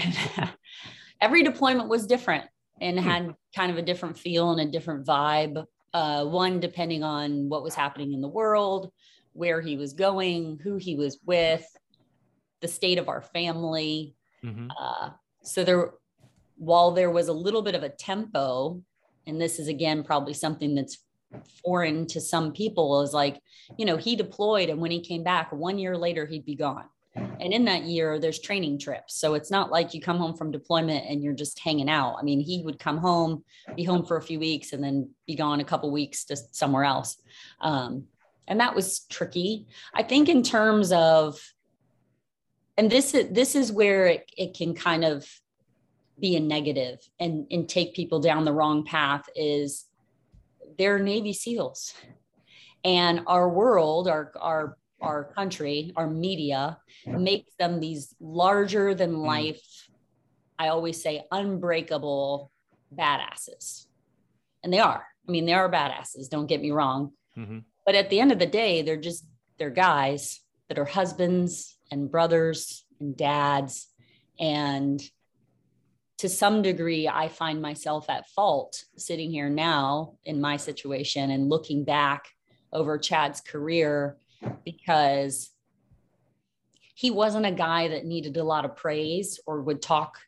Every 1.21 1.43
deployment 1.43 1.89
was 1.89 2.05
different 2.07 2.45
and 2.81 2.99
hmm. 2.99 3.05
had 3.05 3.35
kind 3.55 3.71
of 3.71 3.77
a 3.77 3.81
different 3.81 4.17
feel 4.17 4.51
and 4.51 4.61
a 4.61 4.71
different 4.71 5.05
vibe. 5.05 5.65
Uh, 5.93 6.23
one 6.23 6.59
depending 6.59 7.03
on 7.03 7.49
what 7.49 7.63
was 7.63 7.73
happening 7.73 8.13
in 8.13 8.21
the 8.21 8.27
world, 8.27 8.91
where 9.33 9.59
he 9.59 9.75
was 9.75 9.93
going, 9.93 10.59
who 10.63 10.77
he 10.77 10.95
was 10.95 11.17
with, 11.25 11.65
the 12.61 12.67
state 12.67 12.99
of 12.99 13.09
our 13.09 13.21
family. 13.21 14.15
Mm-hmm. 14.45 14.67
Uh, 14.79 15.09
so 15.41 15.63
there, 15.63 15.93
while 16.57 16.91
there 16.91 17.09
was 17.09 17.27
a 17.27 17.33
little 17.33 17.63
bit 17.63 17.73
of 17.73 17.81
a 17.81 17.89
tempo 17.89 18.83
and 19.29 19.39
this 19.39 19.59
is 19.59 19.67
again 19.67 20.03
probably 20.03 20.33
something 20.33 20.75
that's 20.75 20.99
foreign 21.63 22.07
to 22.07 22.19
some 22.19 22.51
people 22.51 23.01
is 23.01 23.13
like 23.13 23.39
you 23.77 23.85
know 23.85 23.97
he 23.97 24.15
deployed 24.15 24.69
and 24.69 24.79
when 24.79 24.91
he 24.91 24.99
came 24.99 25.23
back 25.23 25.51
one 25.51 25.77
year 25.77 25.95
later 25.95 26.25
he'd 26.25 26.45
be 26.45 26.55
gone 26.55 26.85
and 27.39 27.53
in 27.53 27.65
that 27.65 27.83
year 27.83 28.19
there's 28.19 28.39
training 28.39 28.79
trips. 28.79 29.15
So 29.15 29.33
it's 29.33 29.51
not 29.51 29.71
like 29.71 29.93
you 29.93 30.01
come 30.01 30.17
home 30.17 30.35
from 30.35 30.51
deployment 30.51 31.05
and 31.07 31.23
you're 31.23 31.33
just 31.33 31.59
hanging 31.59 31.89
out. 31.89 32.15
I 32.19 32.23
mean 32.23 32.39
he 32.39 32.61
would 32.63 32.79
come 32.79 32.97
home 32.97 33.43
be 33.75 33.83
home 33.83 34.05
for 34.05 34.17
a 34.17 34.21
few 34.21 34.39
weeks 34.39 34.73
and 34.73 34.83
then 34.83 35.09
be 35.27 35.35
gone 35.35 35.59
a 35.59 35.65
couple 35.65 35.91
weeks 35.91 36.25
to 36.25 36.37
somewhere 36.51 36.83
else. 36.83 37.17
Um, 37.61 38.05
and 38.47 38.59
that 38.59 38.75
was 38.75 39.01
tricky. 39.09 39.67
I 39.93 40.03
think 40.03 40.27
in 40.27 40.43
terms 40.43 40.91
of 40.91 41.39
and 42.77 42.89
this 42.89 43.13
is 43.13 43.31
this 43.31 43.55
is 43.55 43.71
where 43.71 44.07
it, 44.07 44.31
it 44.37 44.55
can 44.55 44.73
kind 44.73 45.03
of 45.03 45.27
be 46.19 46.35
a 46.35 46.39
negative 46.39 46.99
and 47.19 47.45
and 47.51 47.67
take 47.67 47.93
people 47.93 48.19
down 48.19 48.45
the 48.45 48.53
wrong 48.53 48.85
path 48.85 49.29
is 49.35 49.85
they're 50.77 50.99
navy 50.99 51.33
seals. 51.33 51.93
And 52.83 53.21
our 53.27 53.49
world 53.49 54.07
our 54.07 54.31
our 54.39 54.77
our 55.01 55.25
country 55.33 55.91
our 55.95 56.09
media 56.09 56.77
makes 57.05 57.53
them 57.55 57.79
these 57.79 58.15
larger 58.19 58.93
than 58.93 59.13
mm. 59.13 59.25
life 59.25 59.87
i 60.57 60.67
always 60.67 61.01
say 61.01 61.23
unbreakable 61.31 62.51
badasses. 62.95 63.85
And 64.63 64.73
they 64.73 64.79
are. 64.79 65.05
I 65.27 65.31
mean 65.31 65.45
they 65.45 65.53
are 65.53 65.71
badasses 65.71 66.29
don't 66.29 66.47
get 66.47 66.61
me 66.61 66.71
wrong. 66.71 67.11
Mm-hmm. 67.37 67.59
but 67.85 67.95
at 67.95 68.09
the 68.09 68.19
end 68.19 68.33
of 68.33 68.39
the 68.39 68.45
day 68.45 68.81
they're 68.81 68.97
just 68.97 69.23
they're 69.57 69.69
guys 69.69 70.41
that 70.67 70.79
are 70.79 70.85
husbands 70.85 71.77
and 71.91 72.11
brothers 72.11 72.83
and 72.99 73.15
dads. 73.15 73.87
And 74.39 75.01
to 76.17 76.27
some 76.27 76.61
degree, 76.61 77.07
I 77.07 77.29
find 77.29 77.61
myself 77.61 78.09
at 78.09 78.27
fault 78.29 78.83
sitting 78.97 79.31
here 79.31 79.49
now 79.49 80.15
in 80.25 80.41
my 80.41 80.57
situation 80.57 81.31
and 81.31 81.49
looking 81.49 81.85
back 81.85 82.27
over 82.73 82.97
Chad's 82.97 83.41
career 83.41 84.17
because 84.63 85.51
he 86.93 87.11
wasn't 87.11 87.45
a 87.45 87.51
guy 87.51 87.87
that 87.87 88.05
needed 88.05 88.37
a 88.37 88.43
lot 88.43 88.65
of 88.65 88.75
praise 88.75 89.39
or 89.45 89.61
would 89.61 89.81
talk. 89.81 90.19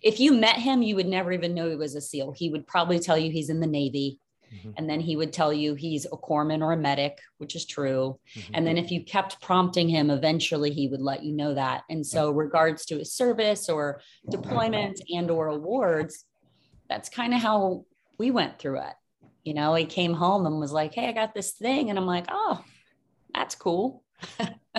If 0.00 0.20
you 0.20 0.32
met 0.32 0.56
him, 0.56 0.82
you 0.82 0.96
would 0.96 1.06
never 1.06 1.32
even 1.32 1.54
know 1.54 1.68
he 1.68 1.76
was 1.76 1.94
a 1.94 2.00
SEAL. 2.00 2.32
He 2.32 2.48
would 2.48 2.66
probably 2.66 2.98
tell 2.98 3.18
you 3.18 3.30
he's 3.30 3.50
in 3.50 3.60
the 3.60 3.66
Navy. 3.66 4.18
Mm-hmm. 4.54 4.70
And 4.76 4.88
then 4.88 5.00
he 5.00 5.16
would 5.16 5.32
tell 5.32 5.52
you 5.52 5.74
he's 5.74 6.06
a 6.06 6.16
corpsman 6.16 6.62
or 6.62 6.72
a 6.72 6.76
medic, 6.76 7.18
which 7.38 7.54
is 7.54 7.66
true. 7.66 8.18
Mm-hmm. 8.34 8.54
And 8.54 8.66
then 8.66 8.78
if 8.78 8.90
you 8.90 9.04
kept 9.04 9.40
prompting 9.40 9.88
him, 9.88 10.10
eventually 10.10 10.70
he 10.70 10.88
would 10.88 11.00
let 11.00 11.22
you 11.22 11.34
know 11.34 11.54
that. 11.54 11.82
And 11.88 12.06
so 12.06 12.30
regards 12.30 12.86
to 12.86 12.98
his 12.98 13.12
service 13.12 13.68
or 13.68 14.00
deployments 14.30 15.00
and 15.10 15.30
or 15.30 15.48
awards, 15.48 16.24
that's 16.88 17.08
kind 17.08 17.34
of 17.34 17.40
how 17.40 17.84
we 18.18 18.30
went 18.30 18.58
through 18.58 18.80
it. 18.80 18.94
You 19.44 19.54
know, 19.54 19.74
he 19.74 19.84
came 19.84 20.14
home 20.14 20.46
and 20.46 20.58
was 20.58 20.72
like, 20.72 20.94
Hey, 20.94 21.08
I 21.08 21.12
got 21.12 21.34
this 21.34 21.52
thing. 21.52 21.90
And 21.90 21.98
I'm 21.98 22.06
like, 22.06 22.26
Oh, 22.30 22.62
that's 23.34 23.54
cool. 23.54 24.02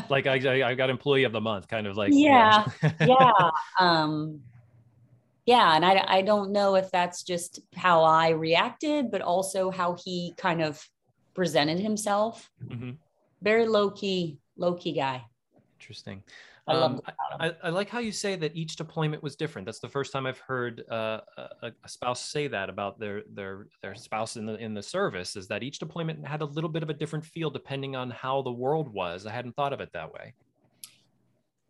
like 0.09 0.25
I, 0.25 0.69
I 0.69 0.73
got 0.73 0.89
employee 0.89 1.25
of 1.25 1.33
the 1.33 1.41
month, 1.41 1.67
kind 1.67 1.85
of 1.87 1.97
like 1.97 2.11
yeah, 2.13 2.65
yeah. 3.01 3.51
Um, 3.79 4.41
yeah 5.45 5.75
and 5.75 5.85
I, 5.85 6.03
I 6.07 6.21
don't 6.21 6.51
know 6.51 6.75
if 6.75 6.89
that's 6.91 7.23
just 7.23 7.59
how 7.75 8.03
i 8.03 8.29
reacted 8.29 9.11
but 9.11 9.21
also 9.21 9.71
how 9.71 9.95
he 10.03 10.33
kind 10.37 10.61
of 10.61 10.85
presented 11.33 11.79
himself 11.79 12.49
mm-hmm. 12.63 12.91
very 13.41 13.67
low 13.67 13.89
key 13.89 14.37
low 14.57 14.73
key 14.75 14.93
guy 14.93 15.23
interesting 15.79 16.23
I, 16.67 16.73
um, 16.75 17.01
I, 17.39 17.53
I, 17.63 17.69
like 17.69 17.89
how 17.89 17.99
you 17.99 18.13
say 18.13 18.37
that 18.37 18.55
each 18.55 18.77
deployment 18.77 19.21
was 19.21 19.35
different. 19.35 19.65
That's 19.65 19.79
the 19.79 19.89
first 19.89 20.13
time 20.13 20.25
I've 20.25 20.39
heard 20.39 20.83
uh, 20.89 21.19
a, 21.37 21.71
a, 21.83 21.89
spouse 21.89 22.23
say 22.23 22.47
that 22.47 22.69
about 22.69 22.99
their 22.99 23.23
their 23.33 23.67
their 23.81 23.95
spouse 23.95 24.37
in 24.37 24.45
the 24.45 24.55
in 24.55 24.73
the 24.73 24.81
service. 24.81 25.35
Is 25.35 25.47
that 25.49 25.61
each 25.61 25.79
deployment 25.79 26.25
had 26.25 26.41
a 26.41 26.45
little 26.45 26.69
bit 26.69 26.81
of 26.81 26.89
a 26.89 26.93
different 26.93 27.25
feel 27.25 27.49
depending 27.49 27.97
on 27.97 28.11
how 28.11 28.41
the 28.41 28.51
world 28.51 28.87
was. 28.87 29.25
I 29.25 29.31
hadn't 29.31 29.57
thought 29.57 29.73
of 29.73 29.81
it 29.81 29.89
that 29.93 30.13
way. 30.13 30.33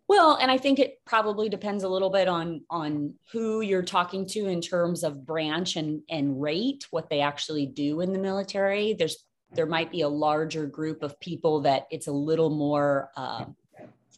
Well, 0.08 0.36
and 0.36 0.52
I 0.52 0.60
think 0.60 0.78
it 0.78 1.00
probably 1.06 1.50
depends 1.50 1.84
a 1.84 1.90
little 1.90 2.12
bit 2.12 2.28
on 2.28 2.62
on 2.70 3.16
who 3.32 3.62
you're 3.62 3.82
talking 3.82 4.28
to 4.28 4.48
in 4.48 4.62
terms 4.62 5.04
of 5.04 5.26
branch 5.26 5.76
and 5.76 6.04
and 6.08 6.40
rate, 6.40 6.86
what 6.92 7.10
they 7.10 7.22
actually 7.22 7.66
do 7.66 8.02
in 8.02 8.14
the 8.14 8.20
military. 8.20 8.94
There's 8.94 9.26
there 9.56 9.66
might 9.66 9.92
be 9.92 10.02
a 10.02 10.10
larger 10.10 10.68
group 10.68 11.02
of 11.02 11.20
people 11.20 11.62
that 11.62 11.88
it's 11.90 12.08
a 12.08 12.12
little 12.12 12.52
more 12.52 13.10
uh, 13.16 13.46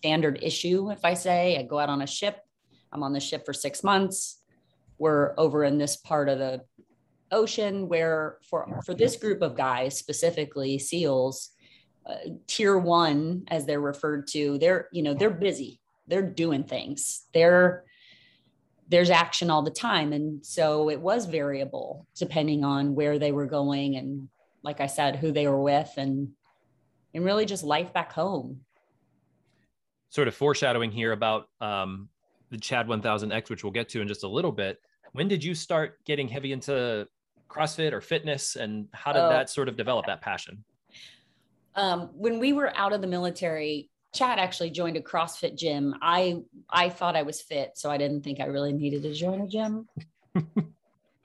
standard 0.06 0.38
issue. 0.44 0.92
If 0.92 1.04
I 1.04 1.16
say 1.16 1.58
I 1.58 1.64
go 1.64 1.80
out 1.80 1.90
on 1.90 2.04
a 2.04 2.08
ship, 2.08 2.38
I'm 2.92 3.02
on 3.02 3.12
the 3.12 3.20
ship 3.20 3.44
for 3.44 3.54
six 3.54 3.84
months. 3.84 4.40
We're 5.00 5.34
over 5.36 5.64
in 5.64 5.80
this 5.80 5.96
part 5.96 6.30
of 6.30 6.38
the 6.38 6.62
ocean 7.32 7.90
where 7.90 8.38
for 8.48 8.82
for 8.86 8.94
this 8.94 9.16
group 9.16 9.42
of 9.42 9.58
guys 9.58 9.98
specifically 9.98 10.78
seals 10.78 11.50
uh, 12.06 12.18
tier 12.46 12.78
one 12.78 13.46
as 13.48 13.66
they're 13.66 13.82
referred 13.82 14.28
to 14.28 14.60
they're 14.60 14.88
you 14.92 15.02
know 15.02 15.16
they're 15.16 15.32
busy 15.32 15.82
they're 16.08 16.22
doing 16.22 16.64
things 16.64 17.24
they're 17.34 17.84
there's 18.90 19.10
action 19.10 19.50
all 19.50 19.64
the 19.64 19.72
time 19.72 20.14
and 20.14 20.46
so 20.46 20.92
it 20.92 21.02
was 21.02 21.26
variable 21.26 22.06
depending 22.16 22.64
on 22.64 22.94
where 22.94 23.18
they 23.18 23.32
were 23.32 23.48
going 23.48 23.96
and 23.96 24.30
like 24.62 24.80
i 24.80 24.86
said 24.86 25.16
who 25.16 25.32
they 25.32 25.48
were 25.48 25.62
with 25.62 25.92
and 25.98 26.30
and 27.16 27.26
really 27.26 27.48
just 27.48 27.64
life 27.64 27.92
back 27.92 28.14
home 28.14 28.62
sort 30.16 30.30
of 30.30 30.34
foreshadowing 30.34 30.92
here 30.92 31.12
about 31.12 31.50
um, 31.60 32.08
the 32.50 32.58
chad 32.58 32.88
1000x 32.88 33.50
which 33.50 33.66
we'll 33.66 33.74
get 33.74 33.90
to 33.90 34.02
in 34.02 34.08
just 34.08 34.24
a 34.24 34.28
little 34.28 34.52
bit 34.52 34.80
when 35.12 35.28
did 35.28 35.44
you 35.44 35.54
start 35.54 36.00
getting 36.06 36.28
heavy 36.28 36.54
into 36.54 37.06
crossfit 37.50 37.92
or 37.92 38.00
fitness 38.00 38.56
and 38.56 38.88
how 38.94 39.12
did 39.12 39.20
oh. 39.20 39.30
that 39.30 39.50
sort 39.50 39.68
of 39.68 39.76
develop 39.76 40.06
that 40.06 40.22
passion 40.22 40.64
um, 41.76 42.10
when 42.14 42.40
we 42.40 42.54
were 42.54 42.76
out 42.78 42.94
of 42.94 43.02
the 43.02 43.08
military 43.08 43.90
Chad 44.14 44.40
actually 44.40 44.70
joined 44.70 44.96
a 44.96 45.02
CrossFit 45.02 45.58
gym. 45.58 45.94
I 46.02 46.38
I 46.70 46.88
thought 46.88 47.18
I 47.18 47.24
was 47.24 47.42
fit, 47.42 47.72
so 47.76 47.92
I 47.92 47.98
didn't 47.98 48.22
think 48.22 48.40
I 48.40 48.46
really 48.46 48.72
needed 48.72 49.04
to 49.04 49.14
join 49.14 49.42
a 49.42 49.48
gym. 49.48 49.90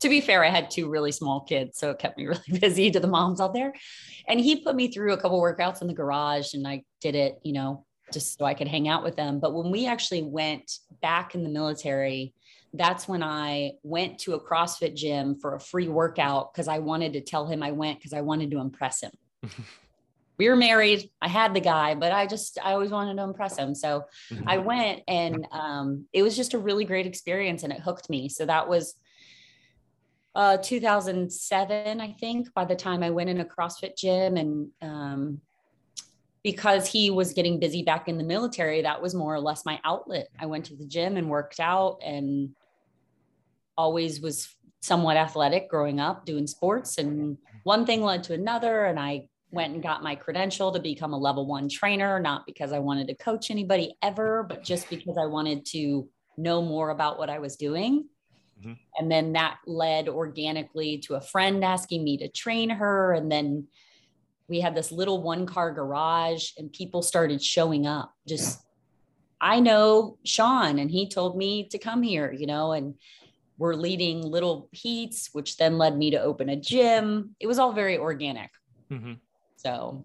to 0.01 0.09
be 0.09 0.21
fair, 0.21 0.43
I 0.43 0.49
had 0.49 0.73
two 0.73 0.91
really 0.91 1.13
small 1.13 1.43
kids, 1.43 1.79
so 1.79 1.91
it 1.91 2.01
kept 2.01 2.19
me 2.19 2.27
really 2.33 2.59
busy 2.59 2.91
to 2.91 2.99
the 2.99 3.07
moms 3.07 3.41
out 3.41 3.55
there. 3.55 3.73
And 4.27 4.41
he 4.41 4.57
put 4.57 4.75
me 4.75 4.89
through 4.89 5.13
a 5.13 5.17
couple 5.17 5.41
workouts 5.41 5.83
in 5.83 5.87
the 5.87 5.95
garage, 5.95 6.53
and 6.55 6.67
I 6.67 6.83
did 7.01 7.15
it, 7.15 7.39
you 7.45 7.53
know, 7.53 7.87
just 8.13 8.39
so 8.39 8.45
I 8.45 8.55
could 8.55 8.69
hang 8.69 8.89
out 8.89 9.03
with 9.03 9.17
them. 9.17 9.41
But 9.41 9.55
when 9.55 9.71
we 9.71 9.87
actually 9.87 10.23
went 10.23 10.79
back 11.03 11.35
in 11.35 11.43
the 11.43 11.49
military, 11.49 12.35
that's 12.73 13.09
when 13.09 13.23
I 13.23 13.73
went 13.83 14.19
to 14.21 14.35
a 14.35 14.41
CrossFit 14.41 14.95
gym 14.95 15.37
for 15.37 15.55
a 15.55 15.61
free 15.61 15.89
workout 15.89 16.53
because 16.53 16.69
I 16.69 16.79
wanted 16.79 17.15
to 17.15 17.21
tell 17.21 17.47
him 17.47 17.63
I 17.63 17.73
went 17.73 17.99
because 17.99 18.13
I 18.13 18.21
wanted 18.21 18.51
to 18.53 18.59
impress 18.59 19.03
him. 19.03 19.13
we 20.39 20.49
were 20.49 20.57
married. 20.57 21.11
I 21.21 21.29
had 21.29 21.53
the 21.53 21.61
guy, 21.61 21.95
but 21.95 22.13
I 22.13 22.27
just, 22.27 22.59
I 22.63 22.73
always 22.73 22.91
wanted 22.91 23.17
to 23.17 23.25
impress 23.25 23.59
him. 23.59 23.75
So 23.75 24.05
mm-hmm. 24.33 24.49
I 24.49 24.59
went 24.59 25.03
and 25.07 25.47
um, 25.53 26.07
it 26.13 26.23
was 26.23 26.37
just 26.37 26.55
a 26.55 26.59
really 26.59 26.85
great 26.85 27.07
experience 27.07 27.63
and 27.63 27.73
it 27.73 27.81
hooked 27.81 28.09
me. 28.09 28.29
So 28.29 28.47
that 28.47 28.69
was 28.69 28.95
uh, 30.35 30.57
2007, 30.59 32.01
I 32.01 32.13
think, 32.13 32.55
by 32.55 32.65
the 32.65 32.77
time 32.77 33.03
I 33.03 33.11
went 33.11 33.31
in 33.31 33.41
a 33.41 33.45
CrossFit 33.45 33.97
gym. 33.97 34.37
And 34.37 34.69
um, 34.81 35.41
because 36.43 36.87
he 36.87 37.11
was 37.11 37.33
getting 37.33 37.61
busy 37.61 37.83
back 37.83 38.09
in 38.09 38.17
the 38.19 38.25
military, 38.25 38.83
that 38.83 39.03
was 39.03 39.15
more 39.15 39.35
or 39.35 39.41
less 39.41 39.65
my 39.65 39.81
outlet. 39.85 40.29
I 40.39 40.47
went 40.47 40.67
to 40.67 40.77
the 40.77 40.87
gym 40.87 41.17
and 41.17 41.29
worked 41.29 41.61
out 41.61 41.99
and 42.05 42.51
always 43.77 44.21
was 44.21 44.55
somewhat 44.81 45.17
athletic 45.17 45.69
growing 45.69 46.01
up 46.01 46.25
doing 46.25 46.47
sports. 46.47 46.99
And 46.99 47.37
one 47.65 47.85
thing 47.85 48.03
led 48.03 48.25
to 48.25 48.35
another. 48.35 48.87
And 48.87 48.99
I 48.99 49.29
went 49.51 49.75
and 49.75 49.83
got 49.83 50.03
my 50.03 50.15
credential 50.15 50.73
to 50.73 50.81
become 50.81 51.13
a 51.13 51.19
level 51.19 51.47
one 51.47 51.69
trainer, 51.69 52.19
not 52.19 52.47
because 52.47 52.73
I 52.73 52.79
wanted 52.79 53.09
to 53.09 53.15
coach 53.15 53.51
anybody 53.51 53.97
ever, 54.03 54.45
but 54.49 54.63
just 54.63 54.89
because 54.89 55.19
I 55.19 55.27
wanted 55.27 55.67
to 55.67 56.09
know 56.39 56.63
more 56.63 56.91
about 56.91 57.19
what 57.19 57.29
I 57.29 57.39
was 57.39 57.57
doing. 57.57 58.07
Mm-hmm. 58.61 58.73
And 58.99 59.11
then 59.11 59.33
that 59.33 59.59
led 59.67 60.09
organically 60.09 60.99
to 60.99 61.15
a 61.15 61.21
friend 61.21 61.65
asking 61.65 62.05
me 62.05 62.17
to 62.19 62.29
train 62.29 62.71
her. 62.71 63.13
And 63.13 63.31
then 63.31 63.67
we 64.51 64.61
had 64.61 64.75
this 64.75 64.91
little 64.91 65.23
one 65.23 65.47
car 65.47 65.73
garage, 65.73 66.51
and 66.59 66.73
people 66.73 67.01
started 67.01 67.43
showing 67.43 67.87
up. 67.87 68.13
Just, 68.27 68.61
I 69.41 69.61
know 69.61 70.19
Sean, 70.25 70.81
and 70.81 70.91
he 70.91 71.09
told 71.09 71.39
me 71.39 71.69
to 71.69 71.79
come 71.79 72.03
here, 72.03 72.33
you 72.33 72.47
know, 72.47 72.73
and 72.73 72.97
we're 73.57 73.75
leading 73.75 74.23
little 74.23 74.69
heats, 74.73 75.31
which 75.33 75.57
then 75.57 75.79
led 75.79 75.97
me 75.97 76.11
to 76.11 76.21
open 76.21 76.49
a 76.49 76.57
gym. 76.57 77.37
It 77.39 77.47
was 77.47 77.59
all 77.59 77.73
very 77.73 77.97
organic. 77.97 78.51
Mm-hmm. 78.91 79.15
So 79.57 80.05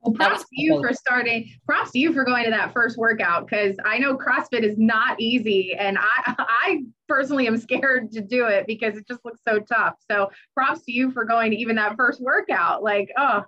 well, 0.00 0.14
props 0.14 0.42
to 0.42 0.46
you 0.52 0.80
for 0.80 0.92
starting. 0.92 1.50
Props 1.66 1.90
to 1.92 1.98
you 1.98 2.12
for 2.12 2.24
going 2.24 2.44
to 2.44 2.50
that 2.50 2.72
first 2.72 2.96
workout 2.96 3.46
because 3.46 3.76
I 3.84 3.98
know 3.98 4.16
CrossFit 4.16 4.62
is 4.62 4.78
not 4.78 5.20
easy, 5.20 5.74
and 5.74 5.98
I 5.98 6.34
I 6.38 6.84
personally 7.08 7.46
am 7.46 7.56
scared 7.56 8.12
to 8.12 8.20
do 8.20 8.46
it 8.46 8.66
because 8.66 8.96
it 8.96 9.08
just 9.08 9.24
looks 9.24 9.40
so 9.46 9.58
tough. 9.58 9.94
So 10.08 10.30
props 10.54 10.84
to 10.84 10.92
you 10.92 11.10
for 11.10 11.24
going 11.24 11.50
to 11.50 11.56
even 11.56 11.76
that 11.76 11.96
first 11.96 12.20
workout. 12.20 12.82
Like, 12.82 13.10
oh, 13.16 13.44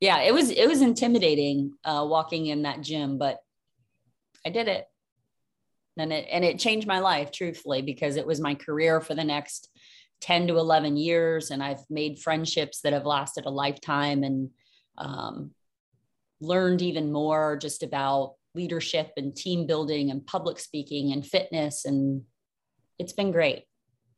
yeah, 0.00 0.20
it 0.22 0.32
was 0.32 0.50
it 0.50 0.66
was 0.66 0.80
intimidating 0.80 1.74
uh, 1.84 2.06
walking 2.08 2.46
in 2.46 2.62
that 2.62 2.80
gym, 2.80 3.18
but 3.18 3.38
I 4.46 4.50
did 4.50 4.68
it, 4.68 4.86
and 5.98 6.10
it 6.10 6.26
and 6.30 6.42
it 6.42 6.58
changed 6.58 6.86
my 6.86 7.00
life, 7.00 7.30
truthfully, 7.30 7.82
because 7.82 8.16
it 8.16 8.26
was 8.26 8.40
my 8.40 8.54
career 8.54 9.02
for 9.02 9.14
the 9.14 9.24
next 9.24 9.68
10 10.22 10.46
to 10.46 10.56
11 10.56 10.96
years 10.96 11.50
and 11.50 11.62
I've 11.62 11.84
made 11.90 12.18
friendships 12.18 12.80
that 12.80 12.94
have 12.94 13.04
lasted 13.04 13.44
a 13.44 13.50
lifetime 13.50 14.22
and 14.22 14.48
um, 14.96 15.50
learned 16.40 16.82
even 16.82 17.12
more 17.12 17.56
just 17.56 17.82
about 17.82 18.34
leadership 18.54 19.12
and 19.16 19.36
team 19.36 19.66
building 19.66 20.10
and 20.10 20.26
public 20.26 20.58
speaking 20.58 21.12
and 21.12 21.26
fitness. 21.26 21.84
And 21.84 22.22
it's 22.98 23.12
been 23.12 23.32
great. 23.32 23.64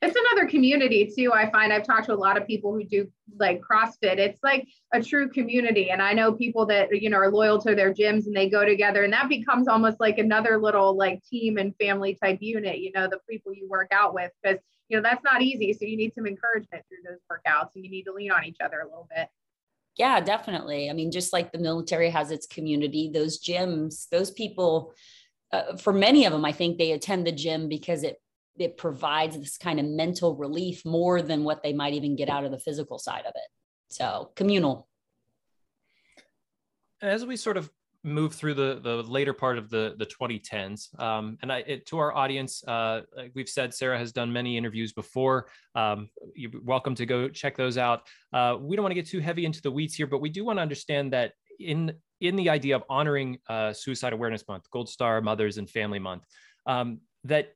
It's 0.01 0.17
another 0.17 0.49
community 0.49 1.13
too. 1.17 1.33
I 1.33 1.51
find 1.51 1.73
I've 1.73 1.83
talked 1.83 2.07
to 2.07 2.15
a 2.15 2.15
lot 2.15 2.41
of 2.41 2.47
people 2.47 2.73
who 2.73 2.85
do 2.85 3.11
like 3.37 3.61
CrossFit. 3.61 4.19
It's 4.19 4.39
like 4.45 4.69
a 4.93 5.03
true 5.03 5.29
community. 5.29 5.91
And 5.91 6.01
I 6.01 6.13
know 6.13 6.33
people 6.33 6.67
that, 6.67 6.89
you 6.93 7.11
know, 7.11 7.17
are 7.17 7.33
loyal 7.33 7.61
to 7.63 7.75
their 7.75 7.93
gyms 7.93 8.27
and 8.27 8.37
they 8.37 8.49
go 8.49 8.65
together 8.65 9.03
and 9.03 9.13
that 9.13 9.29
becomes 9.29 9.67
almost 9.67 9.99
like 9.99 10.19
another 10.19 10.57
little 10.57 10.97
like 10.97 11.21
team 11.25 11.59
and 11.59 11.75
family 11.81 12.15
type 12.15 12.39
unit, 12.41 12.79
you 12.79 12.93
know, 12.95 13.09
the 13.09 13.19
people 13.29 13.53
you 13.53 13.69
work 13.69 13.89
out 13.91 14.15
with. 14.15 14.31
Because 14.41 14.61
you 14.89 14.97
know 14.97 15.03
that's 15.03 15.23
not 15.23 15.43
easy 15.43 15.73
so 15.73 15.85
you 15.85 15.97
need 15.97 16.15
some 16.15 16.27
encouragement 16.27 16.85
through 16.89 16.99
those 17.05 17.21
workouts 17.31 17.75
and 17.75 17.85
you 17.85 17.91
need 17.91 18.05
to 18.05 18.13
lean 18.13 18.31
on 18.31 18.45
each 18.45 18.59
other 18.65 18.81
a 18.81 18.85
little 18.85 19.09
bit 19.15 19.29
yeah 19.99 20.21
definitely. 20.21 20.89
I 20.89 20.93
mean 20.95 21.11
just 21.11 21.33
like 21.33 21.53
the 21.53 21.59
military 21.59 22.11
has 22.11 22.31
its 22.31 22.47
community 22.47 23.11
those 23.13 23.43
gyms 23.43 24.09
those 24.09 24.31
people 24.31 24.95
uh, 25.53 25.77
for 25.77 25.93
many 25.93 26.27
of 26.27 26.33
them 26.33 26.45
i 26.45 26.53
think 26.53 26.77
they 26.77 26.93
attend 26.93 27.27
the 27.27 27.33
gym 27.33 27.69
because 27.69 28.03
it 28.03 28.21
it 28.61 28.77
provides 28.77 29.39
this 29.39 29.57
kind 29.57 29.79
of 29.79 29.87
mental 29.87 30.35
relief 30.37 30.85
more 30.85 31.23
than 31.23 31.45
what 31.45 31.63
they 31.63 31.73
might 31.73 31.95
even 31.95 32.17
get 32.17 32.29
out 32.29 32.45
of 32.45 32.51
the 32.51 32.59
physical 32.59 32.99
side 32.99 33.25
of 33.25 33.33
it. 33.35 33.51
So 33.91 34.31
communal. 34.35 34.89
As 37.01 37.25
we 37.25 37.37
sort 37.37 37.57
of 37.57 37.71
move 38.09 38.35
through 38.35 38.55
the 38.55 38.81
the 38.83 39.03
later 39.03 39.33
part 39.33 39.59
of 39.59 39.71
the 39.71 39.95
the 39.99 40.07
2010s 40.07 40.99
um, 41.01 41.39
and 41.43 41.53
i 41.53 41.59
it, 41.59 41.87
to 41.87 41.99
our 41.99 42.15
audience 42.15 42.63
uh, 42.67 43.03
like 43.17 43.33
we've 43.35 43.49
said 43.49 43.73
sara 43.73 43.99
has 43.99 44.13
done 44.13 44.33
many 44.33 44.57
interviews 44.57 44.93
before. 44.93 45.49
Um, 45.75 46.09
you're 46.35 46.51
welcome 46.65 46.95
to 46.97 47.07
go 47.07 47.29
check 47.29 47.57
those 47.57 47.79
out. 47.79 48.03
Uh, 48.33 48.57
we 48.61 48.75
don't 48.75 48.83
want 48.83 48.91
to 48.91 49.01
get 49.01 49.07
too 49.07 49.21
heavy 49.21 49.45
into 49.45 49.63
the 49.63 49.71
weeds 49.71 49.95
here 49.95 50.07
but 50.07 50.21
we 50.21 50.31
do 50.31 50.45
want 50.45 50.59
to 50.59 50.63
understand 50.63 51.13
that 51.13 51.33
in 51.61 51.93
in 52.21 52.35
the 52.37 52.51
idea 52.51 52.75
of 52.75 52.83
honoring 52.89 53.39
uh, 53.49 53.73
suicide 53.73 54.13
awareness 54.13 54.45
month 54.49 54.69
gold 54.71 54.89
star 54.89 55.21
mothers 55.21 55.59
and 55.59 55.69
family 55.71 55.99
month 55.99 56.25
um, 56.67 57.01
that 57.25 57.55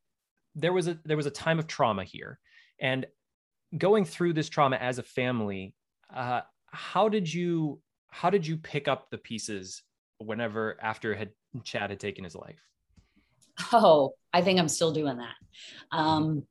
there 0.54 0.72
was 0.72 0.88
a 0.88 0.98
there 1.04 1.16
was 1.16 1.26
a 1.26 1.30
time 1.30 1.58
of 1.58 1.66
trauma 1.66 2.04
here. 2.04 2.38
And 2.80 3.06
going 3.76 4.04
through 4.04 4.34
this 4.34 4.48
trauma 4.48 4.76
as 4.76 4.98
a 4.98 5.02
family 5.02 5.74
uh, 6.14 6.42
how 6.66 7.08
did 7.08 7.32
you 7.32 7.80
how 8.08 8.28
did 8.28 8.46
you 8.46 8.56
pick 8.58 8.88
up 8.88 9.08
the 9.10 9.18
pieces 9.18 9.82
whenever 10.24 10.76
after 10.80 11.14
had 11.14 11.30
Chad 11.64 11.90
had 11.90 12.00
taken 12.00 12.24
his 12.24 12.34
life? 12.34 12.60
Oh, 13.72 14.14
I 14.32 14.42
think 14.42 14.58
I'm 14.58 14.68
still 14.68 14.92
doing 14.92 15.18
that. 15.18 15.34
Um, 15.96 16.44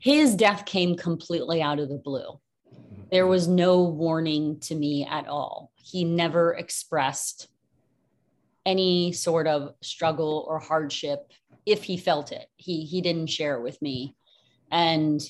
his 0.00 0.34
death 0.34 0.66
came 0.66 0.96
completely 0.96 1.62
out 1.62 1.78
of 1.78 1.88
the 1.88 1.98
blue. 1.98 2.40
There 3.10 3.26
was 3.26 3.46
no 3.46 3.82
warning 3.84 4.60
to 4.60 4.74
me 4.74 5.06
at 5.08 5.28
all. 5.28 5.70
He 5.76 6.04
never 6.04 6.54
expressed 6.54 7.48
any 8.66 9.12
sort 9.12 9.46
of 9.46 9.74
struggle 9.82 10.44
or 10.48 10.58
hardship 10.58 11.30
if 11.66 11.84
he 11.84 11.96
felt 11.96 12.32
it. 12.32 12.46
He 12.56 12.84
he 12.84 13.00
didn't 13.00 13.28
share 13.28 13.56
it 13.56 13.62
with 13.62 13.80
me. 13.80 14.16
And 14.70 15.20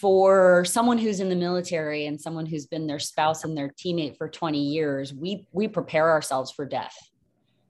for 0.00 0.64
someone 0.64 0.96
who's 0.96 1.20
in 1.20 1.28
the 1.28 1.36
military 1.36 2.06
and 2.06 2.18
someone 2.18 2.46
who's 2.46 2.66
been 2.66 2.86
their 2.86 2.98
spouse 2.98 3.44
and 3.44 3.56
their 3.56 3.68
teammate 3.68 4.16
for 4.16 4.28
20 4.28 4.58
years, 4.58 5.12
we 5.12 5.46
we 5.52 5.68
prepare 5.68 6.10
ourselves 6.10 6.50
for 6.50 6.64
death. 6.64 6.96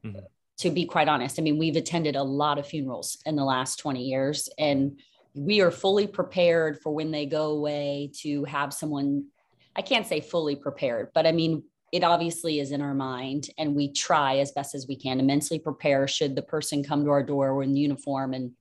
Mm-hmm. 0.04 0.20
To 0.58 0.70
be 0.70 0.84
quite 0.84 1.08
honest, 1.08 1.38
I 1.38 1.42
mean, 1.42 1.58
we've 1.58 1.76
attended 1.76 2.14
a 2.16 2.22
lot 2.22 2.58
of 2.58 2.66
funerals 2.66 3.18
in 3.26 3.34
the 3.34 3.44
last 3.44 3.78
20 3.80 4.04
years, 4.04 4.48
and 4.58 5.00
we 5.34 5.60
are 5.60 5.70
fully 5.70 6.06
prepared 6.06 6.80
for 6.80 6.92
when 6.94 7.10
they 7.10 7.26
go 7.26 7.50
away 7.50 8.12
to 8.20 8.44
have 8.44 8.72
someone. 8.72 9.26
I 9.74 9.82
can't 9.82 10.06
say 10.06 10.20
fully 10.20 10.56
prepared, 10.56 11.08
but 11.14 11.26
I 11.26 11.32
mean, 11.32 11.64
it 11.92 12.04
obviously 12.04 12.60
is 12.60 12.70
in 12.70 12.80
our 12.80 12.94
mind, 12.94 13.48
and 13.58 13.74
we 13.74 13.92
try 13.92 14.38
as 14.38 14.52
best 14.52 14.74
as 14.74 14.86
we 14.86 14.94
can 14.94 15.18
to 15.18 15.24
mentally 15.24 15.58
prepare 15.58 16.06
should 16.06 16.36
the 16.36 16.42
person 16.42 16.84
come 16.84 17.04
to 17.04 17.10
our 17.10 17.24
door 17.24 17.62
in 17.64 17.76
uniform 17.76 18.34
and 18.34 18.52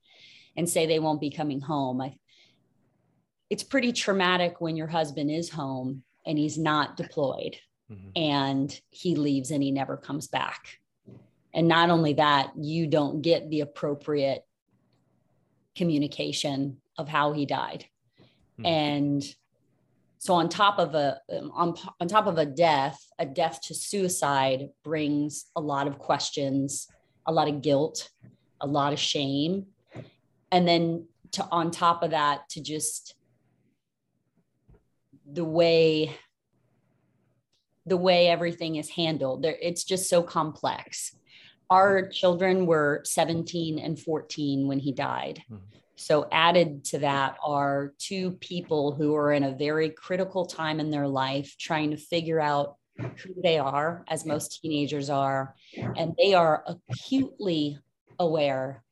and 0.55 0.67
say 0.67 0.85
they 0.85 0.99
won't 0.99 1.21
be 1.21 1.29
coming 1.29 1.61
home. 1.61 2.01
I 2.01 2.15
it's 3.49 3.63
pretty 3.63 3.91
traumatic 3.91 4.61
when 4.61 4.77
your 4.77 4.87
husband 4.87 5.31
is 5.31 5.49
home 5.49 6.03
and 6.25 6.37
he's 6.37 6.57
not 6.57 6.97
deployed 6.97 7.55
mm-hmm. 7.91 8.09
and 8.15 8.79
he 8.91 9.15
leaves 9.15 9.51
and 9.51 9.63
he 9.63 9.71
never 9.71 9.97
comes 9.97 10.27
back. 10.27 10.79
And 11.53 11.67
not 11.67 11.89
only 11.89 12.13
that, 12.13 12.51
you 12.55 12.87
don't 12.87 13.21
get 13.21 13.49
the 13.49 13.61
appropriate 13.61 14.45
communication 15.75 16.77
of 16.97 17.07
how 17.07 17.33
he 17.33 17.45
died. 17.45 17.85
Mm-hmm. 18.59 18.65
And 18.65 19.35
so 20.19 20.33
on 20.35 20.49
top 20.49 20.77
of 20.77 20.93
a 20.95 21.19
um, 21.35 21.51
on, 21.55 21.75
on 21.99 22.07
top 22.07 22.27
of 22.27 22.37
a 22.37 22.45
death, 22.45 22.99
a 23.17 23.25
death 23.25 23.61
to 23.63 23.73
suicide 23.73 24.69
brings 24.83 25.45
a 25.55 25.61
lot 25.61 25.87
of 25.87 25.97
questions, 25.97 26.87
a 27.25 27.31
lot 27.31 27.47
of 27.47 27.61
guilt, 27.61 28.09
a 28.61 28.67
lot 28.67 28.93
of 28.93 28.99
shame. 28.99 29.67
And 30.51 30.67
then 30.67 31.07
to 31.31 31.47
on 31.51 31.71
top 31.71 32.03
of 32.03 32.11
that 32.11 32.49
to 32.49 32.61
just 32.61 33.15
the 35.33 35.45
way 35.45 36.15
the 37.85 37.97
way 37.97 38.27
everything 38.27 38.75
is 38.75 38.89
handled. 38.89 39.41
There 39.41 39.57
it's 39.61 39.83
just 39.83 40.09
so 40.09 40.21
complex. 40.21 41.15
Our 41.69 42.07
children 42.07 42.65
were 42.65 43.01
17 43.03 43.79
and 43.79 43.99
14 43.99 44.67
when 44.67 44.79
he 44.79 44.91
died. 44.91 45.43
Mm-hmm. 45.51 45.77
so 45.95 46.27
added 46.31 46.85
to 46.85 46.99
that 46.99 47.37
are 47.43 47.93
two 47.97 48.31
people 48.39 48.93
who 48.93 49.15
are 49.15 49.33
in 49.33 49.43
a 49.43 49.55
very 49.55 49.89
critical 49.89 50.45
time 50.45 50.79
in 50.79 50.91
their 50.91 51.07
life 51.07 51.55
trying 51.57 51.91
to 51.91 51.97
figure 51.97 52.39
out 52.39 52.77
who 52.97 53.33
they 53.43 53.57
are 53.57 54.05
as 54.07 54.25
most 54.25 54.61
teenagers 54.61 55.09
are 55.09 55.55
and 55.97 56.13
they 56.17 56.33
are 56.33 56.63
acutely 56.89 57.77
aware 58.17 58.83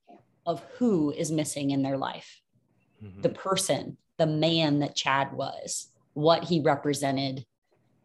of 0.45 0.63
who 0.78 1.12
is 1.12 1.32
missing 1.32 1.71
in 1.71 1.82
their 1.82 1.97
life. 1.97 2.41
Mm-hmm. 3.04 3.21
the 3.21 3.30
person 3.30 3.97
the 4.17 4.26
man 4.26 4.80
that 4.80 4.95
chad 4.95 5.32
was 5.32 5.93
what 6.17 6.43
he 6.43 6.62
represented 6.62 7.45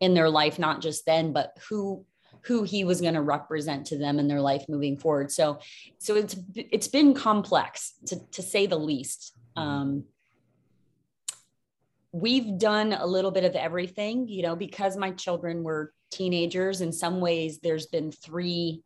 in 0.01 0.13
their 0.13 0.29
life 0.29 0.59
not 0.59 0.83
just 0.83 1.07
then 1.07 1.33
but 1.33 1.57
who 1.69 2.05
who 2.45 2.63
he 2.63 2.85
was 2.85 3.01
going 3.01 3.15
to 3.15 3.23
represent 3.23 3.87
to 3.87 3.97
them 3.97 4.19
in 4.19 4.29
their 4.29 4.41
life 4.41 4.65
moving 4.69 4.97
forward. 4.99 5.31
So 5.31 5.61
so 5.99 6.17
it's 6.17 6.37
it's 6.55 6.89
been 6.89 7.15
complex 7.15 7.95
to 8.07 8.19
to 8.33 8.43
say 8.43 8.67
the 8.67 8.79
least. 8.79 9.33
Mm-hmm. 9.57 9.69
um 9.69 10.05
we've 12.15 12.59
done 12.59 12.93
a 12.93 13.07
little 13.07 13.31
bit 13.31 13.45
of 13.45 13.55
everything 13.55 14.29
you 14.29 14.43
know 14.43 14.55
because 14.55 14.99
my 14.99 15.13
children 15.13 15.63
were 15.63 15.95
teenagers 16.11 16.83
in 16.83 16.93
some 16.93 17.21
ways 17.21 17.61
there's 17.61 17.87
been 17.87 18.13
three 18.13 18.83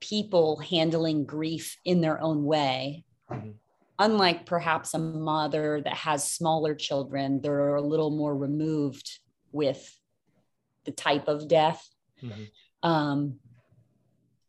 people 0.00 0.56
handling 0.58 1.26
grief 1.26 1.76
in 1.84 2.00
their 2.00 2.18
own 2.20 2.44
way. 2.44 3.04
Mm-hmm 3.30 3.50
unlike 3.98 4.46
perhaps 4.46 4.94
a 4.94 4.98
mother 4.98 5.80
that 5.82 5.94
has 5.94 6.30
smaller 6.30 6.74
children, 6.74 7.40
they're 7.40 7.74
a 7.74 7.82
little 7.82 8.10
more 8.10 8.36
removed 8.36 9.18
with 9.52 9.98
the 10.84 10.92
type 10.92 11.28
of 11.28 11.48
death. 11.48 11.86
Mm-hmm. 12.22 12.88
Um, 12.88 13.40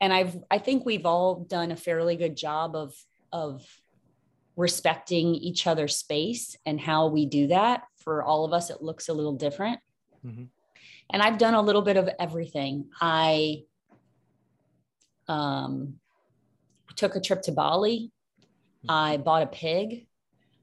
and 0.02 0.14
I've 0.14 0.38
I 0.50 0.60
think 0.60 0.86
we've 0.86 1.06
all 1.06 1.44
done 1.44 1.72
a 1.72 1.76
fairly 1.76 2.16
good 2.16 2.38
job 2.38 2.76
of 2.76 2.94
of 3.34 3.66
respecting 4.56 5.36
each 5.36 5.68
other's 5.68 5.96
space 5.96 6.56
and 6.66 6.80
how 6.80 7.08
we 7.08 7.26
do 7.26 7.48
that. 7.48 7.84
For 7.98 8.24
all 8.24 8.46
of 8.46 8.54
us, 8.54 8.70
it 8.70 8.82
looks 8.82 9.10
a 9.10 9.14
little 9.14 9.36
different. 9.36 9.80
Mm-hmm. 10.26 10.44
And 11.12 11.22
I've 11.24 11.38
done 11.38 11.54
a 11.54 11.62
little 11.62 11.82
bit 11.82 11.98
of 11.98 12.10
everything. 12.20 12.90
I 13.02 13.64
um, 15.28 15.96
took 16.96 17.16
a 17.16 17.22
trip 17.22 17.42
to 17.44 17.52
Bali 17.52 18.12
I 18.88 19.18
bought 19.18 19.44
a 19.44 19.48
pig. 19.48 20.08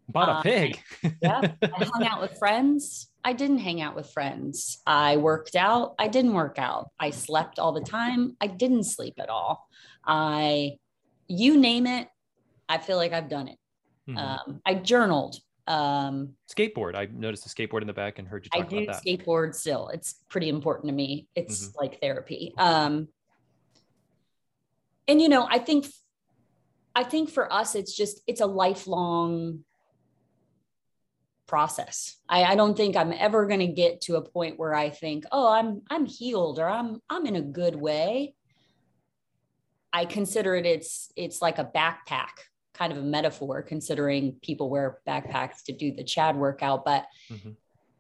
Bought 0.09 0.29
a 0.29 0.33
uh, 0.33 0.43
pig. 0.43 0.81
yeah. 1.23 1.53
I 1.63 1.85
hung 1.93 2.07
out 2.07 2.21
with 2.21 2.39
friends. 2.39 3.11
I 3.25 3.33
didn't 3.33 3.59
hang 3.59 3.81
out 3.81 3.97
with 3.97 4.09
friends. 4.11 4.79
I 4.87 5.17
worked 5.17 5.57
out. 5.57 5.95
I 5.99 6.07
didn't 6.07 6.33
work 6.33 6.59
out. 6.59 6.91
I 6.99 7.11
slept 7.11 7.59
all 7.59 7.73
the 7.73 7.81
time. 7.81 8.37
I 8.41 8.47
didn't 8.47 8.85
sleep 8.85 9.15
at 9.19 9.29
all. 9.29 9.69
I, 10.05 10.77
you 11.27 11.57
name 11.57 11.89
it, 11.89 12.09
I 12.69 12.79
feel 12.79 12.97
like 12.97 13.13
I've 13.13 13.29
done 13.29 13.49
it. 13.49 13.59
Mm-hmm. 14.09 14.19
Um, 14.19 14.61
I 14.65 14.75
journaled. 14.75 15.37
Um, 15.67 16.35
skateboard. 16.49 16.95
I 16.95 17.09
noticed 17.13 17.45
a 17.47 17.49
skateboard 17.49 17.81
in 17.81 17.89
the 17.89 17.93
back 17.93 18.21
and 18.21 18.29
heard 18.29 18.47
you 18.47 18.51
talk 18.51 18.73
I 18.73 18.77
about 18.77 18.95
that. 18.95 19.05
skateboard 19.05 19.55
still. 19.57 19.89
It's 19.89 20.23
pretty 20.29 20.49
important 20.49 20.87
to 20.87 20.95
me. 20.95 21.27
It's 21.35 21.67
mm-hmm. 21.67 21.79
like 21.81 22.01
therapy. 22.01 22.55
Um, 22.57 23.09
and 25.09 25.21
you 25.21 25.29
know, 25.29 25.47
I 25.51 25.59
think 25.59 25.87
I 26.97 27.05
think 27.05 27.29
for 27.29 27.53
us, 27.53 27.75
it's 27.75 27.95
just, 27.95 28.23
it's 28.27 28.41
a 28.41 28.47
lifelong 28.47 29.65
process. 31.47 32.17
I, 32.27 32.45
I 32.45 32.55
don't 32.55 32.75
think 32.75 32.97
I'm 32.97 33.13
ever 33.13 33.47
going 33.47 33.61
to 33.61 33.67
get 33.67 34.01
to 34.03 34.17
a 34.17 34.23
point 34.23 34.59
where 34.59 34.75
I 34.75 34.89
think, 34.89 35.25
oh, 35.31 35.53
I'm, 35.53 35.83
I'm 35.91 36.07
healed 36.07 36.59
or 36.59 36.67
I'm, 36.67 37.03
I'm 37.11 37.27
in 37.27 37.37
a 37.37 37.43
good 37.43 37.77
way. 37.77 38.35
I 39.93 40.07
consider 40.07 40.57
it, 40.57 40.65
it's, 40.65 41.13
it's 41.17 41.43
like 41.43 41.59
a 41.59 41.67
backpack 41.67 42.31
kind 42.73 42.93
of 42.93 42.99
a 42.99 43.03
metaphor 43.03 43.61
considering 43.61 44.37
people 44.43 44.71
wear 44.71 45.01
backpacks 45.07 45.65
to 45.65 45.73
do 45.73 45.93
the 45.93 46.03
Chad 46.03 46.35
workout, 46.35 46.83
but 46.87 47.05
mm-hmm. 47.31 47.51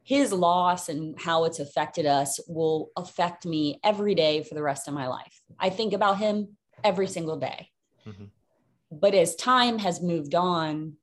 his 0.04 0.32
loss 0.32 0.88
and 0.88 1.20
how 1.20 1.44
it's 1.44 1.59
affected 1.59 2.06
us 2.06 2.40
will 2.48 2.90
affect 2.96 3.44
me 3.44 3.78
every 3.85 4.14
day 4.14 4.42
for 4.42 4.54
the 4.54 4.62
rest 4.62 4.88
of 4.88 4.94
my 4.94 5.06
life. 5.06 5.42
I 5.59 5.68
think 5.68 5.92
about 5.92 6.16
him 6.16 6.56
every 6.82 7.09
single 7.09 7.37
day. 7.37 7.68
Mm-hmm 8.06 8.24
but 8.90 9.14
as 9.14 9.35
time 9.35 9.79
has 9.79 10.03
moved 10.03 10.35
on, 10.35 10.94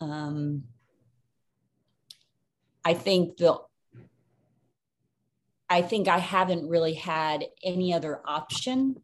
um, 0.00 0.64
I 2.84 2.94
think 2.94 3.36
the 3.36 3.58
I 5.70 5.80
think 5.80 6.06
I 6.06 6.18
haven't 6.18 6.68
really 6.68 6.92
had 6.92 7.46
any 7.64 7.94
other 7.94 8.20
option 8.26 8.96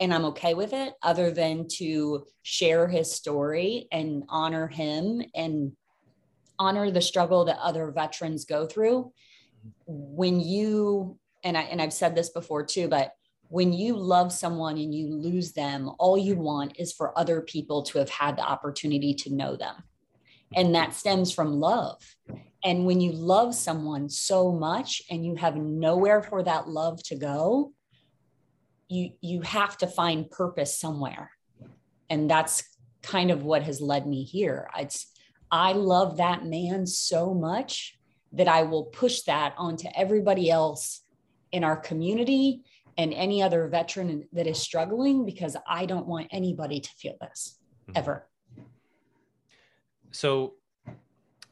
and 0.00 0.12
I'm 0.12 0.24
okay 0.26 0.54
with 0.54 0.72
it 0.72 0.94
other 1.00 1.30
than 1.30 1.68
to 1.74 2.26
share 2.42 2.88
his 2.88 3.14
story 3.14 3.86
and 3.92 4.24
honor 4.28 4.66
him 4.66 5.22
and 5.34 5.72
honor 6.58 6.90
the 6.90 7.00
struggle 7.00 7.44
that 7.44 7.58
other 7.58 7.92
veterans 7.92 8.44
go 8.44 8.66
through. 8.66 9.12
When 9.86 10.40
you 10.40 11.18
and 11.44 11.56
I 11.56 11.62
and 11.62 11.80
I've 11.80 11.92
said 11.92 12.14
this 12.14 12.30
before 12.30 12.64
too 12.64 12.88
but 12.88 13.12
when 13.54 13.72
you 13.72 13.96
love 13.96 14.32
someone 14.32 14.76
and 14.78 14.92
you 14.92 15.06
lose 15.06 15.52
them, 15.52 15.88
all 16.00 16.18
you 16.18 16.34
want 16.34 16.72
is 16.76 16.92
for 16.92 17.16
other 17.16 17.40
people 17.40 17.84
to 17.84 17.98
have 18.00 18.10
had 18.10 18.36
the 18.36 18.42
opportunity 18.42 19.14
to 19.14 19.32
know 19.32 19.54
them. 19.54 19.76
And 20.56 20.74
that 20.74 20.92
stems 20.92 21.32
from 21.32 21.60
love. 21.60 22.02
And 22.64 22.84
when 22.84 23.00
you 23.00 23.12
love 23.12 23.54
someone 23.54 24.08
so 24.08 24.50
much 24.50 25.02
and 25.08 25.24
you 25.24 25.36
have 25.36 25.54
nowhere 25.54 26.20
for 26.20 26.42
that 26.42 26.68
love 26.68 27.00
to 27.04 27.14
go, 27.14 27.72
you 28.88 29.10
you 29.20 29.42
have 29.42 29.78
to 29.78 29.86
find 29.86 30.28
purpose 30.28 30.76
somewhere. 30.76 31.30
And 32.10 32.28
that's 32.28 32.64
kind 33.04 33.30
of 33.30 33.44
what 33.44 33.62
has 33.62 33.80
led 33.80 34.04
me 34.04 34.24
here. 34.24 34.68
It's 34.76 35.06
I 35.52 35.74
love 35.74 36.16
that 36.16 36.44
man 36.44 36.88
so 36.88 37.32
much 37.32 37.96
that 38.32 38.48
I 38.48 38.64
will 38.64 38.86
push 38.86 39.20
that 39.22 39.54
onto 39.56 39.86
everybody 39.94 40.50
else 40.50 41.02
in 41.52 41.62
our 41.62 41.76
community 41.76 42.64
and 42.96 43.12
any 43.14 43.42
other 43.42 43.66
veteran 43.68 44.28
that 44.32 44.46
is 44.46 44.58
struggling 44.58 45.24
because 45.24 45.56
I 45.66 45.86
don't 45.86 46.06
want 46.06 46.28
anybody 46.30 46.80
to 46.80 46.90
feel 46.90 47.16
this 47.20 47.58
mm-hmm. 47.82 47.98
ever. 47.98 48.26
So, 50.10 50.54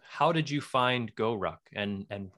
how 0.09 0.31
did 0.31 0.49
you 0.51 0.61
find 0.61 1.15
GoRuck 1.17 1.59
and 1.75 2.07
and 2.11 2.31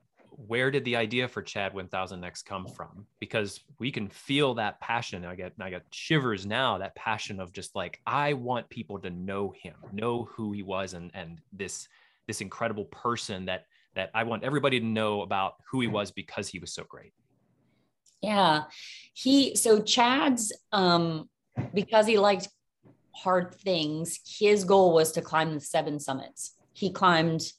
where 0.47 0.71
did 0.71 0.85
the 0.85 0.97
idea 0.97 1.29
for 1.29 1.43
Chad 1.43 1.75
1000x 1.75 2.45
come 2.45 2.67
from? 2.67 3.07
Because 3.21 3.61
we 3.79 3.90
can 3.93 4.09
feel 4.09 4.55
that 4.55 4.81
passion. 4.81 5.25
I 5.25 5.35
get 5.35 5.53
I 5.61 5.71
get 5.71 5.85
shivers 5.90 6.47
now. 6.47 6.79
That 6.79 6.95
passion 6.97 7.40
of 7.40 7.53
just 7.53 7.77
like 7.77 8.01
I 8.07 8.33
want 8.33 8.69
people 8.69 8.99
to 9.01 9.11
know 9.11 9.53
him, 9.57 9.75
know 9.93 10.25
who 10.25 10.53
he 10.53 10.62
was, 10.62 10.95
and 10.95 11.11
and 11.14 11.40
this 11.53 11.88
this 12.27 12.40
incredible 12.40 12.87
person 12.87 13.45
that 13.47 13.67
that 13.95 14.11
I 14.14 14.25
want 14.25 14.45
everybody 14.45 14.81
to 14.81 14.87
know 14.87 15.23
about 15.23 15.55
who 15.71 15.81
he 15.81 15.87
was 15.87 16.11
because 16.11 16.49
he 16.49 16.59
was 16.59 16.73
so 16.73 16.85
great. 16.85 17.12
Yeah. 18.25 18.65
He, 19.13 19.55
so 19.55 19.83
Chad's, 19.83 20.53
um, 20.73 21.29
because 21.73 22.07
he 22.07 22.19
liked 22.19 22.49
hard 23.15 23.55
things, 23.55 24.19
his 24.27 24.65
goal 24.65 24.95
was 24.95 25.13
to 25.13 25.21
climb 25.21 25.55
the 25.55 25.61
seven 25.61 26.01
summits. 26.01 26.55
He 26.73 26.91
climbed 26.91 27.53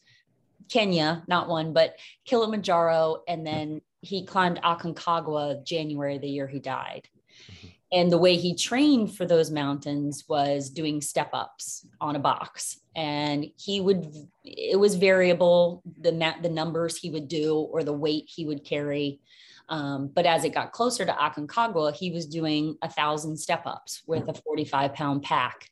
Kenya, 0.70 1.24
not 1.28 1.48
one, 1.48 1.72
but 1.72 1.98
Kilimanjaro. 2.26 3.24
And 3.28 3.46
then 3.46 3.82
he 4.02 4.26
climbed 4.26 4.60
Aconcagua 4.64 5.64
January, 5.64 6.18
the 6.18 6.28
year 6.28 6.48
he 6.48 6.60
died. 6.60 7.08
Mm-hmm. 7.52 7.68
And 7.94 8.12
the 8.12 8.18
way 8.18 8.36
he 8.36 8.56
trained 8.56 9.16
for 9.16 9.26
those 9.26 9.52
mountains 9.52 10.26
was 10.28 10.70
doing 10.70 11.00
step 11.00 11.30
ups 11.32 11.86
on 12.02 12.16
a 12.16 12.20
box. 12.20 12.80
And 12.96 13.46
he 13.58 13.80
would, 13.80 14.12
it 14.44 14.80
was 14.80 14.96
variable, 14.96 15.84
the, 16.02 16.12
the 16.42 16.50
numbers 16.50 16.98
he 16.98 17.12
would 17.12 17.28
do 17.28 17.56
or 17.56 17.84
the 17.84 17.94
weight 17.94 18.26
he 18.28 18.46
would 18.46 18.66
carry. 18.66 19.22
Um, 19.70 20.12
but 20.14 20.26
as 20.26 20.44
it 20.44 20.54
got 20.54 20.72
closer 20.72 21.06
to 21.06 21.12
Aconcagua, 21.12 21.96
he 21.96 22.12
was 22.12 22.26
doing 22.28 22.78
a 22.82 22.90
thousand 22.90 23.38
step 23.38 23.64
ups 23.66 24.04
with 24.06 24.28
a 24.30 24.34
45 24.34 24.94
pound 24.94 25.24
pack. 25.24 25.70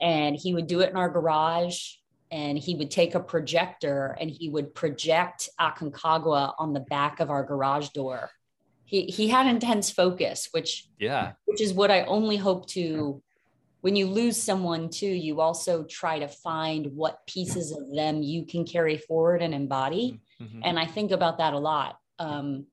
And 0.00 0.36
he 0.36 0.54
would 0.54 0.66
do 0.66 0.80
it 0.80 0.90
in 0.90 0.96
our 0.96 1.08
garage 1.08 1.80
and 2.30 2.58
he 2.58 2.74
would 2.74 2.90
take 2.90 3.14
a 3.14 3.20
projector 3.20 4.16
and 4.20 4.30
he 4.30 4.48
would 4.48 4.74
project 4.74 5.48
Aconcagua 5.60 6.54
on 6.58 6.72
the 6.72 6.80
back 6.80 7.20
of 7.20 7.30
our 7.30 7.42
garage 7.42 7.88
door. 7.90 8.30
He 8.84 9.02
he 9.04 9.28
had 9.28 9.46
intense 9.46 9.90
focus, 9.90 10.48
which 10.52 10.88
yeah, 10.98 11.32
which 11.44 11.60
is 11.60 11.74
what 11.74 11.90
I 11.90 12.02
only 12.02 12.36
hope 12.36 12.66
to. 12.68 13.22
When 13.80 13.94
you 13.94 14.06
lose 14.06 14.36
someone 14.36 14.90
too, 14.90 15.06
you 15.06 15.40
also 15.40 15.84
try 15.84 16.18
to 16.18 16.26
find 16.26 16.96
what 16.96 17.24
pieces 17.26 17.70
of 17.70 17.94
them 17.94 18.22
you 18.22 18.44
can 18.44 18.64
carry 18.64 18.98
forward 18.98 19.40
and 19.40 19.54
embody. 19.54 20.20
Mm-hmm. 20.42 20.60
And 20.64 20.78
I 20.80 20.86
think 20.86 21.12
about 21.12 21.38
that 21.38 21.52
a 21.52 21.58
lot. 21.58 21.96
Um, 22.18 22.66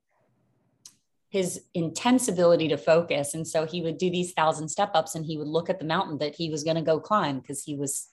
his 1.36 1.60
intense 1.74 2.28
ability 2.28 2.66
to 2.68 2.78
focus. 2.78 3.34
And 3.34 3.46
so 3.46 3.66
he 3.66 3.82
would 3.82 3.98
do 3.98 4.08
these 4.08 4.32
thousand 4.32 4.68
step 4.70 4.92
ups 4.94 5.14
and 5.14 5.26
he 5.26 5.36
would 5.36 5.46
look 5.46 5.68
at 5.68 5.78
the 5.78 5.84
mountain 5.84 6.16
that 6.18 6.34
he 6.34 6.48
was 6.48 6.64
going 6.64 6.76
to 6.76 6.82
go 6.82 6.98
climb 6.98 7.40
because 7.40 7.62
he 7.62 7.74
was 7.76 8.08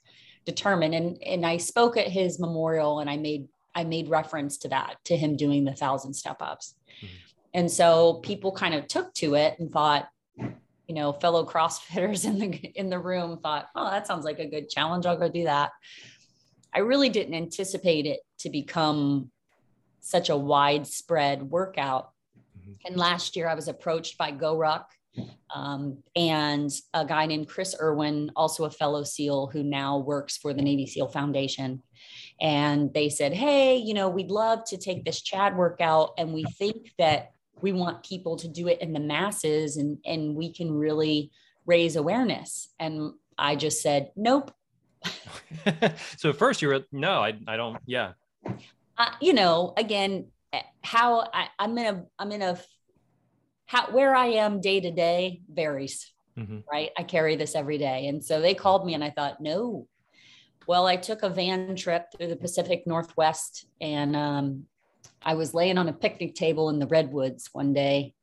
determined. 0.45 0.93
And, 0.93 1.23
and 1.23 1.45
I 1.45 1.55
spoke 1.55 1.95
at 1.95 2.09
his 2.09 2.37
memorial 2.37 2.99
and 2.99 3.09
I 3.09 3.15
made, 3.15 3.47
I 3.73 3.85
made 3.85 4.09
reference 4.09 4.57
to 4.57 4.67
that, 4.69 4.97
to 5.05 5.15
him 5.15 5.37
doing 5.37 5.63
the 5.63 5.73
thousand 5.73 6.13
step 6.15 6.41
ups. 6.41 6.75
Mm-hmm. 6.97 7.15
And 7.53 7.71
so 7.71 8.15
people 8.15 8.51
kind 8.51 8.73
of 8.73 8.89
took 8.89 9.13
to 9.15 9.35
it 9.35 9.57
and 9.57 9.71
thought, 9.71 10.09
you 10.37 10.95
know, 10.95 11.13
fellow 11.13 11.45
CrossFitters 11.45 12.25
in 12.25 12.39
the, 12.39 12.47
in 12.75 12.89
the 12.89 12.99
room 12.99 13.39
thought, 13.39 13.69
oh, 13.73 13.89
that 13.89 14.05
sounds 14.05 14.25
like 14.25 14.39
a 14.39 14.49
good 14.49 14.69
challenge. 14.69 15.05
I'll 15.05 15.15
go 15.15 15.29
do 15.29 15.45
that. 15.45 15.71
I 16.73 16.79
really 16.79 17.07
didn't 17.07 17.35
anticipate 17.35 18.05
it 18.05 18.19
to 18.39 18.49
become 18.49 19.31
such 20.01 20.29
a 20.29 20.35
widespread 20.35 21.43
workout. 21.43 22.12
And 22.85 22.97
last 22.97 23.35
year 23.35 23.47
I 23.47 23.55
was 23.55 23.67
approached 23.67 24.17
by 24.17 24.31
GORUCK 24.31 24.85
um, 25.53 25.99
and 26.15 26.71
a 26.93 27.05
guy 27.05 27.25
named 27.25 27.47
Chris 27.47 27.75
Irwin, 27.79 28.31
also 28.35 28.65
a 28.65 28.71
fellow 28.71 29.03
SEAL 29.03 29.47
who 29.47 29.63
now 29.63 29.99
works 29.99 30.37
for 30.37 30.53
the 30.53 30.61
Navy 30.61 30.87
SEAL 30.87 31.09
Foundation. 31.09 31.83
And 32.41 32.93
they 32.93 33.09
said, 33.09 33.33
Hey, 33.33 33.77
you 33.77 33.93
know, 33.93 34.09
we'd 34.09 34.31
love 34.31 34.63
to 34.65 34.77
take 34.77 35.05
this 35.05 35.21
Chad 35.21 35.55
workout 35.55 36.11
and 36.17 36.33
we 36.33 36.43
think 36.57 36.93
that 36.97 37.33
we 37.61 37.71
want 37.71 38.03
people 38.03 38.35
to 38.37 38.47
do 38.47 38.67
it 38.67 38.81
in 38.81 38.93
the 38.93 38.99
masses 38.99 39.77
and, 39.77 39.97
and 40.05 40.35
we 40.35 40.51
can 40.51 40.71
really 40.71 41.31
raise 41.65 41.95
awareness. 41.95 42.69
And 42.79 43.13
I 43.37 43.55
just 43.55 43.81
said, 43.81 44.11
Nope. 44.15 44.51
so 46.17 46.29
at 46.29 46.35
first 46.37 46.61
you 46.61 46.69
were, 46.69 46.81
no, 46.91 47.21
I, 47.21 47.37
I 47.47 47.57
don't, 47.57 47.77
yeah. 47.85 48.13
Uh, 48.97 49.11
you 49.21 49.33
know, 49.33 49.73
again, 49.77 50.27
how 50.81 51.21
I, 51.33 51.47
I'm 51.59 51.77
in 51.77 51.95
a 51.95 52.03
I'm 52.19 52.31
in 52.31 52.41
a 52.41 52.59
how 53.65 53.91
where 53.91 54.15
I 54.15 54.27
am 54.27 54.61
day 54.61 54.79
to 54.79 54.91
day 54.91 55.41
varies. 55.51 56.11
Mm-hmm. 56.37 56.59
Right. 56.71 56.89
I 56.97 57.03
carry 57.03 57.35
this 57.35 57.55
every 57.55 57.77
day. 57.77 58.07
And 58.07 58.23
so 58.23 58.41
they 58.41 58.55
called 58.55 58.85
me 58.85 58.95
and 58.95 59.03
I 59.03 59.11
thought, 59.11 59.39
no. 59.39 59.87
Well, 60.65 60.87
I 60.87 60.95
took 60.95 61.21
a 61.23 61.29
van 61.29 61.75
trip 61.75 62.07
through 62.17 62.27
the 62.27 62.35
Pacific 62.35 62.87
Northwest 62.87 63.65
and 63.81 64.15
um, 64.15 64.65
I 65.21 65.35
was 65.35 65.53
laying 65.53 65.77
on 65.77 65.89
a 65.89 65.93
picnic 65.93 66.33
table 66.33 66.69
in 66.69 66.79
the 66.79 66.87
redwoods 66.87 67.49
one 67.51 67.73
day. 67.73 68.15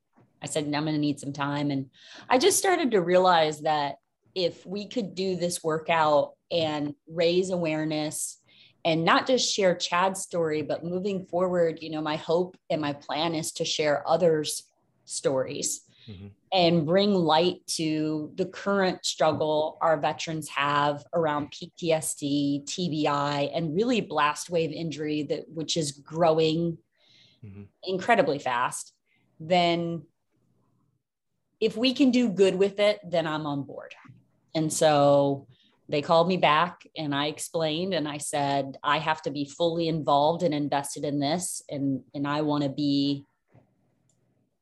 I 0.43 0.47
said, 0.47 0.65
I'm 0.65 0.71
going 0.71 0.87
to 0.87 0.99
need 0.99 1.21
some 1.21 1.33
time. 1.33 1.71
And 1.71 1.91
I 2.29 2.39
just 2.39 2.59
started 2.59 2.93
to 2.93 3.01
realize 3.01 3.61
that 3.61 3.97
if 4.35 4.65
we 4.65 4.89
could 4.89 5.15
do 5.15 5.37
this 5.37 5.63
workout 5.63 6.33
and 6.51 6.95
raise 7.07 7.51
awareness 7.51 8.40
and 8.85 9.05
not 9.05 9.27
just 9.27 9.53
share 9.53 9.75
Chad's 9.75 10.21
story, 10.21 10.63
but 10.63 10.85
moving 10.85 11.27
forward, 11.27 11.79
you 11.83 11.91
know, 11.91 12.01
my 12.01 12.17
hope 12.17 12.57
and 12.71 12.81
my 12.81 12.93
plan 12.93 13.35
is 13.35 13.53
to 13.53 13.65
share 13.65 14.09
others' 14.09 14.65
stories 15.05 15.83
mm-hmm. 16.09 16.29
and 16.53 16.87
bring 16.87 17.15
light 17.15 17.67
to 17.67 18.33
the 18.37 18.47
current 18.47 19.05
struggle 19.05 19.77
our 19.83 19.99
veterans 20.01 20.49
have 20.49 21.05
around 21.13 21.53
PTSD, 21.53 22.65
TBI, 22.65 23.51
and 23.55 23.75
really 23.75 24.01
blast 24.01 24.51
wave 24.51 24.73
injury 24.73 25.25
that 25.25 25.45
which 25.49 25.77
is 25.77 25.93
growing 25.93 26.79
mm-hmm. 27.45 27.63
incredibly 27.85 28.39
fast. 28.39 28.95
Then 29.39 30.03
if 31.61 31.77
we 31.77 31.93
can 31.93 32.11
do 32.11 32.31
good 32.31 32.55
with 32.55 32.81
it, 32.81 32.99
then 33.05 33.27
I'm 33.27 33.47
on 33.47 33.63
board. 33.65 33.95
And 34.55 34.73
so 34.73 35.47
they 35.91 36.03
called 36.03 36.29
me 36.29 36.37
back 36.37 36.87
and 36.97 37.15
I 37.15 37.27
explained 37.27 37.95
and 37.95 38.07
I 38.07 38.19
said, 38.19 38.79
I 38.83 38.99
have 38.99 39.23
to 39.23 39.31
be 39.31 39.45
fully 39.45 39.89
involved 39.89 40.45
and 40.45 40.55
invested 40.55 41.05
in 41.05 41.19
this. 41.19 41.63
And, 41.69 42.03
and 42.15 42.29
I 42.29 42.43
want 42.43 42.63
to 42.63 42.71
be 42.71 43.25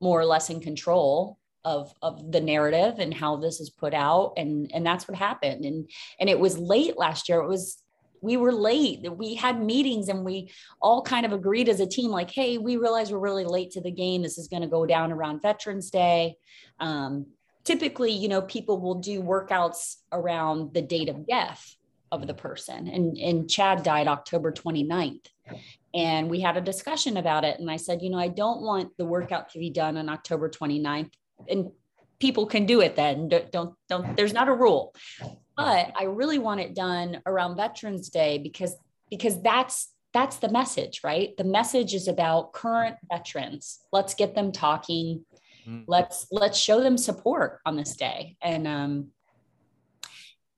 more 0.00 0.18
or 0.18 0.24
less 0.24 0.48
in 0.48 0.60
control 0.60 1.38
of, 1.64 1.92
of 2.00 2.32
the 2.32 2.40
narrative 2.40 2.98
and 2.98 3.12
how 3.12 3.36
this 3.36 3.60
is 3.60 3.68
put 3.68 3.92
out. 3.92 4.34
And, 4.38 4.70
and 4.72 4.86
that's 4.86 5.06
what 5.06 5.18
happened. 5.18 5.66
And, 5.66 5.90
and 6.18 6.30
it 6.30 6.40
was 6.40 6.58
late 6.58 6.96
last 6.96 7.28
year. 7.28 7.40
It 7.40 7.48
was, 7.48 7.82
we 8.22 8.38
were 8.38 8.52
late. 8.52 9.00
We 9.12 9.34
had 9.34 9.62
meetings 9.62 10.08
and 10.08 10.24
we 10.24 10.50
all 10.80 11.02
kind 11.02 11.26
of 11.26 11.32
agreed 11.32 11.68
as 11.68 11.80
a 11.80 11.86
team, 11.86 12.10
like, 12.10 12.30
hey, 12.30 12.56
we 12.56 12.78
realize 12.78 13.12
we're 13.12 13.18
really 13.18 13.44
late 13.44 13.72
to 13.72 13.82
the 13.82 13.90
game. 13.90 14.22
This 14.22 14.38
is 14.38 14.48
going 14.48 14.62
to 14.62 14.68
go 14.68 14.86
down 14.86 15.12
around 15.12 15.42
Veterans 15.42 15.90
Day. 15.90 16.36
Um, 16.80 17.26
typically, 17.68 18.12
you 18.12 18.28
know, 18.28 18.40
people 18.40 18.80
will 18.80 18.94
do 18.94 19.22
workouts 19.22 19.96
around 20.10 20.72
the 20.72 20.80
date 20.80 21.10
of 21.10 21.26
death 21.26 21.76
of 22.10 22.26
the 22.26 22.32
person. 22.32 22.88
And, 22.88 23.18
and 23.18 23.50
Chad 23.50 23.82
died 23.82 24.08
October 24.08 24.50
29th. 24.50 25.26
And 25.92 26.30
we 26.30 26.40
had 26.40 26.56
a 26.56 26.62
discussion 26.62 27.18
about 27.18 27.44
it. 27.44 27.60
And 27.60 27.70
I 27.70 27.76
said, 27.76 28.00
you 28.00 28.08
know, 28.08 28.18
I 28.18 28.28
don't 28.28 28.62
want 28.62 28.96
the 28.96 29.04
workout 29.04 29.50
to 29.50 29.58
be 29.58 29.68
done 29.68 29.98
on 29.98 30.08
October 30.08 30.48
29th. 30.48 31.12
And 31.46 31.70
people 32.18 32.46
can 32.46 32.64
do 32.64 32.80
it 32.80 32.96
then. 32.96 33.28
Don't, 33.28 33.52
don't, 33.52 33.74
don't 33.86 34.16
there's 34.16 34.32
not 34.32 34.48
a 34.48 34.54
rule. 34.54 34.94
But 35.54 35.92
I 35.94 36.04
really 36.04 36.38
want 36.38 36.60
it 36.60 36.74
done 36.74 37.20
around 37.26 37.56
Veterans 37.56 38.08
Day 38.08 38.38
because 38.38 38.74
because 39.10 39.42
that's 39.42 39.92
that's 40.14 40.36
the 40.36 40.50
message, 40.50 41.02
right? 41.04 41.36
The 41.36 41.44
message 41.44 41.92
is 41.92 42.08
about 42.08 42.52
current 42.52 42.96
veterans. 43.10 43.80
Let's 43.92 44.14
get 44.14 44.34
them 44.34 44.52
talking 44.52 45.26
mm. 45.68 45.84
let's 45.86 46.26
let's 46.30 46.58
show 46.58 46.80
them 46.80 46.96
support 46.96 47.60
on 47.66 47.76
this 47.76 47.96
day. 47.96 48.36
And 48.42 48.66
um 48.66 49.08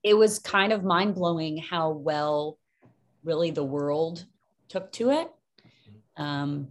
it 0.03 0.15
was 0.15 0.39
kind 0.39 0.73
of 0.73 0.83
mind-blowing 0.83 1.59
how 1.59 1.91
well 1.91 2.59
really 3.23 3.51
the 3.51 3.65
world 3.65 4.25
took 4.69 4.93
to 4.93 5.11
it. 5.11 5.29
Um 6.17 6.69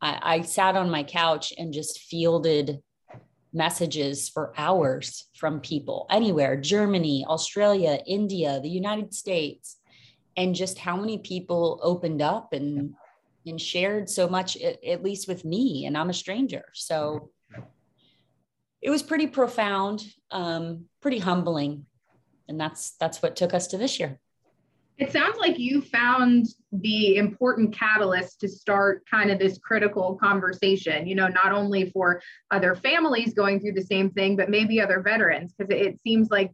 I, 0.00 0.18
I 0.22 0.42
sat 0.42 0.76
on 0.76 0.90
my 0.90 1.04
couch 1.04 1.52
and 1.56 1.72
just 1.72 2.00
fielded 2.00 2.82
messages 3.52 4.28
for 4.28 4.52
hours 4.58 5.26
from 5.36 5.60
people 5.60 6.08
anywhere 6.10 6.56
germany 6.56 7.24
australia 7.28 8.00
india 8.04 8.58
the 8.60 8.68
united 8.68 9.14
states 9.14 9.76
and 10.36 10.54
just 10.54 10.78
how 10.78 10.96
many 10.96 11.18
people 11.18 11.78
opened 11.82 12.20
up 12.20 12.52
and 12.52 12.94
and 13.46 13.60
shared 13.60 14.08
so 14.08 14.28
much 14.28 14.56
at, 14.56 15.02
least 15.02 15.28
with 15.28 15.44
me 15.44 15.86
and 15.86 15.96
i'm 15.96 16.10
a 16.10 16.14
stranger. 16.14 16.64
So 16.72 17.30
it 18.84 18.90
was 18.90 19.02
pretty 19.02 19.26
profound, 19.26 20.04
um, 20.30 20.84
pretty 21.00 21.18
humbling, 21.18 21.86
and 22.48 22.60
that's 22.60 22.92
that's 23.00 23.22
what 23.22 23.34
took 23.34 23.54
us 23.54 23.66
to 23.68 23.78
this 23.78 23.98
year. 23.98 24.20
It 24.98 25.10
sounds 25.10 25.38
like 25.38 25.58
you 25.58 25.80
found 25.80 26.46
the 26.70 27.16
important 27.16 27.74
catalyst 27.74 28.40
to 28.40 28.48
start 28.48 29.02
kind 29.10 29.30
of 29.30 29.38
this 29.40 29.58
critical 29.58 30.16
conversation, 30.16 31.06
you 31.08 31.16
know, 31.16 31.26
not 31.28 31.50
only 31.50 31.90
for 31.90 32.20
other 32.52 32.76
families 32.76 33.32
going 33.32 33.58
through 33.58 33.72
the 33.72 33.82
same 33.82 34.10
thing, 34.10 34.36
but 34.36 34.50
maybe 34.50 34.80
other 34.80 35.00
veterans, 35.00 35.52
because 35.56 35.74
it 35.74 35.98
seems 36.06 36.30
like 36.30 36.52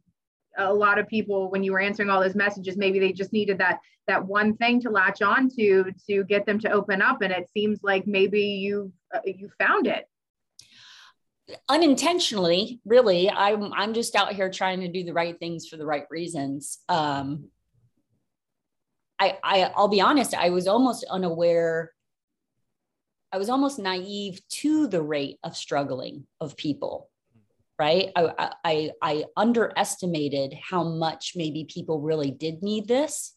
a 0.57 0.73
lot 0.73 0.99
of 0.99 1.09
people, 1.09 1.51
when 1.51 1.63
you 1.65 1.73
were 1.73 1.81
answering 1.81 2.11
all 2.11 2.21
those 2.21 2.37
messages, 2.37 2.77
maybe 2.77 3.01
they 3.01 3.13
just 3.13 3.33
needed 3.33 3.59
that 3.59 3.81
that 4.07 4.25
one 4.25 4.57
thing 4.57 4.81
to 4.83 4.91
latch 4.91 5.21
on 5.21 5.51
to 5.59 5.93
to 6.09 6.25
get 6.25 6.47
them 6.47 6.61
to 6.61 6.71
open 6.71 7.03
up. 7.03 7.23
And 7.23 7.33
it 7.33 7.51
seems 7.53 7.81
like 7.83 8.07
maybe 8.07 8.41
you 8.41 8.93
uh, 9.13 9.19
you 9.25 9.51
found 9.59 9.89
it 9.89 10.07
unintentionally 11.69 12.81
really 12.85 13.31
i'm 13.31 13.73
i'm 13.75 13.95
just 13.95 14.15
out 14.17 14.33
here 14.33 14.51
trying 14.51 14.81
to 14.81 14.89
do 14.89 15.05
the 15.05 15.13
right 15.13 15.39
things 15.39 15.67
for 15.67 15.77
the 15.77 15.87
right 15.87 16.05
reasons. 16.11 16.79
Um 16.89 17.49
i, 19.19 19.39
I 19.43 19.73
i'll 19.77 19.89
be 19.89 20.01
honest 20.01 20.35
i 20.35 20.51
was 20.51 20.67
almost 20.67 21.05
unaware 21.11 21.93
i 23.33 23.39
was 23.39 23.49
almost 23.49 23.79
naive 23.79 24.41
to 24.49 24.87
the 24.87 25.03
rate 25.03 25.39
of 25.43 25.57
struggling 25.57 26.27
of 26.41 26.57
people 26.57 27.11
right? 27.81 28.11
I 28.15 28.53
i 28.63 28.91
i 29.01 29.25
underestimated 29.39 30.55
how 30.63 30.85
much 30.85 31.33
maybe 31.35 31.65
people 31.65 32.01
really 32.01 32.31
did 32.31 32.63
need 32.63 32.87
this 32.87 33.35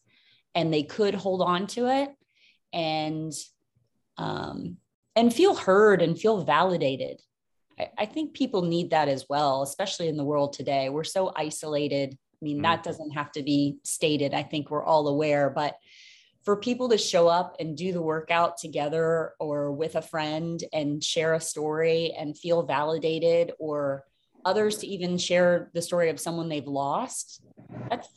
and 0.54 0.72
they 0.72 0.82
could 0.82 1.14
hold 1.14 1.40
on 1.40 1.66
to 1.68 1.86
it 1.86 2.10
and 2.72 3.32
um 4.18 4.76
and 5.16 5.32
feel 5.32 5.54
heard 5.54 6.02
and 6.02 6.18
feel 6.18 6.44
validated 6.44 7.22
I, 7.98 8.06
think 8.06 8.34
people 8.34 8.62
need 8.62 8.90
that 8.90 9.08
as 9.08 9.26
well, 9.28 9.62
especially 9.62 10.08
in 10.08 10.16
the 10.16 10.24
world 10.24 10.52
today. 10.52 10.88
We're 10.88 11.04
so 11.04 11.32
isolated. 11.34 12.12
I 12.12 12.44
mean, 12.44 12.58
mm 12.60 12.62
that 12.62 12.82
doesn't 12.82 13.10
have 13.12 13.32
to 13.32 13.42
be 13.42 13.78
stated. 13.84 14.34
I 14.34 14.42
think 14.42 14.70
we're 14.70 14.84
all 14.84 15.08
aware, 15.08 15.50
but 15.50 15.76
for 16.44 16.56
people 16.56 16.90
to 16.90 16.98
show 16.98 17.26
up 17.26 17.56
and 17.58 17.76
do 17.76 17.92
the 17.92 18.02
workout 18.02 18.58
together 18.58 19.32
or 19.40 19.72
with 19.72 19.96
a 19.96 20.02
friend 20.02 20.62
and 20.72 21.02
share 21.02 21.34
a 21.34 21.40
story 21.40 22.14
and 22.16 22.38
feel 22.38 22.62
validated 22.62 23.52
or 23.58 24.04
others 24.44 24.78
to 24.78 24.86
even 24.86 25.16
share 25.16 25.70
the 25.72 25.82
story 25.82 26.10
of 26.10 26.20
someone 26.20 26.48
they've 26.48 26.66
lost 26.66 27.42
that's 27.88 28.08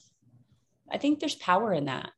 i 0.91 0.97
think 0.97 1.20
there's 1.20 1.36
power 1.36 1.72
in 1.74 1.86
that 1.86 2.12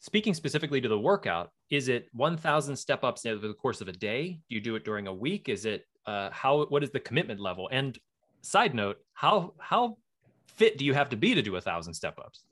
speaking 0.00 0.34
specifically 0.34 0.80
to 0.80 0.88
the 0.88 0.98
workout, 0.98 1.50
is 1.70 1.88
it 1.88 2.08
1,000 2.12 2.76
step 2.76 3.04
ups 3.04 3.26
over 3.26 3.46
the 3.46 3.54
course 3.54 3.80
of 3.80 3.88
a 3.88 3.92
day? 3.92 4.40
Do 4.48 4.54
you 4.54 4.60
do 4.60 4.76
it 4.76 4.84
during 4.84 5.06
a 5.06 5.14
week? 5.14 5.48
Is 5.48 5.64
it 5.64 5.84
uh, 6.06 6.30
how? 6.30 6.64
What 6.66 6.82
is 6.82 6.90
the 6.90 7.00
commitment 7.00 7.40
level? 7.40 7.68
And 7.70 7.98
side 8.42 8.74
note, 8.74 8.98
how 9.12 9.54
how 9.58 9.98
fit 10.46 10.78
do 10.78 10.84
you 10.84 10.94
have 10.94 11.10
to 11.10 11.16
be 11.16 11.34
to 11.34 11.42
do 11.42 11.56
a 11.56 11.60
thousand 11.60 11.94
step 11.94 12.18
ups? 12.18 12.44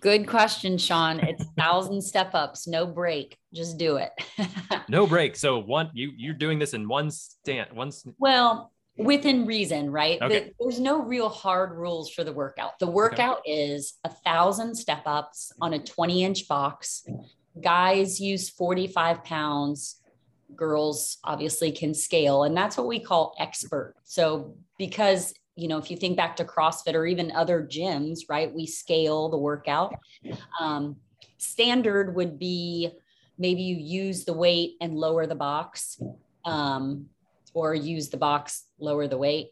Good 0.00 0.26
question, 0.26 0.76
Shaun. 0.76 1.18
It's 1.20 1.44
thousand 1.56 2.02
step 2.02 2.34
ups, 2.34 2.68
no 2.68 2.86
break. 2.86 3.38
Just 3.54 3.78
do 3.78 3.96
it. 3.96 4.12
no 4.88 5.06
break. 5.06 5.34
So 5.34 5.58
one, 5.58 5.90
you 5.94 6.12
you're 6.16 6.34
doing 6.34 6.58
this 6.58 6.74
in 6.74 6.86
one 6.86 7.10
stand, 7.10 7.72
one. 7.72 7.90
Well, 8.18 8.70
within 8.98 9.46
reason, 9.46 9.90
right? 9.90 10.20
Okay. 10.20 10.52
there's 10.58 10.80
no 10.80 11.02
real 11.02 11.28
hard 11.28 11.72
rules 11.72 12.10
for 12.10 12.24
the 12.24 12.32
workout. 12.32 12.78
The 12.78 12.86
workout 12.86 13.40
okay. 13.40 13.52
is 13.52 13.94
a 14.04 14.10
thousand 14.10 14.74
step 14.74 15.02
ups 15.06 15.52
on 15.60 15.74
a 15.74 15.78
20 15.78 16.24
inch 16.24 16.48
box. 16.48 17.06
Guys 17.60 18.20
use 18.20 18.50
45 18.50 19.24
pounds. 19.24 20.00
Girls 20.56 21.18
obviously 21.24 21.70
can 21.70 21.94
scale, 21.94 22.42
and 22.44 22.56
that's 22.56 22.76
what 22.76 22.86
we 22.86 22.98
call 22.98 23.34
expert. 23.38 23.94
So, 24.04 24.56
because 24.78 25.34
you 25.54 25.66
know, 25.66 25.78
if 25.78 25.90
you 25.90 25.96
think 25.96 26.16
back 26.16 26.36
to 26.36 26.44
CrossFit 26.44 26.94
or 26.94 27.04
even 27.04 27.32
other 27.32 27.66
gyms, 27.68 28.20
right, 28.28 28.52
we 28.54 28.64
scale 28.64 29.28
the 29.28 29.36
workout. 29.36 29.92
Um, 30.60 30.96
standard 31.36 32.14
would 32.14 32.38
be 32.38 32.90
maybe 33.38 33.62
you 33.62 33.76
use 33.76 34.24
the 34.24 34.32
weight 34.32 34.76
and 34.80 34.94
lower 34.94 35.26
the 35.26 35.34
box. 35.34 36.00
Um, 36.44 37.06
or 37.54 37.74
use 37.74 38.08
the 38.08 38.16
box, 38.16 38.64
lower 38.78 39.06
the 39.06 39.18
weight. 39.18 39.50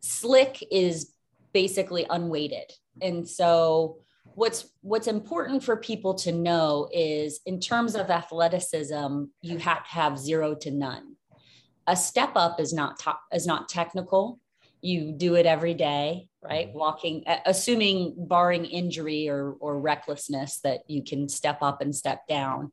Slick 0.00 0.62
is 0.70 1.12
basically 1.52 2.06
unweighted. 2.08 2.72
And 3.00 3.28
so 3.28 3.98
what's 4.34 4.70
what's 4.80 5.06
important 5.06 5.62
for 5.62 5.76
people 5.76 6.14
to 6.14 6.32
know 6.32 6.88
is 6.92 7.40
in 7.46 7.60
terms 7.60 7.94
of 7.94 8.10
athleticism, 8.10 9.24
you 9.42 9.58
have 9.58 9.84
to 9.84 9.90
have 9.90 10.18
zero 10.18 10.54
to 10.56 10.70
none. 10.70 11.16
A 11.86 11.96
step 11.96 12.32
up 12.36 12.60
is 12.60 12.72
not 12.72 12.98
top, 12.98 13.20
is 13.32 13.46
not 13.46 13.68
technical. 13.68 14.38
You 14.80 15.12
do 15.12 15.34
it 15.36 15.46
every 15.46 15.74
day, 15.74 16.28
right? 16.42 16.68
Mm-hmm. 16.68 16.78
Walking, 16.78 17.24
assuming 17.46 18.14
barring 18.16 18.64
injury 18.64 19.28
or, 19.28 19.52
or 19.60 19.80
recklessness 19.80 20.60
that 20.60 20.80
you 20.88 21.04
can 21.04 21.28
step 21.28 21.58
up 21.62 21.80
and 21.80 21.94
step 21.94 22.26
down 22.26 22.72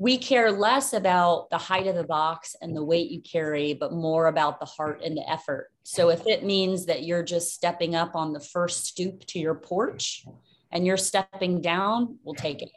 we 0.00 0.16
care 0.16 0.52
less 0.52 0.92
about 0.92 1.50
the 1.50 1.58
height 1.58 1.88
of 1.88 1.96
the 1.96 2.04
box 2.04 2.54
and 2.62 2.74
the 2.74 2.84
weight 2.84 3.10
you 3.10 3.20
carry, 3.20 3.74
but 3.74 3.92
more 3.92 4.28
about 4.28 4.60
the 4.60 4.66
heart 4.66 5.02
and 5.04 5.16
the 5.16 5.28
effort. 5.28 5.70
So 5.82 6.08
if 6.10 6.24
it 6.24 6.44
means 6.44 6.86
that 6.86 7.02
you're 7.02 7.24
just 7.24 7.52
stepping 7.52 7.96
up 7.96 8.14
on 8.14 8.32
the 8.32 8.40
first 8.40 8.86
stoop 8.86 9.26
to 9.26 9.40
your 9.40 9.56
porch 9.56 10.24
and 10.70 10.86
you're 10.86 10.96
stepping 10.96 11.60
down, 11.60 12.18
we'll 12.22 12.36
take 12.36 12.62
it. 12.62 12.70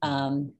Um, 0.00 0.54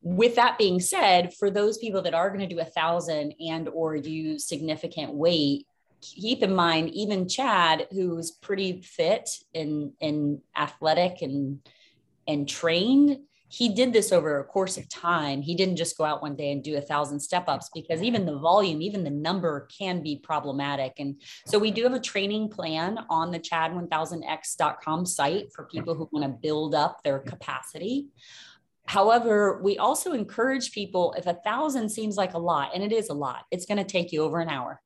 with 0.00 0.36
that 0.36 0.56
being 0.56 0.80
said, 0.80 1.34
for 1.34 1.50
those 1.50 1.76
people 1.76 2.00
that 2.02 2.14
are 2.14 2.28
going 2.28 2.48
to 2.48 2.54
do 2.54 2.60
a 2.60 2.64
thousand 2.64 3.34
and 3.38 3.68
or 3.68 3.94
use 3.94 4.48
significant 4.48 5.12
weight, 5.12 5.66
keep 6.00 6.42
in 6.42 6.54
mind 6.54 6.88
even 6.90 7.28
Chad, 7.28 7.86
who's 7.90 8.30
pretty 8.30 8.80
fit 8.80 9.28
and 9.54 9.92
and 10.00 10.40
athletic 10.56 11.20
and 11.20 11.60
and 12.26 12.48
trained, 12.48 13.18
he 13.52 13.68
did 13.68 13.92
this 13.92 14.12
over 14.12 14.40
a 14.40 14.44
course 14.44 14.78
of 14.78 14.88
time. 14.88 15.42
He 15.42 15.54
didn't 15.54 15.76
just 15.76 15.98
go 15.98 16.04
out 16.04 16.22
one 16.22 16.36
day 16.36 16.52
and 16.52 16.64
do 16.64 16.78
a 16.78 16.80
thousand 16.80 17.20
step 17.20 17.44
ups 17.48 17.68
because 17.74 18.02
even 18.02 18.24
the 18.24 18.38
volume, 18.38 18.80
even 18.80 19.04
the 19.04 19.10
number 19.10 19.68
can 19.78 20.02
be 20.02 20.16
problematic. 20.16 20.94
And 20.98 21.20
so 21.46 21.58
we 21.58 21.70
do 21.70 21.82
have 21.82 21.92
a 21.92 22.00
training 22.00 22.48
plan 22.48 23.00
on 23.10 23.30
the 23.30 23.38
chad1000x.com 23.38 25.04
site 25.04 25.52
for 25.54 25.66
people 25.66 25.94
who 25.94 26.08
want 26.12 26.24
to 26.24 26.30
build 26.30 26.74
up 26.74 27.02
their 27.04 27.18
capacity. 27.18 28.06
However, 28.86 29.60
we 29.62 29.76
also 29.76 30.14
encourage 30.14 30.72
people 30.72 31.14
if 31.18 31.26
a 31.26 31.38
thousand 31.44 31.90
seems 31.90 32.16
like 32.16 32.32
a 32.32 32.38
lot, 32.38 32.70
and 32.74 32.82
it 32.82 32.90
is 32.90 33.10
a 33.10 33.14
lot, 33.14 33.44
it's 33.50 33.66
going 33.66 33.76
to 33.76 33.84
take 33.84 34.12
you 34.12 34.22
over 34.22 34.40
an 34.40 34.48
hour. 34.48 34.80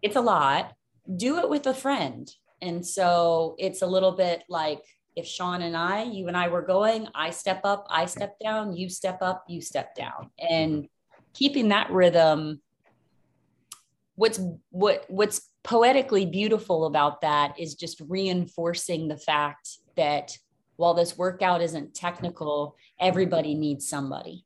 It's 0.00 0.14
a 0.14 0.20
lot. 0.20 0.74
Do 1.16 1.38
it 1.38 1.50
with 1.50 1.66
a 1.66 1.74
friend. 1.74 2.30
And 2.62 2.86
so 2.86 3.56
it's 3.58 3.82
a 3.82 3.86
little 3.86 4.12
bit 4.12 4.44
like 4.48 4.84
if 5.16 5.26
Shaun 5.26 5.62
and 5.62 5.76
I, 5.76 6.02
you 6.02 6.28
and 6.28 6.36
I 6.36 6.48
were 6.48 6.62
going, 6.62 7.08
I 7.14 7.30
step 7.30 7.60
up, 7.64 7.86
I 7.88 8.06
step 8.06 8.36
down, 8.42 8.76
you 8.76 8.88
step 8.88 9.18
up, 9.20 9.44
you 9.48 9.60
step 9.60 9.94
down. 9.94 10.30
And 10.38 10.88
keeping 11.32 11.68
that 11.68 11.90
rhythm, 11.90 12.60
what's 14.16 14.40
what 14.70 15.04
what's 15.08 15.48
poetically 15.62 16.26
beautiful 16.26 16.86
about 16.86 17.20
that 17.22 17.58
is 17.58 17.74
just 17.74 18.00
reinforcing 18.08 19.08
the 19.08 19.16
fact 19.16 19.78
that 19.96 20.36
while 20.76 20.94
this 20.94 21.16
workout 21.16 21.62
isn't 21.62 21.94
technical, 21.94 22.76
everybody 23.00 23.54
needs 23.54 23.88
somebody. 23.88 24.44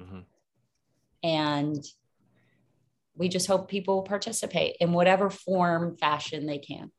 Mm-hmm. 0.00 0.20
And 1.24 1.84
we 3.16 3.28
just 3.28 3.48
hope 3.48 3.68
people 3.68 4.02
participate 4.02 4.76
in 4.80 4.92
whatever 4.92 5.30
form, 5.30 5.96
fashion 5.96 6.46
they 6.46 6.58
can 6.58 6.92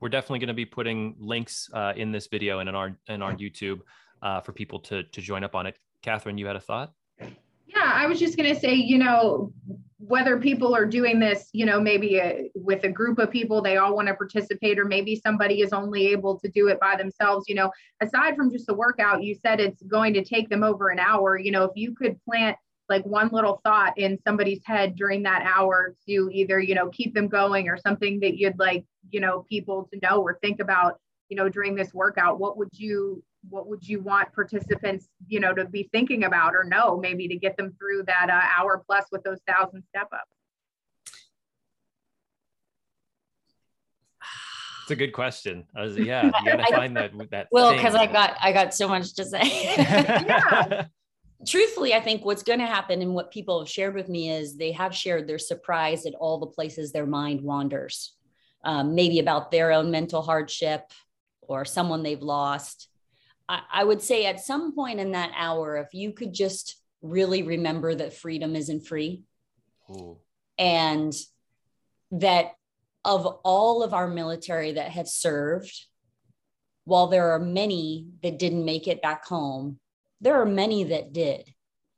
we're 0.00 0.08
definitely 0.08 0.38
going 0.38 0.48
to 0.48 0.54
be 0.54 0.64
putting 0.64 1.16
links 1.18 1.68
uh, 1.72 1.92
in 1.96 2.12
this 2.12 2.26
video 2.26 2.60
and 2.60 2.68
in 2.68 2.74
our 2.74 2.96
in 3.08 3.22
our 3.22 3.34
YouTube 3.34 3.80
uh, 4.22 4.40
for 4.40 4.52
people 4.52 4.78
to 4.80 5.02
to 5.04 5.20
join 5.20 5.44
up 5.44 5.54
on 5.54 5.66
it. 5.66 5.78
Catherine, 6.02 6.38
you 6.38 6.46
had 6.46 6.56
a 6.56 6.60
thought? 6.60 6.92
Yeah, 7.66 7.92
I 7.94 8.06
was 8.06 8.18
just 8.18 8.36
going 8.36 8.52
to 8.52 8.58
say, 8.58 8.74
you 8.74 8.98
know, 8.98 9.52
whether 9.98 10.38
people 10.38 10.74
are 10.74 10.86
doing 10.86 11.18
this, 11.18 11.48
you 11.52 11.66
know, 11.66 11.80
maybe 11.80 12.16
a, 12.16 12.50
with 12.54 12.84
a 12.84 12.88
group 12.88 13.18
of 13.18 13.30
people, 13.30 13.60
they 13.60 13.76
all 13.76 13.94
want 13.94 14.08
to 14.08 14.14
participate, 14.14 14.78
or 14.78 14.84
maybe 14.84 15.14
somebody 15.16 15.60
is 15.60 15.72
only 15.72 16.06
able 16.06 16.38
to 16.38 16.48
do 16.48 16.68
it 16.68 16.80
by 16.80 16.96
themselves. 16.96 17.46
You 17.48 17.56
know, 17.56 17.70
aside 18.00 18.36
from 18.36 18.50
just 18.50 18.66
the 18.66 18.74
workout, 18.74 19.22
you 19.22 19.34
said 19.34 19.60
it's 19.60 19.82
going 19.82 20.14
to 20.14 20.24
take 20.24 20.48
them 20.48 20.62
over 20.62 20.88
an 20.88 20.98
hour. 20.98 21.36
You 21.36 21.50
know, 21.50 21.64
if 21.64 21.72
you 21.74 21.94
could 21.94 22.18
plant 22.24 22.56
like 22.88 23.04
one 23.04 23.28
little 23.32 23.60
thought 23.64 23.98
in 23.98 24.18
somebody's 24.26 24.64
head 24.64 24.96
during 24.96 25.22
that 25.22 25.42
hour 25.42 25.94
to 26.06 26.30
either 26.32 26.58
you 26.58 26.74
know 26.74 26.88
keep 26.88 27.14
them 27.14 27.28
going 27.28 27.68
or 27.68 27.76
something 27.76 28.20
that 28.20 28.36
you'd 28.36 28.58
like 28.58 28.84
you 29.10 29.20
know 29.20 29.44
people 29.48 29.88
to 29.92 29.98
know 30.02 30.20
or 30.20 30.38
think 30.42 30.60
about 30.60 30.98
you 31.28 31.36
know 31.36 31.48
during 31.48 31.74
this 31.74 31.92
workout 31.92 32.38
what 32.38 32.56
would 32.56 32.70
you 32.72 33.22
what 33.50 33.68
would 33.68 33.86
you 33.86 34.00
want 34.00 34.32
participants 34.32 35.08
you 35.26 35.40
know 35.40 35.54
to 35.54 35.64
be 35.66 35.88
thinking 35.92 36.24
about 36.24 36.54
or 36.54 36.64
know 36.64 36.98
maybe 36.98 37.28
to 37.28 37.36
get 37.36 37.56
them 37.56 37.74
through 37.78 38.02
that 38.04 38.28
uh, 38.30 38.60
hour 38.60 38.82
plus 38.86 39.04
with 39.12 39.22
those 39.22 39.40
thousand 39.46 39.82
step 39.88 40.08
ups 40.12 40.24
It's 44.82 44.92
a 44.94 44.96
good 44.96 45.12
question. 45.12 45.66
I 45.76 45.82
was, 45.82 45.98
yeah, 45.98 46.24
you 46.42 46.44
gotta 46.46 46.64
find 46.74 46.96
that 46.96 47.12
that. 47.30 47.48
Well, 47.52 47.74
because 47.74 47.94
I 47.94 48.06
got 48.06 48.38
I 48.40 48.52
got 48.52 48.72
so 48.72 48.88
much 48.88 49.12
to 49.16 49.24
say. 49.26 49.40
yeah 49.76 50.86
truthfully, 51.46 51.94
I 51.94 52.00
think 52.00 52.24
what's 52.24 52.42
going 52.42 52.58
to 52.58 52.66
happen 52.66 53.02
and 53.02 53.14
what 53.14 53.30
people 53.30 53.60
have 53.60 53.68
shared 53.68 53.94
with 53.94 54.08
me 54.08 54.30
is 54.30 54.56
they 54.56 54.72
have 54.72 54.94
shared 54.94 55.26
their 55.26 55.38
surprise 55.38 56.06
at 56.06 56.14
all 56.14 56.38
the 56.38 56.46
places 56.46 56.92
their 56.92 57.06
mind 57.06 57.40
wanders, 57.42 58.14
um, 58.64 58.94
maybe 58.94 59.18
about 59.18 59.50
their 59.50 59.72
own 59.72 59.90
mental 59.90 60.22
hardship 60.22 60.90
or 61.42 61.64
someone 61.64 62.02
they've 62.02 62.22
lost. 62.22 62.88
I, 63.48 63.60
I 63.72 63.84
would 63.84 64.02
say 64.02 64.26
at 64.26 64.40
some 64.40 64.74
point 64.74 65.00
in 65.00 65.12
that 65.12 65.32
hour, 65.36 65.76
if 65.76 65.94
you 65.94 66.12
could 66.12 66.32
just 66.32 66.76
really 67.02 67.42
remember 67.42 67.94
that 67.94 68.14
freedom 68.14 68.56
isn't 68.56 68.86
free 68.86 69.22
Ooh. 69.90 70.18
and 70.58 71.14
that 72.10 72.52
of 73.04 73.26
all 73.44 73.82
of 73.82 73.94
our 73.94 74.08
military 74.08 74.72
that 74.72 74.90
have 74.90 75.08
served, 75.08 75.86
while 76.84 77.06
there 77.06 77.30
are 77.30 77.38
many 77.38 78.08
that 78.22 78.38
didn't 78.38 78.64
make 78.64 78.88
it 78.88 79.02
back 79.02 79.24
home, 79.24 79.78
there 80.20 80.40
are 80.40 80.46
many 80.46 80.84
that 80.84 81.12
did. 81.12 81.52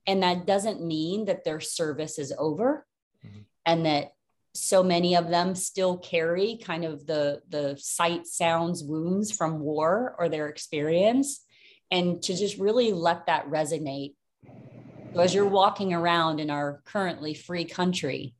And 0.06 0.22
that 0.22 0.46
doesn't 0.46 0.84
mean 0.84 1.26
that 1.26 1.44
their 1.44 1.60
service 1.60 2.18
is 2.18 2.32
over 2.36 2.86
mm-hmm. 3.24 3.40
and 3.66 3.86
that 3.86 4.12
so 4.54 4.82
many 4.82 5.14
of 5.14 5.28
them 5.28 5.54
still 5.54 5.96
carry 5.98 6.58
kind 6.62 6.84
of 6.84 7.06
the 7.06 7.40
the 7.48 7.76
sight 7.78 8.26
sounds 8.26 8.82
wounds 8.82 9.30
from 9.30 9.60
war 9.60 10.14
or 10.18 10.28
their 10.28 10.48
experience 10.48 11.44
and 11.90 12.22
to 12.22 12.36
just 12.36 12.58
really 12.58 12.92
let 12.92 13.26
that 13.26 13.48
resonate 13.48 14.14
so 15.14 15.20
as 15.20 15.34
you're 15.34 15.46
walking 15.46 15.92
around 15.92 16.40
in 16.40 16.50
our 16.50 16.82
currently 16.84 17.32
free 17.32 17.64
country 17.64 18.34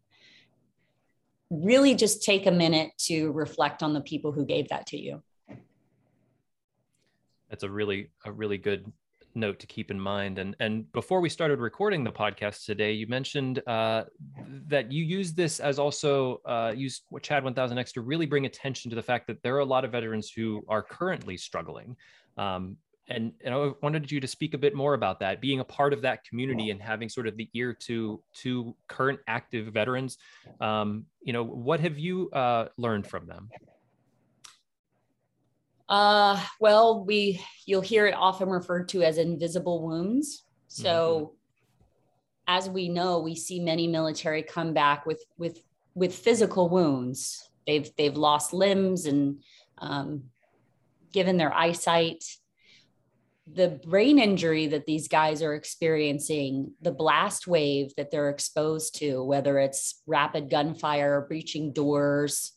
really 1.49 1.95
just 1.95 2.25
take 2.25 2.47
a 2.47 2.51
minute 2.51 2.91
to 2.99 3.31
reflect 3.33 3.83
on 3.83 3.93
the 3.93 4.01
people 4.01 4.33
who 4.33 4.45
gave 4.45 4.69
that 4.69 4.87
to 4.87 4.99
you 4.99 5.23
that's 7.49 7.63
a 7.63 7.71
really 7.71 8.11
a 8.25 8.33
really 8.33 8.59
good 8.59 8.91
note 9.35 9.59
to 9.61 9.67
keep 9.67 9.91
in 9.91 10.01
mind. 10.01 10.39
And 10.39 10.57
and 10.61 10.91
before 10.93 11.21
we 11.21 11.29
started 11.29 11.59
recording 11.59 12.05
the 12.05 12.13
podcast 12.13 12.65
today, 12.65 12.93
you 12.93 13.07
mentioned 13.07 13.63
uh, 13.67 14.05
that 14.67 14.93
you 14.93 15.05
use 15.05 15.33
this 15.33 15.61
as 15.61 15.79
also 15.79 16.41
uh, 16.45 16.73
use 16.77 17.03
Chad 17.23 17.45
1000x 17.45 17.93
to 17.95 18.01
really 18.01 18.27
bring 18.27 18.47
attention 18.47 18.91
to 18.91 18.97
the 18.97 19.03
fact 19.03 19.27
that 19.29 19.43
there 19.43 19.57
are 19.57 19.61
a 19.61 19.65
lot 19.65 19.85
of 19.85 19.93
veterans 19.93 20.31
who 20.31 20.65
are 20.69 20.83
currently 20.83 21.37
struggling. 21.37 21.97
Um, 22.37 22.77
and, 23.11 23.33
and 23.45 23.53
I 23.53 23.73
wanted 23.83 24.11
you 24.11 24.21
to 24.21 24.27
speak 24.29 24.55
a 24.55 24.59
bit 24.59 24.75
more 24.75 24.95
about 24.95 25.19
that, 25.21 25.41
being 25.41 25.59
a 25.59 25.65
part 25.65 25.93
of 25.93 26.03
that 26.03 26.25
community 26.25 26.71
and 26.71 26.81
having 26.81 27.09
sort 27.09 27.27
of 27.27 27.37
the 27.37 27.49
ear 27.55 27.73
to 27.81 28.23
to 28.35 28.77
current 28.87 29.19
active 29.27 29.73
veterans. 29.73 30.17
Um, 30.61 31.07
you 31.23 31.33
know, 31.33 31.45
what 31.45 31.81
have 31.81 31.99
you 31.99 32.31
uh, 32.31 32.69
learned 32.77 33.07
from 33.07 33.27
them? 33.27 33.49
Uh, 35.91 36.41
well, 36.61 37.05
we 37.05 37.45
you'll 37.67 37.81
hear 37.81 38.07
it 38.07 38.15
often 38.15 38.49
referred 38.49 38.89
to 38.91 39.03
as 39.03 39.19
invisible 39.19 39.83
wounds. 39.83 40.45
So, 40.69 41.35
mm-hmm. 41.35 42.57
as 42.57 42.71
we 42.71 42.89
know, 42.89 43.19
we 43.19 43.35
see 43.35 43.59
many 43.59 43.89
military 43.89 44.45
come 44.45 44.73
back 44.73 45.05
with 45.05 45.23
with 45.37 45.61
with 45.95 46.15
physical 46.15 46.69
wounds. 46.69 47.51
They've 47.67 47.91
they've 47.99 48.17
lost 48.17 48.53
limbs 48.53 49.07
and 49.07 49.43
um, 49.79 50.25
given 51.13 51.37
their 51.37 51.53
eyesight. 51.53 52.23
The 53.53 53.81
brain 53.85 54.21
injury 54.21 54.69
that 54.69 54.87
these 54.87 55.09
guys 55.09 55.43
are 55.43 55.55
experiencing, 55.55 56.73
the 56.81 56.93
blast 56.93 57.49
wave 57.49 57.93
that 57.97 58.13
they're 58.13 58.31
exposed 58.31 58.95
to, 59.01 59.25
whether 59.25 59.59
it's 59.59 60.03
rapid 60.07 60.51
gunfire, 60.51 61.27
breaching 61.27 61.73
doors, 61.73 62.53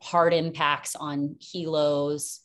hard 0.00 0.32
impacts 0.32 0.96
on 0.96 1.36
helos, 1.42 2.38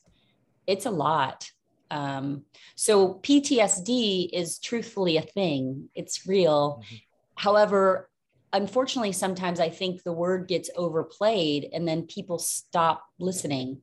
it's 0.69 0.85
a 0.85 0.91
lot. 0.91 1.49
Um, 1.89 2.43
so 2.75 3.15
PTSD 3.15 4.29
is 4.31 4.59
truthfully 4.59 5.17
a 5.17 5.23
thing, 5.23 5.89
it's 5.95 6.27
real. 6.27 6.83
Mm-hmm. 6.85 6.95
However, 7.35 8.09
unfortunately, 8.53 9.11
sometimes 9.11 9.59
I 9.59 9.69
think 9.69 10.03
the 10.03 10.13
word 10.13 10.47
gets 10.47 10.69
overplayed 10.75 11.69
and 11.73 11.87
then 11.87 12.03
people 12.03 12.37
stop 12.37 13.03
listening. 13.17 13.81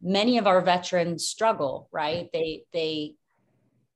Many 0.00 0.38
of 0.38 0.46
our 0.46 0.62
veterans 0.62 1.26
struggle, 1.26 1.88
right? 1.92 2.30
They, 2.32 2.62
they, 2.72 3.16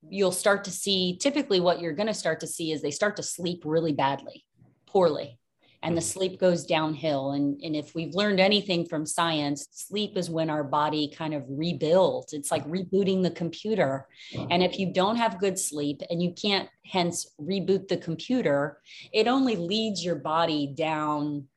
you'll 0.07 0.33
start 0.33 0.65
to 0.65 0.71
see 0.71 1.17
typically 1.19 1.59
what 1.59 1.81
you're 1.81 1.93
going 1.93 2.07
to 2.07 2.13
start 2.13 2.41
to 2.41 2.47
see 2.47 2.71
is 2.71 2.81
they 2.81 2.91
start 2.91 3.15
to 3.15 3.23
sleep 3.23 3.63
really 3.65 3.93
badly, 3.93 4.45
poorly 4.85 5.39
and 5.83 5.95
the 5.95 6.01
mm-hmm. 6.01 6.07
sleep 6.07 6.39
goes 6.39 6.65
downhill. 6.65 7.33
And, 7.33 7.61
and 7.61 7.75
if 7.75 7.93
we've 7.93 8.15
learned 8.15 8.39
anything 8.39 8.85
from 8.85 9.05
science, 9.05 9.67
sleep 9.71 10.17
is 10.17 10.29
when 10.29 10.49
our 10.49 10.63
body 10.63 11.13
kind 11.15 11.33
of 11.33 11.43
rebuilds. 11.47 12.31
It's 12.33 12.51
like 12.51 12.65
rebooting 12.67 13.21
the 13.21 13.31
computer. 13.31 14.07
And 14.49 14.63
if 14.63 14.79
you 14.79 14.93
don't 14.93 15.17
have 15.17 15.39
good 15.39 15.59
sleep 15.59 16.01
and 16.09 16.23
you 16.23 16.33
can't 16.41 16.69
hence 16.85 17.29
reboot 17.39 17.89
the 17.89 17.97
computer, 17.97 18.79
it 19.11 19.27
only 19.27 19.57
leads 19.57 20.03
your 20.03 20.15
body 20.15 20.67
down 20.67 21.47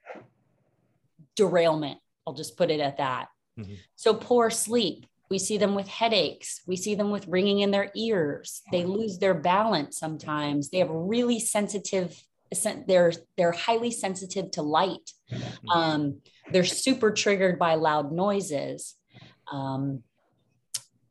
derailment. 1.37 2.01
I'll 2.27 2.35
just 2.35 2.57
put 2.57 2.71
it 2.73 2.81
at 2.81 2.97
that. 2.97 3.29
Mm-hmm. 3.59 3.75
So 3.95 4.13
poor 4.13 4.51
sleep. 4.51 5.07
We 5.31 5.39
see 5.39 5.59
them 5.59 5.75
with 5.75 5.89
headaches. 5.89 6.63
We 6.67 6.77
see 6.77 6.95
them 6.95 7.11
with 7.11 7.27
ringing 7.27 7.61
in 7.61 7.71
their 7.71 7.91
ears. 7.97 8.63
They 8.71 8.85
lose 8.85 9.19
their 9.19 9.35
balance 9.35 9.99
sometimes. 9.99 10.69
They 10.69 10.79
have 10.79 10.91
really 10.91 11.41
sensitive 11.41 12.21
they're 12.87 13.13
they're 13.37 13.53
highly 13.53 13.91
sensitive 13.91 14.51
to 14.53 14.63
light. 14.63 15.11
Mm-hmm. 15.31 15.69
Um, 15.69 16.21
they're 16.53 16.65
super 16.65 17.11
triggered 17.11 17.59
by 17.59 17.75
loud 17.75 18.13
noises. 18.13 18.95
Um, 19.51 20.03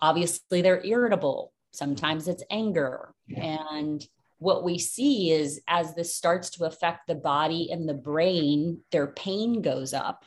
obviously, 0.02 0.62
they're 0.62 0.86
irritable. 0.86 1.52
Sometimes 1.72 2.28
it's 2.28 2.44
anger, 2.50 3.14
and 3.36 4.06
what 4.38 4.64
we 4.64 4.78
see 4.78 5.32
is 5.32 5.62
as 5.68 5.96
this 5.96 6.16
starts 6.16 6.50
to 6.52 6.66
affect 6.66 7.08
the 7.08 7.16
body 7.16 7.70
and 7.72 7.88
the 7.88 7.94
brain, 7.94 8.82
their 8.92 9.08
pain 9.08 9.62
goes 9.62 9.94
up 9.94 10.26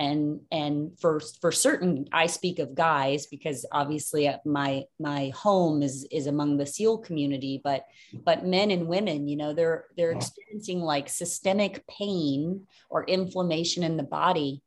and 0.00 0.40
and 0.50 0.98
for 0.98 1.20
for 1.42 1.52
certain 1.52 2.06
i 2.10 2.26
speak 2.26 2.58
of 2.58 2.74
guys 2.74 3.26
because 3.26 3.66
obviously 3.70 4.26
uh, 4.26 4.38
my 4.46 4.82
my 4.98 5.30
home 5.36 5.82
is 5.82 6.08
is 6.10 6.26
among 6.26 6.56
the 6.56 6.66
seal 6.66 6.96
community 6.96 7.60
but 7.62 7.84
but 8.24 8.46
men 8.46 8.70
and 8.70 8.88
women 8.88 9.28
you 9.28 9.36
know 9.36 9.52
they're 9.52 9.84
they're 9.96 10.12
experiencing 10.12 10.80
like 10.80 11.08
systemic 11.08 11.86
pain 11.86 12.66
or 12.88 13.04
inflammation 13.04 13.82
in 13.82 13.96
the 13.96 14.02
body. 14.02 14.62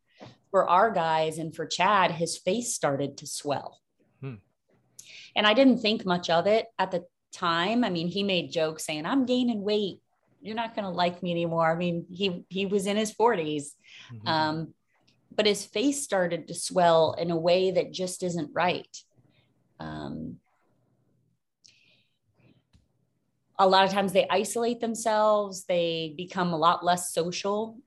For 0.52 0.70
our 0.70 0.92
guys 0.92 1.40
and 1.40 1.56
for 1.56 1.66
chad 1.66 2.12
his 2.12 2.38
face 2.38 2.76
started 2.76 3.18
to 3.18 3.26
swell. 3.26 3.80
Hmm. 4.22 4.36
and 5.36 5.48
i 5.48 5.54
didn't 5.56 5.80
think 5.80 6.06
much 6.06 6.30
of 6.30 6.46
it 6.46 6.68
at 6.78 6.92
the 6.92 7.06
time. 7.34 7.84
I 7.84 7.90
mean 7.90 8.08
he 8.08 8.22
made 8.22 8.52
jokes 8.52 8.86
saying 8.86 9.08
i'm 9.08 9.26
gaining 9.26 9.64
weight. 9.64 10.00
You're 10.42 10.62
not 10.64 10.76
going 10.76 10.84
to 10.84 10.92
like 10.92 11.24
me 11.24 11.32
anymore. 11.32 11.72
I 11.72 11.76
mean 11.76 12.06
he 12.12 12.46
he 12.50 12.68
was 12.68 12.86
in 12.86 12.98
his 12.98 13.12
40s 13.16 13.72
mm-hmm. 14.14 14.28
um 14.28 14.74
but 15.36 15.46
his 15.46 15.66
face 15.66 16.04
started 16.04 16.48
to 16.48 16.54
swell 16.54 17.14
in 17.14 17.32
a 17.32 17.38
way 17.38 17.72
that 17.72 17.94
just 17.94 18.24
isn't 18.24 18.52
right. 18.54 18.98
Um, 19.80 20.38
a 23.60 23.68
lot 23.68 23.86
of 23.86 23.92
times 23.92 24.14
they 24.14 24.28
isolate 24.30 24.80
themselves, 24.80 25.66
they 25.66 26.14
become 26.18 26.54
a 26.54 26.58
lot 26.58 26.84
less 26.84 27.14
social. 27.14 27.78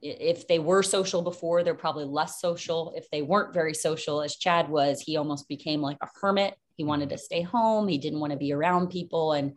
If 0.00 0.46
they 0.48 0.58
were 0.58 0.82
social 0.82 1.22
before, 1.22 1.62
they're 1.62 1.74
probably 1.74 2.04
less 2.04 2.40
social. 2.40 2.94
If 2.96 3.10
they 3.10 3.22
weren't 3.22 3.52
very 3.52 3.74
social, 3.74 4.22
as 4.22 4.36
Chad 4.36 4.68
was, 4.68 5.00
he 5.00 5.16
almost 5.16 5.48
became 5.48 5.80
like 5.80 5.98
a 6.02 6.08
hermit. 6.20 6.54
He 6.76 6.84
wanted 6.84 7.10
to 7.10 7.18
stay 7.18 7.42
home, 7.42 7.88
he 7.88 7.98
didn't 7.98 8.20
want 8.20 8.32
to 8.32 8.38
be 8.38 8.52
around 8.52 8.88
people. 8.88 9.32
And 9.32 9.56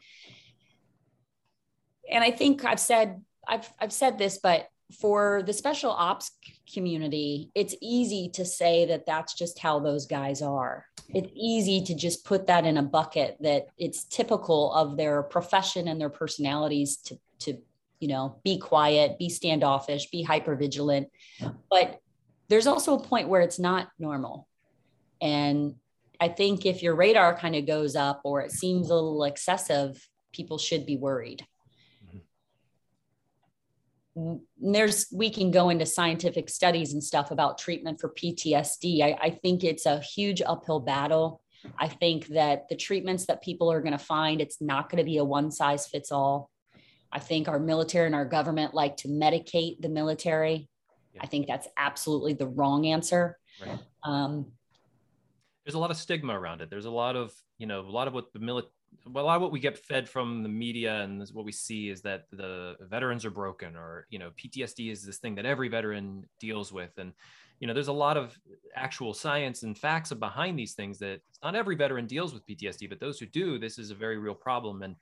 and 2.09 2.23
I 2.23 2.31
think 2.31 2.65
I've 2.65 2.79
said 2.79 3.21
I've 3.47 3.71
I've 3.79 3.93
said 3.93 4.17
this, 4.17 4.39
but 4.41 4.67
for 4.99 5.43
the 5.45 5.53
special 5.53 5.91
ops 5.91 6.31
community, 6.71 7.51
it's 7.55 7.75
easy 7.81 8.29
to 8.33 8.45
say 8.45 8.85
that 8.85 9.05
that's 9.05 9.33
just 9.33 9.59
how 9.59 9.79
those 9.79 10.05
guys 10.05 10.41
are. 10.41 10.85
It's 11.09 11.31
easy 11.35 11.83
to 11.85 11.95
just 11.95 12.25
put 12.25 12.47
that 12.47 12.65
in 12.65 12.77
a 12.77 12.83
bucket 12.83 13.37
that 13.41 13.67
it's 13.77 14.03
typical 14.05 14.71
of 14.73 14.97
their 14.97 15.23
profession 15.23 15.87
and 15.87 15.99
their 15.99 16.09
personalities 16.09 16.97
to, 16.97 17.19
to 17.39 17.57
you 17.99 18.07
know, 18.07 18.39
be 18.43 18.57
quiet, 18.57 19.19
be 19.19 19.29
standoffish, 19.29 20.09
be 20.09 20.23
hyper 20.23 20.55
vigilant. 20.55 21.09
But 21.69 21.99
there's 22.49 22.67
also 22.67 22.97
a 22.97 23.03
point 23.03 23.29
where 23.29 23.41
it's 23.41 23.59
not 23.59 23.89
normal. 23.99 24.47
And 25.21 25.75
I 26.19 26.27
think 26.27 26.65
if 26.65 26.83
your 26.83 26.95
radar 26.95 27.37
kind 27.37 27.55
of 27.55 27.65
goes 27.65 27.95
up 27.95 28.21
or 28.23 28.41
it 28.41 28.51
seems 28.51 28.89
a 28.89 28.95
little 28.95 29.23
excessive, 29.23 30.07
people 30.33 30.57
should 30.57 30.85
be 30.85 30.97
worried 30.97 31.45
there's 34.57 35.07
we 35.11 35.29
can 35.29 35.51
go 35.51 35.69
into 35.69 35.85
scientific 35.85 36.49
studies 36.49 36.93
and 36.93 37.03
stuff 37.03 37.31
about 37.31 37.57
treatment 37.57 37.99
for 37.99 38.09
PTSD. 38.09 39.01
I, 39.01 39.17
I 39.21 39.29
think 39.29 39.63
it's 39.63 39.85
a 39.85 39.99
huge 39.99 40.41
uphill 40.41 40.79
battle. 40.79 41.41
I 41.77 41.87
think 41.87 42.27
that 42.27 42.67
the 42.69 42.75
treatments 42.75 43.27
that 43.27 43.43
people 43.43 43.71
are 43.71 43.81
going 43.81 43.91
to 43.91 43.97
find, 43.97 44.41
it's 44.41 44.61
not 44.61 44.89
going 44.89 44.97
to 44.97 45.03
be 45.03 45.17
a 45.17 45.23
one 45.23 45.51
size 45.51 45.87
fits 45.87 46.11
all. 46.11 46.49
I 47.11 47.19
think 47.19 47.47
our 47.47 47.59
military 47.59 48.05
and 48.05 48.15
our 48.15 48.25
government 48.25 48.73
like 48.73 48.97
to 48.97 49.07
medicate 49.07 49.81
the 49.81 49.89
military. 49.89 50.69
Yeah. 51.13 51.21
I 51.23 51.27
think 51.27 51.47
that's 51.47 51.67
absolutely 51.77 52.33
the 52.33 52.47
wrong 52.47 52.87
answer. 52.87 53.37
Right. 53.65 53.79
Um, 54.03 54.51
There's 55.65 55.75
a 55.75 55.79
lot 55.79 55.91
of 55.91 55.97
stigma 55.97 56.37
around 56.39 56.61
it. 56.61 56.69
There's 56.69 56.85
a 56.85 56.91
lot 56.91 57.15
of, 57.15 57.33
you 57.57 57.67
know, 57.67 57.81
a 57.81 57.91
lot 57.91 58.07
of 58.07 58.13
what 58.13 58.33
the 58.33 58.39
military 58.39 58.71
a 59.05 59.09
lot 59.09 59.35
of 59.35 59.41
what 59.41 59.51
we 59.51 59.59
get 59.59 59.77
fed 59.77 60.07
from 60.07 60.43
the 60.43 60.49
media 60.49 61.01
and 61.01 61.27
what 61.33 61.45
we 61.45 61.51
see 61.51 61.89
is 61.89 62.01
that 62.01 62.25
the 62.31 62.75
veterans 62.81 63.25
are 63.25 63.31
broken 63.31 63.75
or 63.75 64.05
you 64.09 64.19
know 64.19 64.31
ptsd 64.31 64.91
is 64.91 65.03
this 65.03 65.17
thing 65.17 65.35
that 65.35 65.45
every 65.45 65.67
veteran 65.67 66.25
deals 66.39 66.71
with. 66.71 66.91
And 66.97 67.13
you 67.59 67.67
know 67.67 67.73
there's 67.73 67.87
a 67.87 67.93
lot 67.93 68.17
of 68.17 68.37
actual 68.75 69.13
science 69.13 69.63
and 69.63 69.77
facts 69.77 70.11
behind 70.13 70.57
these 70.57 70.73
things 70.73 70.99
that 70.99 71.21
not 71.43 71.55
every 71.55 71.75
veteran 71.75 72.05
deals 72.05 72.33
with 72.33 72.45
ptsd 72.45 72.89
but 72.89 72.99
those 72.99 73.19
who 73.19 73.25
do 73.25 73.57
this 73.57 73.77
is 73.79 73.91
a 73.91 73.95
very 73.95 74.17
real 74.17 74.35
problem. 74.35 74.83
And 74.83 74.95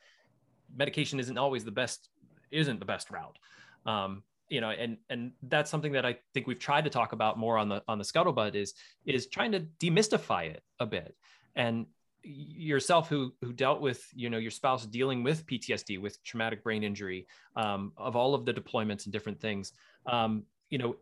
medication 0.75 1.19
isn't 1.19 1.37
always 1.37 1.65
the 1.65 1.71
best 1.71 2.09
isn't 2.51 2.79
the 2.79 2.85
best 2.85 3.09
route. 3.11 3.37
Um, 3.85 4.23
you 4.49 4.61
know 4.61 4.69
and 4.69 4.97
and 5.09 5.31
that's 5.43 5.69
something 5.69 5.91
that 5.91 6.07
i 6.07 6.17
think 6.33 6.47
we've 6.47 6.57
tried 6.57 6.83
to 6.83 6.89
talk 6.89 7.13
about 7.13 7.37
more 7.37 7.55
on 7.55 7.69
the 7.69 7.83
on 7.87 7.99
the 7.99 8.03
scuttlebutt 8.03 8.55
is 8.55 8.73
is 9.05 9.27
trying 9.27 9.51
to 9.51 9.59
demystify 9.79 10.49
it 10.49 10.63
a 10.79 10.85
bit. 10.85 11.15
And 11.55 11.85
yourself 12.23 13.07
who 13.09 13.33
who 13.41 13.53
dealt 13.53 13.81
with 13.81 14.05
you 14.13 14.29
know 14.29 14.37
your 14.37 14.51
spouse 14.51 14.85
dealing 14.85 15.23
with 15.23 15.45
PTSD 15.45 16.01
with 16.01 16.21
traumatic 16.23 16.63
brain 16.63 16.83
injury 16.83 17.27
um, 17.55 17.93
of 17.97 18.15
all 18.15 18.35
of 18.35 18.45
the 18.45 18.53
deployments 18.53 19.05
and 19.05 19.13
different 19.13 19.39
things 19.39 19.71
um, 20.05 20.43
you 20.69 20.77
know 20.77 20.95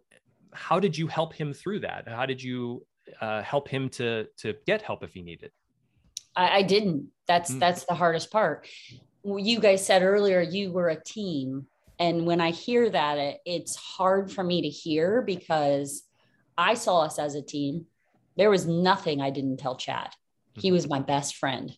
how 0.54 0.80
did 0.80 0.98
you 0.98 1.08
help 1.08 1.34
him 1.34 1.54
through 1.54 1.82
that? 1.82 2.08
How 2.08 2.26
did 2.26 2.42
you 2.42 2.86
uh, 3.22 3.42
help 3.42 3.68
him 3.68 3.90
to 3.90 4.28
to 4.38 4.56
get 4.66 4.82
help 4.82 5.04
if 5.04 5.14
he 5.14 5.22
needed? 5.22 5.52
I, 6.36 6.58
I 6.58 6.62
didn't. 6.62 7.10
That's 7.28 7.52
mm. 7.52 7.60
that's 7.60 7.86
the 7.86 7.96
hardest 7.96 8.32
part. 8.32 8.68
You 9.24 9.60
guys 9.60 9.86
said 9.86 10.04
earlier 10.04 10.42
you 10.42 10.72
were 10.72 10.90
a 10.90 11.04
team 11.04 11.68
and 12.00 12.26
when 12.26 12.40
I 12.40 12.52
hear 12.52 12.90
that 12.90 13.18
it, 13.18 13.40
it's 13.46 13.76
hard 13.76 14.32
for 14.32 14.44
me 14.44 14.62
to 14.62 14.70
hear 14.70 15.22
because 15.22 16.04
I 16.58 16.76
saw 16.76 17.02
us 17.02 17.20
as 17.20 17.36
a 17.36 17.42
team. 17.42 17.88
There 18.38 18.52
was 18.52 18.68
nothing 18.68 19.20
I 19.20 19.32
didn't 19.32 19.58
tell 19.58 19.76
Chad 19.76 20.10
he 20.58 20.72
was 20.72 20.84
mm-hmm. 20.84 20.92
my 20.92 21.00
best 21.00 21.36
friend. 21.36 21.76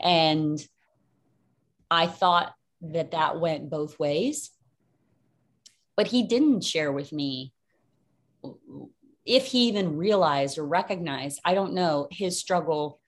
And 0.00 0.58
I 1.90 2.06
thought 2.06 2.54
that 2.82 3.12
that 3.12 3.40
went 3.40 3.70
both 3.70 3.98
ways. 3.98 4.50
But 5.96 6.08
he 6.08 6.24
didn't 6.24 6.62
share 6.62 6.92
with 6.92 7.12
me 7.12 7.52
if 9.24 9.46
he 9.46 9.68
even 9.68 9.96
realized 9.96 10.58
or 10.58 10.66
recognized, 10.66 11.40
I 11.44 11.54
don't 11.54 11.72
know, 11.72 12.06
his 12.10 12.38
struggle. 12.38 13.00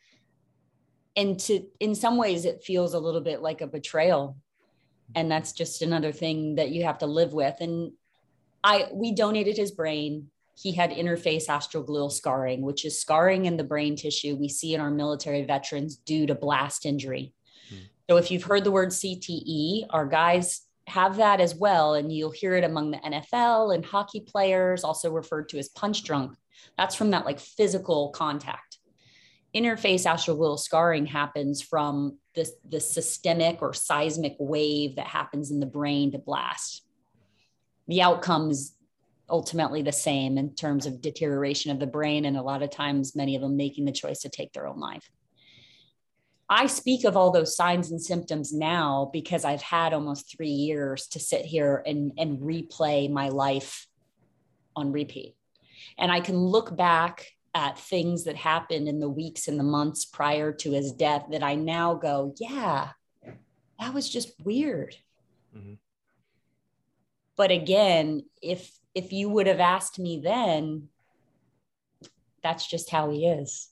And 1.15 1.39
to 1.41 1.67
in 1.81 1.95
some 1.95 2.17
ways 2.17 2.45
it 2.45 2.65
feels 2.65 2.95
a 2.95 2.99
little 2.99 3.21
bit 3.21 3.43
like 3.43 3.61
a 3.61 3.67
betrayal. 3.67 4.37
And 5.15 5.31
that's 5.31 5.53
just 5.53 5.83
another 5.83 6.13
thing 6.13 6.57
that 6.57 6.71
you 6.71 6.85
have 6.85 6.99
to 6.99 7.07
live 7.07 7.33
with. 7.33 7.57
And 7.61 7.93
I 8.65 8.89
we 8.93 9.15
donated 9.15 9.57
his 9.57 9.71
brain 9.71 10.31
he 10.61 10.73
had 10.73 10.91
interface 10.91 11.47
astroglial 11.47 12.11
scarring, 12.11 12.63
which 12.63 12.85
is 12.85 13.01
scarring 13.01 13.45
in 13.45 13.57
the 13.57 13.65
brain 13.65 13.95
tissue 13.95 14.35
we 14.35 14.49
see 14.49 14.75
in 14.75 14.81
our 14.81 14.91
military 14.91 15.45
veterans 15.45 15.97
due 15.97 16.27
to 16.27 16.35
blast 16.35 16.85
injury. 16.85 17.33
Hmm. 17.69 17.77
So, 18.11 18.17
if 18.17 18.31
you've 18.31 18.43
heard 18.43 18.65
the 18.65 18.73
word 18.73 18.89
CTE, 18.89 19.87
our 19.91 20.07
guys 20.07 20.63
have 20.89 21.17
that 21.19 21.41
as 21.41 21.55
well. 21.55 21.95
And 21.95 22.11
you'll 22.11 22.33
hear 22.33 22.57
it 22.57 22.65
among 22.65 22.91
the 22.91 22.99
NFL 22.99 23.75
and 23.75 23.85
hockey 23.85 24.21
players, 24.21 24.83
also 24.83 25.13
referred 25.13 25.49
to 25.51 25.59
as 25.59 25.69
punch 25.69 26.03
drunk. 26.03 26.35
That's 26.77 26.95
from 26.95 27.11
that 27.11 27.25
like 27.25 27.39
physical 27.39 28.11
contact. 28.11 28.79
Interface 29.55 30.07
astroglial 30.07 30.59
scarring 30.59 31.07
happens 31.07 31.63
from 31.63 32.19
this, 32.35 32.53
the 32.69 32.81
systemic 32.81 33.63
or 33.63 33.73
seismic 33.73 34.37
wave 34.39 34.97
that 34.97 35.07
happens 35.07 35.51
in 35.51 35.61
the 35.61 35.67
brain 35.67 36.13
to 36.13 36.19
blast. 36.19 36.83
The 37.87 38.03
outcomes 38.03 38.75
ultimately 39.31 39.83
the 39.83 39.93
same 39.93 40.39
in 40.39 40.55
terms 40.55 40.87
of 40.87 41.01
deterioration 41.01 41.71
of 41.71 41.79
the 41.79 41.87
brain 41.87 42.25
and 42.25 42.37
a 42.37 42.43
lot 42.43 42.63
of 42.63 42.71
times 42.71 43.17
many 43.17 43.37
of 43.37 43.43
them 43.43 43.57
making 43.57 43.85
the 43.85 43.93
choice 43.93 44.21
to 44.21 44.29
take 44.29 44.53
their 44.53 44.67
own 44.67 44.79
life. 44.79 45.11
I 46.51 46.67
speak 46.67 47.05
of 47.05 47.17
all 47.17 47.31
those 47.31 47.55
signs 47.55 47.91
and 47.91 48.01
symptoms 48.01 48.55
now 48.55 49.11
because 49.13 49.45
i've 49.45 49.61
had 49.61 49.93
almost 49.93 50.35
three 50.35 50.49
years 50.49 51.07
to 51.09 51.21
sit 51.21 51.45
here 51.45 51.83
and, 51.85 52.13
and 52.17 52.39
replay 52.39 53.11
my 53.11 53.29
life 53.29 53.87
on 54.75 54.93
repeat. 54.93 55.35
And 55.99 56.11
i 56.11 56.21
can 56.21 56.39
look 56.39 56.75
back 56.75 57.27
at 57.55 57.79
things 57.79 58.25
that 58.25 58.37
happened 58.37 58.89
in 58.89 58.99
the 58.99 59.11
weeks 59.11 59.47
and 59.47 59.61
the 59.61 59.65
months 59.65 60.07
prior 60.07 60.53
to 60.53 60.71
his 60.71 60.93
death 60.93 61.27
that 61.33 61.43
i 61.43 61.55
now 61.55 61.95
go 61.95 62.35
yeah 62.39 62.93
that 63.79 63.95
was 63.95 64.09
just 64.09 64.33
weird. 64.45 64.97
Mm-hmm. 65.57 65.75
But 67.39 67.51
again 67.51 68.23
if 68.43 68.79
if 68.99 69.13
you 69.13 69.29
would 69.29 69.47
have 69.47 69.61
asked 69.61 70.01
me 70.01 70.21
then, 70.23 70.89
that's 72.43 72.67
just 72.67 72.91
how 72.91 73.11
he 73.11 73.27
is. 73.27 73.69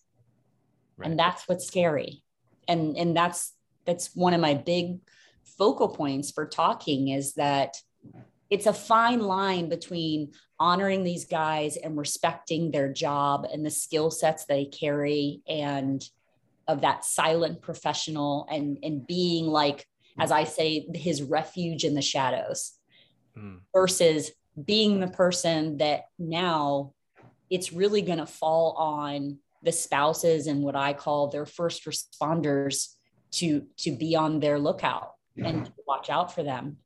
Right. 0.96 1.10
And 1.10 1.18
that's 1.18 1.48
what's 1.48 1.66
scary. 1.66 2.22
And 2.68 2.96
and 2.96 3.16
that's 3.16 3.52
that's 3.84 4.14
one 4.14 4.34
of 4.34 4.40
my 4.40 4.54
big 4.54 5.00
focal 5.58 5.88
points 5.88 6.30
for 6.30 6.46
talking 6.46 7.08
is 7.08 7.34
that 7.34 7.76
it's 8.48 8.66
a 8.66 8.72
fine 8.72 9.20
line 9.20 9.68
between 9.68 10.32
honoring 10.60 11.02
these 11.02 11.24
guys 11.24 11.76
and 11.76 11.98
respecting 11.98 12.70
their 12.70 12.92
job 12.92 13.46
and 13.52 13.66
the 13.66 13.70
skill 13.70 14.10
sets 14.12 14.44
they 14.44 14.64
carry 14.66 15.42
and 15.48 16.08
of 16.68 16.80
that 16.82 17.04
silent 17.04 17.62
professional 17.62 18.46
and 18.50 18.78
and 18.82 19.06
being 19.06 19.46
like 19.46 19.86
as 20.18 20.32
i 20.32 20.42
say 20.44 20.86
his 20.94 21.22
refuge 21.22 21.84
in 21.84 21.94
the 21.94 22.02
shadows 22.02 22.72
mm. 23.36 23.60
versus 23.72 24.30
being 24.62 25.00
the 25.00 25.08
person 25.08 25.78
that 25.78 26.06
now 26.18 26.92
it's 27.50 27.72
really 27.72 28.02
going 28.02 28.18
to 28.18 28.26
fall 28.26 28.72
on 28.72 29.38
the 29.62 29.72
spouses 29.72 30.46
and 30.46 30.62
what 30.62 30.76
I 30.76 30.92
call 30.92 31.28
their 31.28 31.46
first 31.46 31.84
responders 31.84 32.94
to 33.32 33.66
to 33.78 33.90
be 33.92 34.14
on 34.16 34.40
their 34.40 34.58
lookout 34.58 35.12
and 35.36 35.70
watch 35.86 36.08
out 36.08 36.34
for 36.34 36.42
them. 36.42 36.78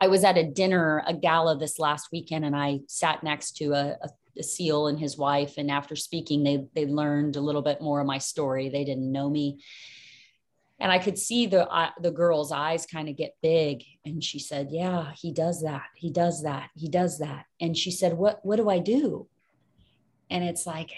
I 0.00 0.08
was 0.08 0.22
at 0.22 0.38
a 0.38 0.44
dinner, 0.44 1.02
a 1.06 1.14
gala 1.14 1.58
this 1.58 1.78
last 1.78 2.08
weekend, 2.12 2.44
and 2.44 2.54
I 2.54 2.80
sat 2.86 3.24
next 3.24 3.56
to 3.56 3.72
a, 3.72 3.96
a, 4.00 4.08
a 4.38 4.42
SEAL 4.42 4.86
and 4.86 4.98
his 4.98 5.18
wife. 5.18 5.54
And 5.56 5.70
after 5.70 5.96
speaking, 5.96 6.44
they 6.44 6.66
they 6.74 6.86
learned 6.86 7.36
a 7.36 7.40
little 7.40 7.62
bit 7.62 7.80
more 7.80 8.00
of 8.00 8.06
my 8.06 8.18
story. 8.18 8.68
They 8.68 8.84
didn't 8.84 9.10
know 9.10 9.28
me, 9.28 9.60
and 10.80 10.92
I 10.92 10.98
could 10.98 11.18
see 11.18 11.46
the 11.46 11.68
uh, 11.68 11.90
the 12.00 12.10
girl's 12.10 12.52
eyes 12.52 12.86
kind 12.86 13.08
of 13.08 13.16
get 13.16 13.36
big 13.42 13.84
and 14.04 14.22
she 14.22 14.38
said, 14.38 14.68
"Yeah, 14.70 15.12
he 15.16 15.32
does 15.32 15.62
that. 15.62 15.86
He 15.96 16.10
does 16.10 16.42
that. 16.42 16.70
He 16.76 16.88
does 16.88 17.18
that." 17.18 17.46
And 17.60 17.76
she 17.76 17.90
said, 17.90 18.14
"What 18.14 18.44
what 18.44 18.56
do 18.56 18.68
I 18.68 18.78
do?" 18.78 19.28
And 20.30 20.44
it's 20.44 20.66
like 20.66 20.92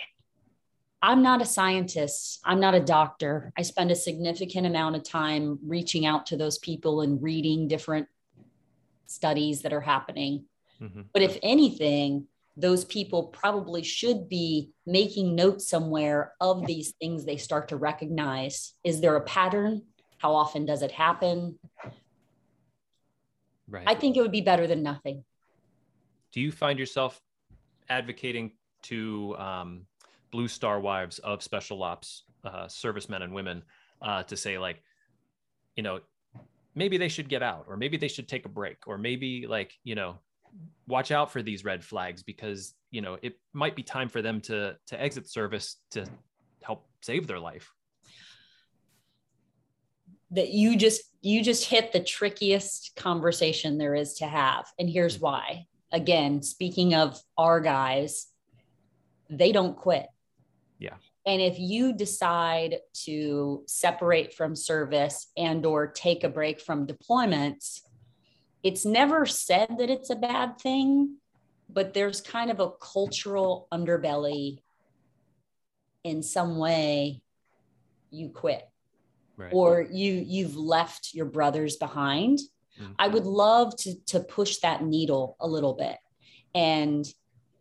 I'm 1.02 1.22
not 1.22 1.40
a 1.40 1.46
scientist. 1.46 2.40
I'm 2.44 2.60
not 2.60 2.74
a 2.74 2.80
doctor. 2.80 3.52
I 3.56 3.62
spend 3.62 3.90
a 3.90 3.96
significant 3.96 4.66
amount 4.66 4.96
of 4.96 5.02
time 5.02 5.58
reaching 5.64 6.04
out 6.04 6.26
to 6.26 6.36
those 6.36 6.58
people 6.58 7.00
and 7.00 7.22
reading 7.22 7.68
different 7.68 8.06
studies 9.06 9.62
that 9.62 9.72
are 9.72 9.80
happening. 9.80 10.44
Mm-hmm. 10.80 11.02
But 11.12 11.22
if 11.22 11.38
anything, 11.42 12.26
those 12.60 12.84
people 12.84 13.24
probably 13.24 13.82
should 13.82 14.28
be 14.28 14.70
making 14.86 15.34
notes 15.34 15.68
somewhere 15.68 16.34
of 16.40 16.66
these 16.66 16.92
things 17.00 17.24
they 17.24 17.36
start 17.36 17.68
to 17.68 17.76
recognize. 17.76 18.74
Is 18.84 19.00
there 19.00 19.16
a 19.16 19.22
pattern? 19.22 19.82
How 20.18 20.34
often 20.34 20.66
does 20.66 20.82
it 20.82 20.92
happen? 20.92 21.58
Right. 23.68 23.84
I 23.86 23.94
think 23.94 24.16
it 24.16 24.20
would 24.20 24.32
be 24.32 24.40
better 24.40 24.66
than 24.66 24.82
nothing. 24.82 25.24
Do 26.32 26.40
you 26.40 26.52
find 26.52 26.78
yourself 26.78 27.20
advocating 27.88 28.52
to 28.82 29.36
um, 29.38 29.86
blue 30.30 30.48
star 30.48 30.80
wives 30.80 31.18
of 31.20 31.42
special 31.42 31.82
ops 31.82 32.24
uh, 32.44 32.68
servicemen 32.68 33.22
and 33.22 33.32
women 33.32 33.62
uh, 34.02 34.22
to 34.24 34.36
say 34.36 34.58
like, 34.58 34.82
you 35.76 35.82
know, 35.82 36.00
maybe 36.74 36.98
they 36.98 37.08
should 37.08 37.28
get 37.28 37.42
out, 37.42 37.64
or 37.68 37.76
maybe 37.76 37.96
they 37.96 38.08
should 38.08 38.28
take 38.28 38.44
a 38.44 38.48
break, 38.48 38.78
or 38.86 38.98
maybe 38.98 39.46
like, 39.46 39.72
you 39.84 39.94
know, 39.94 40.18
watch 40.86 41.10
out 41.10 41.30
for 41.32 41.42
these 41.42 41.64
red 41.64 41.84
flags 41.84 42.22
because 42.22 42.74
you 42.90 43.00
know 43.00 43.16
it 43.22 43.38
might 43.52 43.76
be 43.76 43.82
time 43.82 44.08
for 44.08 44.22
them 44.22 44.40
to 44.42 44.76
to 44.88 45.00
exit 45.00 45.28
service 45.28 45.76
to 45.92 46.04
help 46.62 46.86
save 47.00 47.26
their 47.26 47.38
life. 47.38 47.72
That 50.32 50.50
you 50.50 50.76
just 50.76 51.02
you 51.22 51.42
just 51.42 51.64
hit 51.64 51.92
the 51.92 52.00
trickiest 52.00 52.92
conversation 52.96 53.78
there 53.78 53.94
is 53.94 54.14
to 54.14 54.26
have. 54.26 54.66
And 54.78 54.88
here's 54.88 55.16
mm-hmm. 55.16 55.24
why. 55.24 55.66
Again 55.92 56.42
speaking 56.42 56.94
of 56.94 57.20
our 57.36 57.60
guys 57.60 58.26
they 59.28 59.52
don't 59.52 59.76
quit. 59.76 60.06
Yeah. 60.78 60.94
And 61.26 61.40
if 61.40 61.58
you 61.58 61.92
decide 61.92 62.78
to 63.04 63.62
separate 63.66 64.34
from 64.34 64.56
service 64.56 65.28
and 65.36 65.64
or 65.64 65.86
take 65.86 66.24
a 66.24 66.28
break 66.28 66.60
from 66.60 66.86
deployments 66.86 67.80
it's 68.62 68.84
never 68.84 69.26
said 69.26 69.76
that 69.78 69.90
it's 69.90 70.10
a 70.10 70.16
bad 70.16 70.58
thing, 70.58 71.16
but 71.68 71.94
there's 71.94 72.20
kind 72.20 72.50
of 72.50 72.60
a 72.60 72.70
cultural 72.70 73.68
underbelly 73.72 74.58
in 76.04 76.22
some 76.22 76.58
way 76.58 77.22
you 78.10 78.28
quit 78.30 78.68
right. 79.36 79.50
or 79.52 79.86
you 79.90 80.12
you've 80.26 80.56
left 80.56 81.10
your 81.12 81.26
brothers 81.26 81.76
behind 81.76 82.38
mm-hmm. 82.80 82.92
i 82.98 83.08
would 83.08 83.26
love 83.26 83.76
to 83.76 83.94
to 84.06 84.20
push 84.20 84.58
that 84.58 84.82
needle 84.82 85.36
a 85.40 85.46
little 85.46 85.74
bit 85.74 85.96
and 86.54 87.06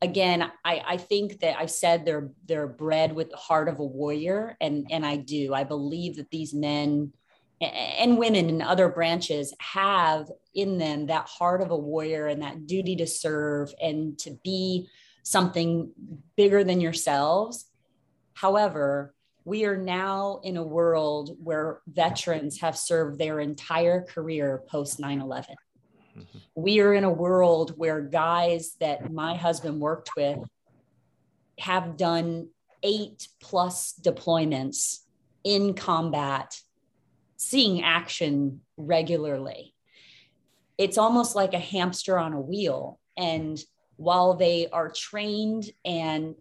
again 0.01 0.49
I, 0.63 0.81
I 0.87 0.97
think 0.97 1.39
that 1.41 1.59
i've 1.59 1.71
said 1.71 2.05
they're 2.05 2.29
they're 2.45 2.67
bred 2.67 3.13
with 3.13 3.29
the 3.29 3.37
heart 3.37 3.67
of 3.67 3.79
a 3.79 3.85
warrior 3.85 4.55
and 4.61 4.87
and 4.89 5.05
i 5.05 5.17
do 5.17 5.53
i 5.53 5.63
believe 5.63 6.17
that 6.17 6.31
these 6.31 6.53
men 6.53 7.13
and 7.61 8.17
women 8.17 8.47
in 8.49 8.61
other 8.61 8.89
branches 8.89 9.53
have 9.59 10.31
in 10.53 10.77
them 10.77 11.07
that 11.07 11.27
heart 11.27 11.61
of 11.61 11.71
a 11.71 11.77
warrior 11.77 12.27
and 12.27 12.41
that 12.41 12.67
duty 12.67 12.95
to 12.97 13.07
serve 13.07 13.73
and 13.81 14.17
to 14.19 14.37
be 14.43 14.87
something 15.23 15.91
bigger 16.37 16.63
than 16.63 16.79
yourselves. 16.79 17.65
However, 18.33 19.13
we 19.43 19.65
are 19.65 19.77
now 19.77 20.39
in 20.43 20.57
a 20.57 20.63
world 20.63 21.35
where 21.43 21.81
veterans 21.87 22.61
have 22.61 22.77
served 22.77 23.19
their 23.19 23.39
entire 23.39 24.03
career 24.03 24.63
post 24.67 24.99
9 24.99 25.19
11. 25.21 25.55
Mm-hmm. 26.17 26.37
We 26.55 26.79
are 26.79 26.93
in 26.93 27.03
a 27.03 27.11
world 27.11 27.73
where 27.77 28.01
guys 28.01 28.75
that 28.79 29.11
my 29.11 29.35
husband 29.35 29.79
worked 29.79 30.11
with 30.15 30.39
have 31.59 31.97
done 31.97 32.49
eight 32.83 33.27
plus 33.41 33.99
deployments 34.01 34.99
in 35.43 35.73
combat 35.73 36.59
seeing 37.39 37.81
action 37.81 38.59
regularly. 38.75 39.73
It's 40.77 40.97
almost 40.97 41.37
like 41.37 41.53
a 41.53 41.59
hamster 41.59 42.19
on 42.19 42.33
a 42.33 42.41
wheel. 42.41 42.99
And 43.15 43.57
while 43.95 44.33
they 44.33 44.67
are 44.67 44.89
trained 44.89 45.71
and 45.85 46.35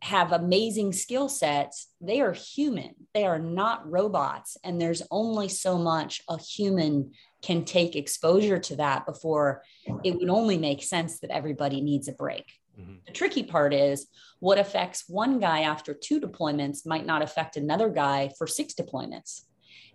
have 0.00 0.32
amazing 0.32 0.94
skill 0.94 1.28
sets, 1.28 1.88
they 2.00 2.22
are 2.22 2.32
human. 2.32 2.94
They 3.12 3.26
are 3.26 3.38
not 3.38 3.90
robots. 3.90 4.56
And 4.64 4.80
there's 4.80 5.02
only 5.10 5.48
so 5.48 5.76
much 5.76 6.22
a 6.26 6.40
human 6.40 7.12
can 7.42 7.66
take 7.66 7.96
exposure 7.96 8.58
to 8.58 8.76
that 8.76 9.04
before 9.04 9.62
it 10.02 10.18
would 10.18 10.30
only 10.30 10.56
make 10.56 10.82
sense 10.82 11.20
that 11.20 11.30
everybody 11.30 11.82
needs 11.82 12.08
a 12.08 12.12
break. 12.12 12.46
Mm-hmm. 12.78 12.94
The 13.06 13.12
tricky 13.12 13.42
part 13.42 13.72
is 13.72 14.06
what 14.40 14.58
affects 14.58 15.04
one 15.08 15.38
guy 15.38 15.60
after 15.60 15.94
two 15.94 16.20
deployments 16.20 16.86
might 16.86 17.06
not 17.06 17.22
affect 17.22 17.56
another 17.56 17.88
guy 17.88 18.30
for 18.36 18.46
six 18.46 18.74
deployments. 18.74 19.42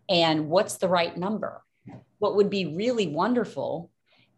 And 0.09 0.49
what's 0.49 0.77
the 0.77 0.87
right 0.87 1.15
number? 1.15 1.63
What 2.19 2.35
would 2.35 2.49
be 2.49 2.75
really 2.75 3.07
wonderful 3.07 3.91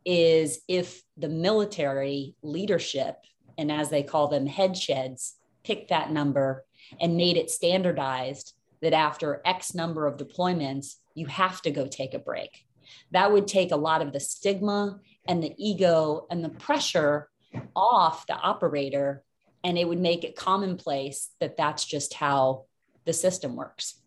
is 0.06 0.62
if 0.68 1.02
the 1.18 1.30
military 1.30 2.36
leadership, 2.42 3.18
and 3.58 3.72
as 3.72 3.90
they 3.90 4.04
call 4.04 4.28
them, 4.28 4.46
head 4.46 4.78
sheds, 4.78 5.36
picked 5.64 5.90
that 5.90 6.12
number 6.12 6.66
and 7.00 7.18
made 7.18 7.38
it 7.38 7.52
standardized 7.52 8.54
that 8.82 8.94
after 8.94 9.42
X 9.46 9.76
number 9.76 10.08
of 10.08 10.18
deployments, 10.18 10.96
you 11.14 11.28
have 11.28 11.62
to 11.62 11.72
go 11.72 11.88
take 11.88 12.14
a 12.14 12.20
break. 12.20 12.66
That 13.12 13.32
would 13.32 13.48
take 13.48 13.72
a 13.72 13.78
lot 13.78 14.02
of 14.02 14.12
the 14.12 14.20
stigma 14.20 15.00
and 15.28 15.44
the 15.44 15.54
ego 15.58 16.26
and 16.30 16.44
the 16.44 16.50
pressure 16.50 17.30
off 17.76 18.28
the 18.28 18.36
operator 18.36 19.24
and 19.64 19.78
it 19.78 19.88
would 19.88 20.00
make 20.00 20.24
it 20.24 20.36
commonplace 20.36 21.30
that 21.40 21.58
that's 21.58 21.86
just 21.86 22.14
how 22.14 22.66
the 23.06 23.14
system 23.14 23.56
works. 23.56 24.02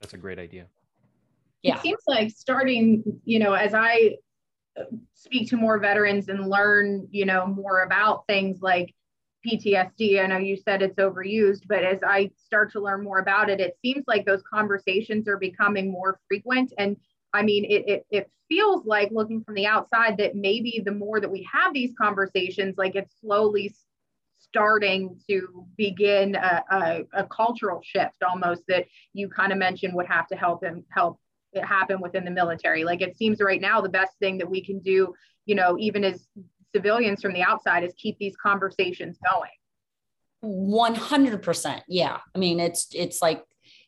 That's 0.00 0.14
a 0.14 0.18
great 0.18 0.38
idea. 0.38 0.66
Yeah. 1.62 1.76
It 1.76 1.82
seems 1.82 2.02
like 2.06 2.30
starting, 2.30 3.02
you 3.24 3.40
know, 3.40 3.52
as 3.54 3.74
I 3.74 4.16
speak 5.14 5.48
to 5.50 5.56
more 5.56 5.78
veterans 5.80 6.28
and 6.28 6.48
learn, 6.48 7.08
you 7.10 7.26
know, 7.26 7.46
more 7.46 7.82
about 7.82 8.26
things 8.28 8.60
like 8.62 8.94
PTSD. 9.46 10.22
I 10.22 10.26
know 10.26 10.38
you 10.38 10.56
said 10.56 10.82
it's 10.82 10.98
overused, 10.98 11.62
but 11.68 11.84
as 11.84 12.00
I 12.06 12.30
start 12.36 12.72
to 12.72 12.80
learn 12.80 13.02
more 13.02 13.18
about 13.18 13.50
it, 13.50 13.60
it 13.60 13.76
seems 13.82 14.04
like 14.06 14.24
those 14.24 14.42
conversations 14.42 15.26
are 15.26 15.36
becoming 15.36 15.90
more 15.90 16.20
frequent. 16.28 16.72
And 16.78 16.96
I 17.32 17.42
mean, 17.42 17.64
it, 17.64 17.88
it, 17.88 18.06
it 18.10 18.30
feels 18.48 18.86
like 18.86 19.10
looking 19.10 19.42
from 19.44 19.54
the 19.54 19.66
outside 19.66 20.16
that 20.18 20.34
maybe 20.34 20.82
the 20.84 20.92
more 20.92 21.20
that 21.20 21.30
we 21.30 21.48
have 21.52 21.74
these 21.74 21.92
conversations, 22.00 22.76
like 22.78 22.94
it's 22.94 23.14
slowly 23.20 23.74
starting 24.38 25.20
to 25.28 25.66
begin 25.76 26.34
a, 26.34 26.64
a, 26.70 27.00
a 27.12 27.24
cultural 27.24 27.80
shift 27.84 28.22
almost 28.28 28.62
that 28.68 28.86
you 29.12 29.28
kind 29.28 29.52
of 29.52 29.58
mentioned 29.58 29.94
would 29.94 30.06
have 30.06 30.26
to 30.28 30.36
help 30.36 30.62
him 30.62 30.84
help 30.90 31.18
it 31.52 31.64
happen 31.64 32.00
within 32.00 32.24
the 32.24 32.30
military. 32.30 32.84
Like 32.84 33.02
it 33.02 33.16
seems 33.16 33.40
right 33.40 33.60
now 33.60 33.80
the 33.80 33.88
best 33.88 34.18
thing 34.18 34.38
that 34.38 34.48
we 34.48 34.64
can 34.64 34.80
do, 34.80 35.14
you 35.46 35.54
know, 35.54 35.76
even 35.78 36.04
as 36.04 36.26
civilians 36.74 37.22
from 37.22 37.32
the 37.32 37.42
outside 37.42 37.84
is 37.84 37.94
keep 37.96 38.18
these 38.18 38.36
conversations 38.36 39.18
going. 39.30 39.50
100%. 40.44 41.82
Yeah. 41.88 42.18
I 42.34 42.38
mean, 42.38 42.60
it's 42.60 42.88
it's 42.94 43.20
like 43.20 43.42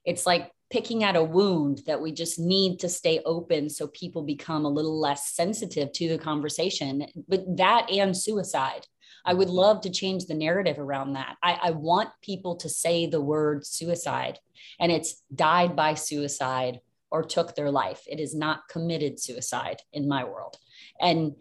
it's 0.04 0.26
like 0.26 0.50
picking 0.70 1.02
at 1.02 1.16
a 1.16 1.24
wound 1.24 1.82
that 1.86 2.00
we 2.00 2.12
just 2.12 2.38
need 2.38 2.78
to 2.78 2.88
stay 2.88 3.20
open 3.26 3.68
so 3.68 3.88
people 3.88 4.22
become 4.22 4.64
a 4.64 4.70
little 4.70 4.98
less 4.98 5.34
sensitive 5.34 5.92
to 5.92 6.08
the 6.08 6.18
conversation. 6.18 7.06
But 7.28 7.56
that 7.56 7.90
and 7.90 8.16
suicide. 8.16 8.86
I 9.24 9.34
would 9.34 9.48
mm-hmm. 9.48 9.56
love 9.56 9.80
to 9.82 9.90
change 9.90 10.26
the 10.26 10.34
narrative 10.34 10.78
around 10.78 11.14
that. 11.14 11.36
I, 11.42 11.58
I, 11.62 11.70
want 11.72 12.08
people 12.22 12.56
to 12.56 12.70
say 12.70 13.06
the 13.06 13.20
word 13.20 13.66
suicide, 13.66 14.38
and 14.78 14.90
it's 14.90 15.22
died 15.34 15.76
by 15.76 15.94
suicide 15.94 16.80
or 17.10 17.22
took 17.22 17.54
their 17.54 17.70
life. 17.70 18.02
It 18.06 18.20
is 18.20 18.34
not 18.34 18.68
committed 18.68 19.20
suicide 19.20 19.82
in 19.92 20.08
my 20.08 20.24
world. 20.24 20.56
And 21.00 21.34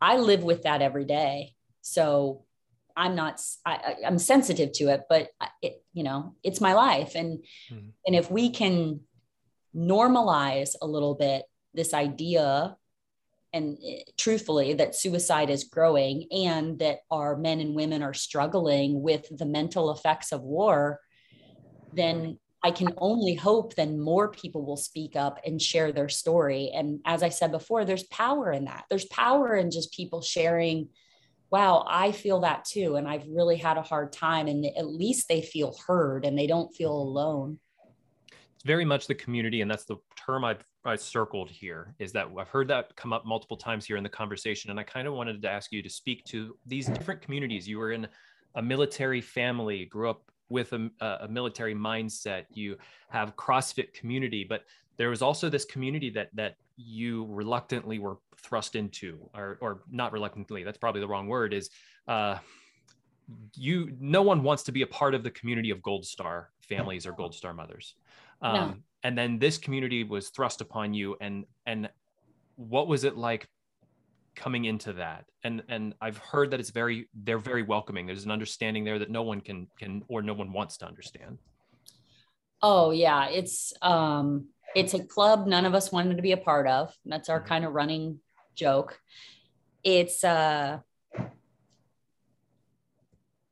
I 0.00 0.18
live 0.18 0.44
with 0.44 0.62
that 0.62 0.82
every 0.82 1.06
day. 1.06 1.54
So 1.80 2.44
I'm 2.94 3.14
not, 3.14 3.40
I, 3.64 3.94
am 4.04 4.18
sensitive 4.18 4.72
to 4.72 4.88
it, 4.88 5.02
but 5.08 5.30
it, 5.62 5.82
you 5.98 6.04
know, 6.04 6.36
it's 6.44 6.60
my 6.60 6.74
life. 6.74 7.16
And, 7.16 7.40
mm-hmm. 7.72 7.88
and 8.06 8.14
if 8.14 8.30
we 8.30 8.50
can 8.50 9.00
normalize 9.74 10.76
a 10.80 10.86
little 10.86 11.16
bit 11.16 11.42
this 11.74 11.92
idea 11.92 12.76
and 13.52 13.78
eh, 13.84 14.02
truthfully 14.16 14.74
that 14.74 14.94
suicide 14.94 15.50
is 15.50 15.64
growing 15.64 16.28
and 16.30 16.78
that 16.78 17.00
our 17.10 17.36
men 17.36 17.58
and 17.58 17.74
women 17.74 18.04
are 18.04 18.14
struggling 18.14 19.02
with 19.02 19.26
the 19.36 19.44
mental 19.44 19.90
effects 19.90 20.30
of 20.32 20.42
war 20.42 21.00
then 21.92 22.38
i 22.62 22.70
can 22.70 22.88
only 22.98 23.34
hope 23.34 23.74
then 23.74 24.00
more 24.00 24.30
people 24.30 24.64
will 24.64 24.76
speak 24.76 25.16
up 25.16 25.38
and 25.46 25.60
share 25.60 25.92
their 25.92 26.08
story 26.08 26.70
and 26.74 27.00
as 27.04 27.22
i 27.22 27.28
said 27.28 27.52
before 27.52 27.84
there's 27.84 28.04
power 28.04 28.50
in 28.50 28.64
that 28.64 28.84
there's 28.88 29.06
power 29.06 29.54
in 29.54 29.70
just 29.70 29.92
people 29.92 30.22
sharing 30.22 30.88
wow 31.50 31.84
i 31.88 32.12
feel 32.12 32.40
that 32.40 32.64
too 32.64 32.96
and 32.96 33.08
i've 33.08 33.26
really 33.28 33.56
had 33.56 33.76
a 33.76 33.82
hard 33.82 34.12
time 34.12 34.46
and 34.46 34.66
at 34.76 34.86
least 34.86 35.28
they 35.28 35.42
feel 35.42 35.76
heard 35.86 36.24
and 36.24 36.38
they 36.38 36.46
don't 36.46 36.74
feel 36.74 36.90
mm-hmm. 36.90 37.08
alone 37.08 37.58
it's 38.54 38.64
very 38.64 38.84
much 38.84 39.06
the 39.06 39.14
community 39.14 39.60
and 39.60 39.70
that's 39.70 39.84
the 39.84 39.96
term 40.16 40.44
i've 40.44 40.62
I 40.88 40.96
circled 40.96 41.50
here 41.50 41.94
is 41.98 42.12
that 42.12 42.28
I've 42.38 42.48
heard 42.48 42.68
that 42.68 42.94
come 42.96 43.12
up 43.12 43.26
multiple 43.26 43.56
times 43.56 43.84
here 43.84 43.96
in 43.96 44.02
the 44.02 44.08
conversation, 44.08 44.70
and 44.70 44.80
I 44.80 44.82
kind 44.82 45.06
of 45.06 45.14
wanted 45.14 45.42
to 45.42 45.50
ask 45.50 45.70
you 45.70 45.82
to 45.82 45.90
speak 45.90 46.24
to 46.26 46.56
these 46.66 46.86
different 46.86 47.20
communities. 47.20 47.68
You 47.68 47.78
were 47.78 47.92
in 47.92 48.08
a 48.54 48.62
military 48.62 49.20
family, 49.20 49.84
grew 49.84 50.08
up 50.08 50.22
with 50.48 50.72
a, 50.72 50.90
a 51.00 51.28
military 51.28 51.74
mindset. 51.74 52.44
You 52.50 52.76
have 53.10 53.36
CrossFit 53.36 53.92
community, 53.92 54.44
but 54.48 54.64
there 54.96 55.10
was 55.10 55.20
also 55.20 55.48
this 55.48 55.64
community 55.64 56.10
that 56.10 56.30
that 56.34 56.56
you 56.78 57.26
reluctantly 57.28 57.98
were 57.98 58.16
thrust 58.38 58.76
into, 58.76 59.28
or 59.34 59.58
or 59.60 59.82
not 59.90 60.12
reluctantly. 60.12 60.62
That's 60.62 60.78
probably 60.78 61.02
the 61.02 61.08
wrong 61.08 61.26
word. 61.26 61.52
Is 61.52 61.68
uh, 62.06 62.38
you 63.54 63.94
no 64.00 64.22
one 64.22 64.42
wants 64.42 64.62
to 64.64 64.72
be 64.72 64.82
a 64.82 64.86
part 64.86 65.14
of 65.14 65.22
the 65.22 65.30
community 65.30 65.70
of 65.70 65.82
gold 65.82 66.06
star 66.06 66.50
families 66.62 67.06
or 67.06 67.12
gold 67.12 67.34
star 67.34 67.52
mothers 67.52 67.94
um, 68.40 68.54
no 68.54 68.74
and 69.04 69.16
then 69.16 69.38
this 69.38 69.58
community 69.58 70.04
was 70.04 70.30
thrust 70.30 70.60
upon 70.60 70.94
you 70.94 71.16
and 71.20 71.44
and 71.66 71.88
what 72.56 72.88
was 72.88 73.04
it 73.04 73.16
like 73.16 73.48
coming 74.34 74.64
into 74.64 74.92
that 74.92 75.24
and 75.44 75.62
and 75.68 75.94
i've 76.00 76.18
heard 76.18 76.50
that 76.50 76.60
it's 76.60 76.70
very 76.70 77.08
they're 77.24 77.38
very 77.38 77.62
welcoming 77.62 78.06
there's 78.06 78.24
an 78.24 78.30
understanding 78.30 78.84
there 78.84 78.98
that 78.98 79.10
no 79.10 79.22
one 79.22 79.40
can 79.40 79.66
can 79.78 80.02
or 80.08 80.22
no 80.22 80.32
one 80.32 80.52
wants 80.52 80.76
to 80.76 80.86
understand 80.86 81.38
oh 82.62 82.90
yeah 82.90 83.28
it's 83.28 83.72
um 83.82 84.46
it's 84.74 84.94
a 84.94 85.04
club 85.04 85.46
none 85.46 85.64
of 85.64 85.74
us 85.74 85.92
wanted 85.92 86.16
to 86.16 86.22
be 86.22 86.32
a 86.32 86.36
part 86.36 86.66
of 86.66 86.92
that's 87.04 87.28
our 87.28 87.40
mm-hmm. 87.40 87.48
kind 87.48 87.64
of 87.64 87.72
running 87.72 88.20
joke 88.54 89.00
it's 89.84 90.24
uh 90.24 90.78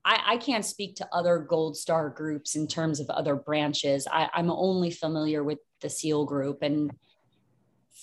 I, 0.06 0.20
I, 0.24 0.36
can't 0.36 0.64
speak 0.64 0.96
to 0.96 1.08
other 1.12 1.38
gold 1.38 1.76
star 1.76 2.08
groups 2.10 2.54
in 2.54 2.68
terms 2.68 3.00
of 3.00 3.10
other 3.10 3.34
branches. 3.34 4.06
I, 4.08 4.28
I'm 4.32 4.52
only 4.52 4.92
familiar 4.92 5.42
with 5.42 5.58
the 5.80 5.90
SEAL 5.90 6.26
group. 6.26 6.62
And 6.62 6.92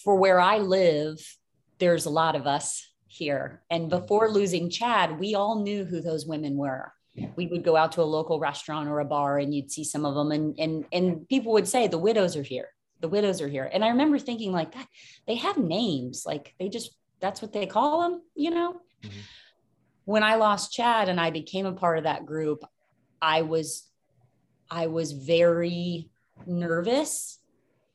for 0.03 0.17
where 0.17 0.41
I 0.41 0.57
live, 0.57 1.17
there's 1.79 2.05
a 2.05 2.09
lot 2.09 2.35
of 2.35 2.45
us 2.45 2.89
here. 3.07 3.61
And 3.69 3.89
before 3.89 4.29
losing 4.29 4.69
Chad, 4.69 5.17
we 5.17 5.33
all 5.33 5.63
knew 5.63 5.85
who 5.85 6.01
those 6.01 6.25
women 6.25 6.57
were. 6.57 6.91
We 7.37 7.47
would 7.47 7.63
go 7.63 7.77
out 7.77 7.93
to 7.93 8.01
a 8.01 8.03
local 8.03 8.39
restaurant 8.39 8.89
or 8.89 8.99
a 8.99 9.05
bar 9.05 9.37
and 9.37 9.53
you'd 9.53 9.71
see 9.71 9.83
some 9.83 10.03
of 10.03 10.15
them 10.15 10.31
and 10.31 10.59
and 10.59 10.85
and 10.91 11.29
people 11.29 11.53
would 11.53 11.67
say 11.67 11.87
the 11.87 11.97
widows 11.97 12.35
are 12.35 12.43
here. 12.43 12.69
The 13.03 13.09
widows 13.09 13.39
are 13.41 13.47
here. 13.47 13.69
And 13.71 13.85
I 13.85 13.89
remember 13.89 14.17
thinking 14.17 14.51
like 14.51 14.73
that 14.73 14.87
they 15.27 15.35
have 15.35 15.57
names 15.57 16.23
like 16.25 16.55
they 16.59 16.69
just 16.69 16.97
that's 17.19 17.41
what 17.41 17.53
they 17.53 17.67
call 17.67 18.01
them, 18.01 18.21
you 18.33 18.49
know? 18.49 18.81
Mm-hmm 19.03 19.19
when 20.05 20.23
I 20.23 20.35
lost 20.35 20.73
Chad 20.73 21.09
and 21.09 21.19
I 21.19 21.31
became 21.31 21.65
a 21.65 21.73
part 21.73 21.97
of 21.97 22.03
that 22.03 22.25
group, 22.25 22.63
I 23.21 23.43
was 23.43 23.89
I 24.69 24.87
was 24.87 25.11
very 25.11 26.09
nervous 26.45 27.39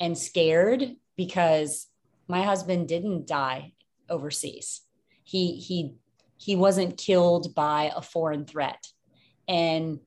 and 0.01 0.17
scared 0.17 0.97
because 1.17 1.87
my 2.29 2.43
husband 2.43 2.89
didn't 2.89 3.27
die 3.27 3.73
overseas. 4.09 4.83
He 5.25 5.57
he 5.57 5.95
he 6.37 6.57
wasn't 6.57 6.97
killed 6.97 7.55
by 7.55 7.93
a 7.95 8.01
foreign 8.01 8.47
threat. 8.47 8.87
And 9.49 10.01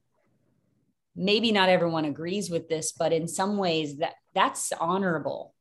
maybe 1.15 1.51
not 1.51 1.69
everyone 1.69 2.05
agrees 2.05 2.49
with 2.49 2.69
this, 2.69 2.93
but 2.93 3.11
in 3.11 3.27
some 3.27 3.57
ways 3.57 3.97
that 3.97 4.13
that's 4.33 4.71
honorable. 4.79 5.53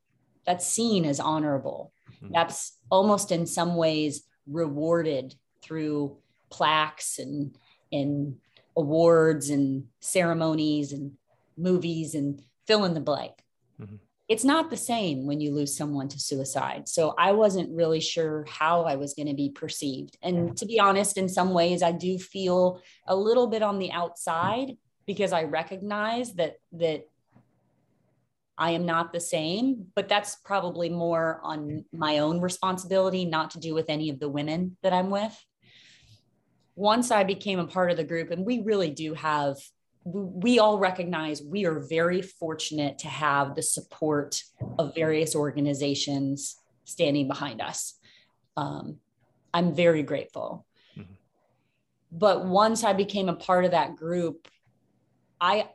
That's 0.47 0.67
seen 0.67 1.05
as 1.05 1.21
honorable. 1.21 1.93
Mm-hmm. 2.17 2.33
That's 2.35 2.79
almost 2.91 3.33
in 3.33 3.47
some 3.47 3.77
ways 3.77 4.23
rewarded 4.47 5.35
through 5.63 6.17
plaques 6.51 7.19
and 7.19 7.57
and 7.93 8.37
awards 8.77 9.51
and 9.51 9.85
ceremonies 10.01 10.93
and 10.93 11.13
movies 11.57 12.15
and 12.15 12.41
fill 12.67 12.85
in 12.85 12.95
the 12.95 13.01
blank. 13.01 13.33
Mm-hmm. 13.81 13.97
It's 14.29 14.45
not 14.45 14.71
the 14.71 14.77
same 14.77 15.27
when 15.27 15.41
you 15.41 15.53
lose 15.53 15.77
someone 15.77 16.09
to 16.09 16.21
suicide. 16.21 16.89
So 16.89 17.15
I 17.19 17.33
wasn't 17.33 17.77
really 17.77 17.99
sure 17.99 18.47
how 18.49 18.85
I 18.85 18.95
was 18.95 19.15
going 19.15 19.27
to 19.27 19.35
be 19.35 19.51
perceived. 19.51 20.17
And 20.23 20.57
to 20.57 20.67
be 20.67 20.79
honest, 20.79 21.19
in 21.19 21.29
some 21.29 21.51
ways, 21.51 21.83
I 21.83 21.91
do 21.91 22.17
feel 22.17 22.81
a 23.09 23.17
little 23.17 23.49
bit 23.49 23.63
on 23.63 23.81
the 23.81 23.91
outside 23.91 24.77
because 25.05 25.33
I 25.33 25.43
recognize 25.45 26.35
that 26.35 26.59
that 26.73 27.09
I 28.61 28.73
am 28.73 28.87
not 28.87 29.13
the 29.13 29.21
same, 29.21 29.87
but 29.97 30.09
that's 30.09 30.37
probably 30.37 30.89
more 30.89 31.41
on 31.43 31.85
my 31.93 32.19
own 32.19 32.41
responsibility, 32.41 33.25
not 33.25 33.51
to 33.53 33.59
do 33.59 33.75
with 33.75 33.89
any 33.89 34.11
of 34.11 34.21
the 34.21 34.29
women 34.29 34.77
that 34.83 34.93
I'm 34.93 35.11
with 35.11 35.37
once 36.81 37.11
I 37.11 37.25
became 37.25 37.59
a 37.59 37.67
part 37.67 37.91
of 37.91 37.99
the 37.99 38.05
group, 38.05 38.31
and 38.31 38.47
we 38.47 38.63
really 38.63 38.89
do 38.89 39.13
have, 39.13 39.57
we 40.05 40.59
all 40.59 40.79
recognize 40.79 41.43
we 41.43 41.67
are 41.67 41.79
very 41.79 42.23
fortunate 42.23 42.99
to 43.01 43.09
have 43.09 43.55
the 43.55 43.63
support 43.63 44.43
of 44.79 44.95
various 44.95 45.37
organizations 45.37 46.57
standing 46.85 47.29
behind 47.29 47.61
us. 47.61 47.99
Um, 48.57 48.97
I'm 49.53 49.75
very 49.75 50.03
grateful. 50.03 50.65
Mm-hmm. 50.97 51.13
But 52.13 52.47
once 52.47 52.83
I 52.83 52.95
became 52.95 53.29
a 53.29 53.37
part 53.37 53.67
of 53.67 53.73
that 53.73 53.97
group, 53.97 54.49
I 55.39 55.69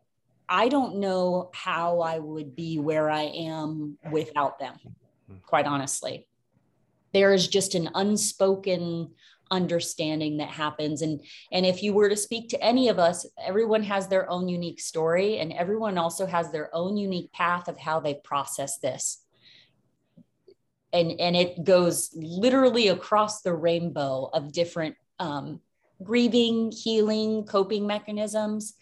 I 0.47 0.69
don't 0.69 0.97
know 0.97 1.49
how 1.53 2.01
I 2.01 2.19
would 2.19 2.55
be 2.55 2.79
where 2.79 3.09
I 3.09 3.23
am 3.23 3.97
without 4.11 4.59
them, 4.59 4.75
mm-hmm. 4.83 5.37
quite 5.45 5.65
honestly. 5.65 6.27
There 7.13 7.33
is 7.33 7.47
just 7.47 7.75
an 7.75 7.89
unspoken 7.95 9.11
understanding 9.51 10.37
that 10.37 10.49
happens 10.49 11.03
and 11.03 11.23
and 11.51 11.67
if 11.67 11.83
you 11.83 11.93
were 11.93 12.09
to 12.09 12.17
speak 12.17 12.49
to 12.49 12.63
any 12.63 12.89
of 12.89 12.97
us 12.97 13.27
everyone 13.37 13.83
has 13.83 14.07
their 14.07 14.27
own 14.27 14.49
unique 14.49 14.79
story 14.79 15.37
and 15.37 15.53
everyone 15.53 15.99
also 15.99 16.25
has 16.25 16.51
their 16.51 16.73
own 16.73 16.97
unique 16.97 17.31
path 17.31 17.67
of 17.67 17.77
how 17.77 17.99
they 17.99 18.15
process 18.15 18.79
this 18.79 19.23
and 20.93 21.11
and 21.19 21.35
it 21.35 21.63
goes 21.63 22.09
literally 22.15 22.87
across 22.87 23.43
the 23.43 23.53
rainbow 23.53 24.31
of 24.33 24.51
different 24.51 24.95
um, 25.19 25.61
grieving, 26.03 26.71
healing, 26.71 27.43
coping 27.45 27.87
mechanisms. 27.87 28.73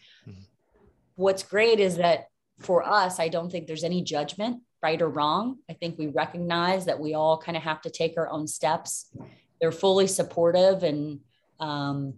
What's 1.16 1.44
great 1.44 1.80
is 1.80 1.98
that 1.98 2.28
for 2.60 2.84
us, 2.84 3.20
I 3.20 3.28
don't 3.28 3.52
think 3.52 3.68
there's 3.68 3.84
any 3.84 4.02
judgment, 4.02 4.62
right 4.82 5.02
or 5.02 5.10
wrong. 5.10 5.58
I 5.70 5.74
think 5.74 5.98
we 5.98 6.08
recognize 6.08 6.86
that 6.86 7.00
we 7.00 7.14
all 7.14 7.38
kind 7.38 7.58
of 7.58 7.64
have 7.64 7.82
to 7.82 7.90
take 7.90 8.16
our 8.18 8.30
own 8.30 8.48
steps. 8.48 9.12
They're 9.60 9.72
fully 9.72 10.08
supportive 10.08 10.84
and 10.84 11.20
um, 11.60 12.16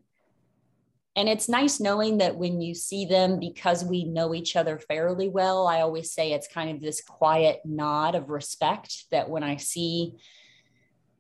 and 1.17 1.29
it's 1.29 1.47
nice 1.47 1.79
knowing 1.79 2.17
that 2.17 2.35
when 2.35 2.59
you 2.59 2.75
see 2.75 3.05
them 3.05 3.39
because 3.39 3.85
we 3.85 4.03
know 4.03 4.33
each 4.33 4.55
other 4.55 4.77
fairly 4.77 5.29
well 5.29 5.67
i 5.67 5.81
always 5.81 6.11
say 6.11 6.31
it's 6.31 6.47
kind 6.47 6.69
of 6.69 6.81
this 6.81 7.01
quiet 7.01 7.61
nod 7.63 8.15
of 8.15 8.29
respect 8.29 9.05
that 9.11 9.29
when 9.29 9.43
i 9.43 9.55
see 9.55 10.13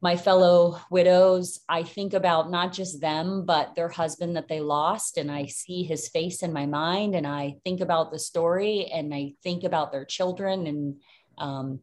my 0.05 0.15
fellow 0.15 0.79
widows, 0.91 1.61
I 1.67 1.81
think 1.81 2.13
about 2.13 2.51
not 2.51 2.71
just 2.71 3.01
them, 3.01 3.43
but 3.43 3.73
their 3.73 3.89
husband 3.89 4.35
that 4.35 4.47
they 4.47 4.59
lost. 4.59 5.17
And 5.17 5.31
I 5.31 5.47
see 5.47 5.81
his 5.81 6.09
face 6.09 6.43
in 6.43 6.53
my 6.53 6.67
mind 6.67 7.15
and 7.15 7.25
I 7.25 7.55
think 7.63 7.81
about 7.81 8.11
the 8.11 8.19
story 8.19 8.85
and 8.93 9.15
I 9.15 9.33
think 9.41 9.63
about 9.63 9.91
their 9.91 10.05
children. 10.05 10.67
And 10.67 11.01
um, 11.39 11.79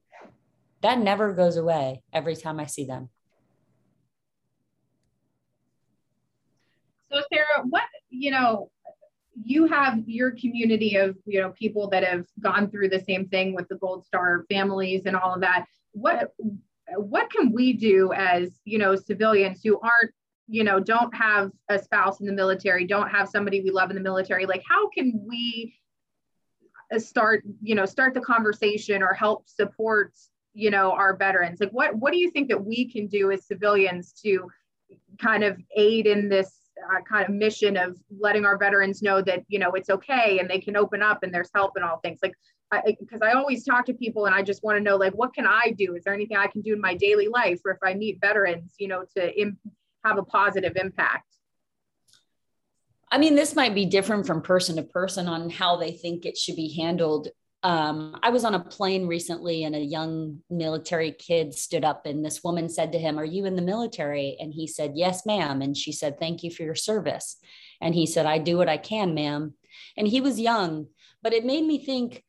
that 0.83 1.01
never 1.01 1.33
goes 1.33 1.57
away 1.57 2.05
every 2.13 2.37
time 2.37 2.61
I 2.61 2.67
see 2.67 2.85
them. 2.85 3.09
So, 7.11 7.23
Sara, 7.29 7.67
what, 7.69 7.83
you 8.09 8.31
know, 8.31 8.71
you 9.43 9.67
have 9.67 9.99
your 10.07 10.31
community 10.31 10.95
of, 10.95 11.17
you 11.27 11.41
know, 11.41 11.51
people 11.51 11.91
that 11.91 12.05
have 12.05 12.27
gone 12.39 12.71
through 12.71 12.91
the 12.91 13.01
same 13.01 13.27
thing 13.27 13.53
with 13.53 13.67
the 13.67 13.79
Gold 13.79 14.07
Star 14.07 14.45
families 14.49 15.07
and 15.07 15.17
all 15.17 15.35
of 15.35 15.41
that. 15.41 15.65
What, 15.91 16.31
what 16.97 17.31
can 17.31 17.53
we 17.53 17.73
do 17.73 18.13
as 18.13 18.51
you 18.65 18.79
know 18.79 18.97
civilians 18.97 19.61
who 19.63 19.79
aren't 19.81 20.13
you 20.49 20.65
know 20.65 20.81
don't 20.81 21.15
have 21.15 21.51
a 21.69 21.79
spouse 21.79 22.21
in 22.21 22.27
the 22.27 22.33
military 22.33 22.87
don't 22.87 23.09
have 23.09 23.29
somebody 23.29 23.61
we 23.61 23.71
love 23.71 23.91
in 23.91 23.97
the 23.97 24.03
military? 24.03 24.47
Like 24.47 24.63
how 24.69 24.89
can 24.89 25.25
we 25.29 25.75
uh, 26.95 26.99
start 26.99 27.45
you 27.63 27.75
know 27.75 27.87
start 27.87 28.15
the 28.15 28.21
conversation 28.21 29.03
or 29.03 29.13
help 29.13 29.49
support 29.49 30.13
you 30.55 30.71
know 30.71 30.93
our 30.93 31.17
veterans? 31.17 31.61
Like 31.61 31.71
what 31.71 31.95
what 31.95 32.13
do 32.13 32.19
you 32.19 32.31
think 32.31 32.49
that 32.49 32.65
we 32.65 32.91
can 32.91 33.07
do 33.07 33.31
as 33.31 33.47
civilians 33.47 34.13
to 34.25 34.49
kind 35.21 35.45
of 35.45 35.59
aid 35.77 36.07
in 36.07 36.29
this 36.29 36.53
uh, 36.91 37.01
kind 37.03 37.29
of 37.29 37.35
mission 37.35 37.77
of 37.77 37.97
letting 38.19 38.45
our 38.45 38.59
veterans 38.59 39.03
know 39.03 39.23
that 39.23 39.45
you 39.49 39.59
know 39.59 39.71
it's 39.73 39.91
okay 39.91 40.39
and 40.39 40.49
they 40.49 40.59
can 40.59 40.77
open 40.77 41.03
up 41.03 41.23
and 41.23 41.33
there's 41.33 41.51
help 41.55 41.73
and 41.77 41.85
all 41.85 41.99
things? 41.99 42.19
Like 42.23 42.35
because 42.99 43.21
I, 43.23 43.31
I, 43.31 43.35
always 43.35 43.65
talk 43.65 43.87
to 43.87 43.95
people 43.95 44.27
and 44.27 44.35
I 44.35 44.43
just 44.43 44.63
want 44.63 44.79
to 44.79 44.83
know 44.83 44.97
like 44.97 45.13
what 45.13 45.35
can 45.35 45.47
I 45.47 45.75
do? 45.77 45.95
Is 45.95 46.05
there 46.05 46.15
anything 46.15 46.37
I 46.37 46.47
can 46.47 46.63
do 46.63 46.73
in 46.73 46.81
my 46.81 46.95
daily 46.95 47.29
life 47.29 47.61
or 47.65 47.73
if 47.73 47.79
I 47.83 47.95
meet 47.95 48.21
veterans, 48.21 48.75
you 48.79 48.89
know, 48.89 49.05
to 49.17 49.53
have 50.05 50.19
a 50.19 50.23
positive 50.23 50.77
impact? 50.77 51.27
I 53.11 53.19
mean, 53.19 53.35
this 53.35 53.55
might 53.55 53.75
be 53.75 53.85
different 53.85 54.27
from 54.27 54.41
person 54.41 54.77
to 54.77 54.83
person 54.83 55.29
on 55.29 55.51
how 55.51 55.77
they 55.77 55.93
think 55.93 56.25
it 56.25 56.39
should 56.39 56.57
be 56.57 56.75
handled. 56.75 57.29
Um, 57.63 58.19
I 58.23 58.31
was 58.31 58.45
on 58.45 58.55
a 58.55 58.65
plane 58.65 59.07
recently 59.07 59.65
and 59.65 59.77
a 59.77 59.81
young 59.81 60.39
military 60.49 61.13
kid 61.13 61.55
stood 61.55 61.85
up 61.85 62.07
and 62.07 62.25
this 62.25 62.43
woman 62.43 62.69
said 62.71 62.93
to 62.93 62.99
him, 62.99 63.19
Are 63.19 63.25
you 63.25 63.45
in 63.45 63.55
the 63.55 63.63
military? 63.63 64.37
And 64.41 64.53
he 64.53 64.67
said, 64.67 64.93
Yes, 64.95 65.27
ma'am. 65.27 65.61
And 65.61 65.77
she 65.77 65.93
said, 65.93 66.19
Thank 66.19 66.43
you 66.43 66.51
for 66.51 66.63
your 66.63 66.75
service. 66.75 67.37
And 67.83 67.95
he 67.95 68.07
said, 68.07 68.25
I 68.25 68.39
do 68.39 68.57
what 68.57 68.69
I 68.69 68.79
can, 68.79 69.15
ma'am. 69.15 69.55
And 69.97 70.09
he 70.09 70.21
was 70.21 70.41
young, 70.41 70.87
but 71.23 71.35
it 71.35 71.45
made 71.45 71.65
me 71.67 71.85
think 71.85 72.25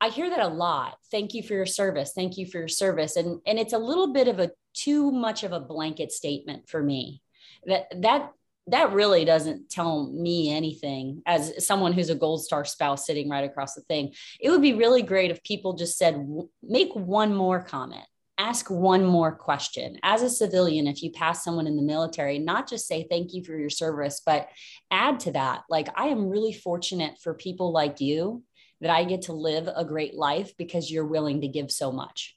I 0.00 0.08
hear 0.08 0.28
that 0.28 0.40
a 0.40 0.48
lot. 0.48 0.96
Thank 1.10 1.34
you 1.34 1.42
for 1.42 1.54
your 1.54 1.66
service. 1.66 2.12
Thank 2.14 2.36
you 2.36 2.46
for 2.46 2.58
your 2.58 2.68
service. 2.68 3.16
And, 3.16 3.40
and 3.46 3.58
it's 3.58 3.72
a 3.72 3.78
little 3.78 4.12
bit 4.12 4.28
of 4.28 4.38
a 4.38 4.50
too 4.74 5.10
much 5.10 5.42
of 5.42 5.52
a 5.52 5.60
blanket 5.60 6.12
statement 6.12 6.68
for 6.68 6.82
me. 6.82 7.22
That 7.64 8.02
that 8.02 8.32
that 8.68 8.92
really 8.92 9.24
doesn't 9.24 9.70
tell 9.70 10.10
me 10.12 10.52
anything 10.52 11.22
as 11.24 11.64
someone 11.64 11.92
who's 11.92 12.10
a 12.10 12.16
gold 12.16 12.44
star 12.44 12.64
spouse 12.64 13.06
sitting 13.06 13.28
right 13.28 13.44
across 13.44 13.74
the 13.74 13.80
thing. 13.82 14.12
It 14.40 14.50
would 14.50 14.62
be 14.62 14.74
really 14.74 15.02
great 15.02 15.30
if 15.30 15.42
people 15.44 15.74
just 15.74 15.96
said, 15.96 16.26
make 16.62 16.92
one 16.94 17.32
more 17.32 17.62
comment, 17.62 18.04
ask 18.38 18.68
one 18.68 19.04
more 19.04 19.30
question. 19.30 19.98
As 20.02 20.22
a 20.22 20.28
civilian, 20.28 20.88
if 20.88 21.00
you 21.00 21.12
pass 21.12 21.44
someone 21.44 21.68
in 21.68 21.76
the 21.76 21.82
military, 21.82 22.40
not 22.40 22.68
just 22.68 22.88
say 22.88 23.06
thank 23.08 23.34
you 23.34 23.44
for 23.44 23.56
your 23.56 23.70
service, 23.70 24.20
but 24.26 24.48
add 24.90 25.20
to 25.20 25.32
that. 25.32 25.62
Like, 25.70 25.88
I 25.94 26.06
am 26.06 26.28
really 26.28 26.52
fortunate 26.52 27.18
for 27.22 27.34
people 27.34 27.70
like 27.70 28.00
you 28.00 28.42
that 28.80 28.90
I 28.90 29.04
get 29.04 29.22
to 29.22 29.32
live 29.32 29.68
a 29.74 29.84
great 29.84 30.14
life 30.14 30.56
because 30.56 30.90
you're 30.90 31.06
willing 31.06 31.40
to 31.40 31.48
give 31.48 31.70
so 31.70 31.90
much. 31.90 32.36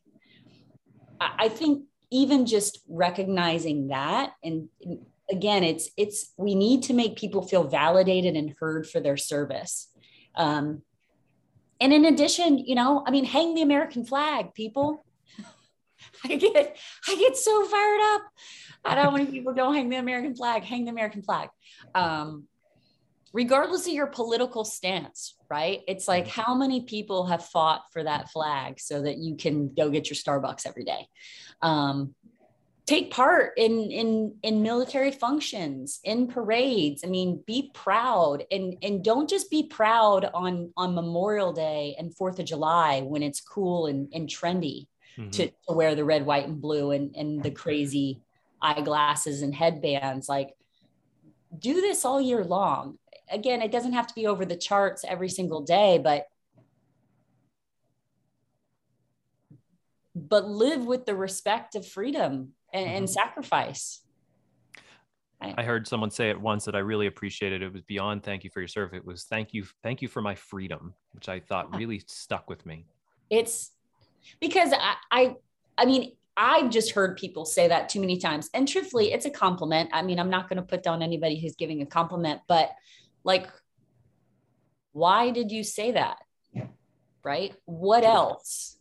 I 1.19 1.49
think 1.49 1.83
even 2.11 2.45
just 2.45 2.79
recognizing 2.87 3.89
that 3.89 4.31
and 4.43 4.69
again 5.29 5.63
it's 5.63 5.89
it's 5.95 6.33
we 6.37 6.55
need 6.55 6.83
to 6.83 6.93
make 6.93 7.17
people 7.17 7.45
feel 7.45 7.63
validated 7.63 8.35
and 8.35 8.55
heard 8.59 8.87
for 8.87 8.99
their 8.99 9.17
service. 9.17 9.89
Um, 10.35 10.81
and 11.81 11.93
in 11.93 12.05
addition 12.05 12.57
you 12.57 12.75
know 12.75 13.03
i 13.07 13.11
mean 13.11 13.25
hang 13.25 13.53
the 13.53 13.61
american 13.61 14.05
flag 14.05 14.53
people. 14.53 15.05
I 16.23 16.35
get 16.35 16.77
i 17.07 17.15
get 17.15 17.37
so 17.37 17.65
fired 17.65 18.01
up. 18.15 18.21
I 18.83 18.95
don't 18.95 19.13
want 19.13 19.29
people 19.29 19.53
don't 19.53 19.75
hang 19.75 19.89
the 19.89 19.97
american 19.97 20.35
flag 20.35 20.63
hang 20.63 20.85
the 20.85 20.91
american 20.91 21.21
flag. 21.21 21.49
Um, 21.93 22.47
regardless 23.33 23.87
of 23.87 23.93
your 23.93 24.07
political 24.07 24.63
stance, 24.63 25.35
right? 25.49 25.81
It's 25.87 26.07
like 26.07 26.27
mm-hmm. 26.27 26.41
how 26.41 26.55
many 26.55 26.81
people 26.81 27.27
have 27.27 27.45
fought 27.45 27.83
for 27.91 28.03
that 28.03 28.29
flag 28.31 28.79
so 28.79 29.01
that 29.01 29.17
you 29.17 29.35
can 29.35 29.73
go 29.73 29.89
get 29.89 30.09
your 30.09 30.15
Starbucks 30.15 30.65
every 30.65 30.83
day. 30.83 31.07
Um, 31.61 32.15
take 32.89 33.11
part 33.11 33.53
in 33.55 33.91
in 33.91 34.33
in 34.41 34.63
military 34.63 35.11
functions 35.11 35.99
in 36.03 36.25
parades 36.25 37.03
i 37.05 37.07
mean 37.07 37.39
be 37.45 37.69
proud 37.71 38.43
and 38.49 38.77
and 38.81 39.03
don't 39.03 39.29
just 39.29 39.51
be 39.51 39.61
proud 39.61 40.25
on 40.33 40.73
on 40.75 40.95
memorial 40.95 41.53
day 41.53 41.95
and 41.99 42.15
fourth 42.17 42.39
of 42.39 42.45
july 42.45 43.01
when 43.01 43.21
it's 43.21 43.41
cool 43.41 43.85
and, 43.85 44.11
and 44.11 44.27
trendy 44.27 44.87
mm-hmm. 45.15 45.29
to, 45.29 45.45
to 45.45 45.73
wear 45.75 45.93
the 45.93 46.03
red 46.03 46.25
white 46.25 46.47
and 46.47 46.61
blue 46.61 46.89
and 46.89 47.15
and 47.15 47.43
the 47.43 47.51
crazy 47.51 48.21
eyeglasses 48.59 49.43
and 49.43 49.53
headbands 49.53 50.27
like 50.27 50.55
do 51.59 51.81
this 51.81 52.05
all 52.05 52.19
year 52.21 52.43
long 52.43 52.97
again, 53.31 53.61
it 53.61 53.71
doesn't 53.71 53.93
have 53.93 54.07
to 54.07 54.15
be 54.15 54.27
over 54.27 54.45
the 54.45 54.55
charts 54.55 55.03
every 55.07 55.29
single 55.29 55.61
day, 55.61 55.99
but 56.03 56.25
but 60.15 60.47
live 60.47 60.85
with 60.85 61.05
the 61.05 61.15
respect 61.15 61.75
of 61.75 61.87
freedom 61.87 62.53
and, 62.73 62.85
mm-hmm. 62.85 62.97
and 62.97 63.09
sacrifice. 63.09 64.01
I 65.41 65.63
heard 65.63 65.87
someone 65.87 66.11
say 66.11 66.29
it 66.29 66.39
once 66.39 66.65
that 66.65 66.75
I 66.75 66.79
really 66.79 67.07
appreciated. 67.07 67.61
It 67.61 67.71
was 67.71 67.81
beyond 67.83 68.23
thank 68.23 68.43
you 68.43 68.49
for 68.49 68.59
your 68.59 68.67
service. 68.67 68.97
It 68.97 69.05
was 69.05 69.23
thank 69.23 69.53
you, 69.53 69.63
thank 69.83 70.01
you 70.01 70.09
for 70.09 70.21
my 70.21 70.35
freedom, 70.35 70.93
which 71.13 71.29
I 71.29 71.39
thought 71.39 71.73
really 71.77 72.01
stuck 72.07 72.49
with 72.49 72.65
me. 72.65 72.85
It's 73.29 73.71
because 74.41 74.73
I, 74.73 74.95
I, 75.09 75.35
I 75.77 75.85
mean, 75.85 76.11
I've 76.35 76.69
just 76.69 76.91
heard 76.91 77.15
people 77.15 77.45
say 77.45 77.69
that 77.69 77.87
too 77.87 78.01
many 78.01 78.17
times. 78.17 78.49
And 78.53 78.67
truthfully, 78.67 79.13
it's 79.13 79.25
a 79.25 79.29
compliment. 79.29 79.91
I 79.93 80.01
mean, 80.01 80.19
I'm 80.19 80.29
not 80.29 80.49
going 80.49 80.57
to 80.57 80.63
put 80.63 80.83
down 80.83 81.01
anybody 81.01 81.39
who's 81.39 81.55
giving 81.55 81.81
a 81.81 81.85
compliment, 81.85 82.41
but 82.49 82.71
like, 83.29 83.47
why 84.91 85.29
did 85.29 85.51
you 85.51 85.63
say 85.63 85.91
that? 85.91 86.17
Right? 87.23 87.53
What 87.65 88.03
else? 88.03 88.77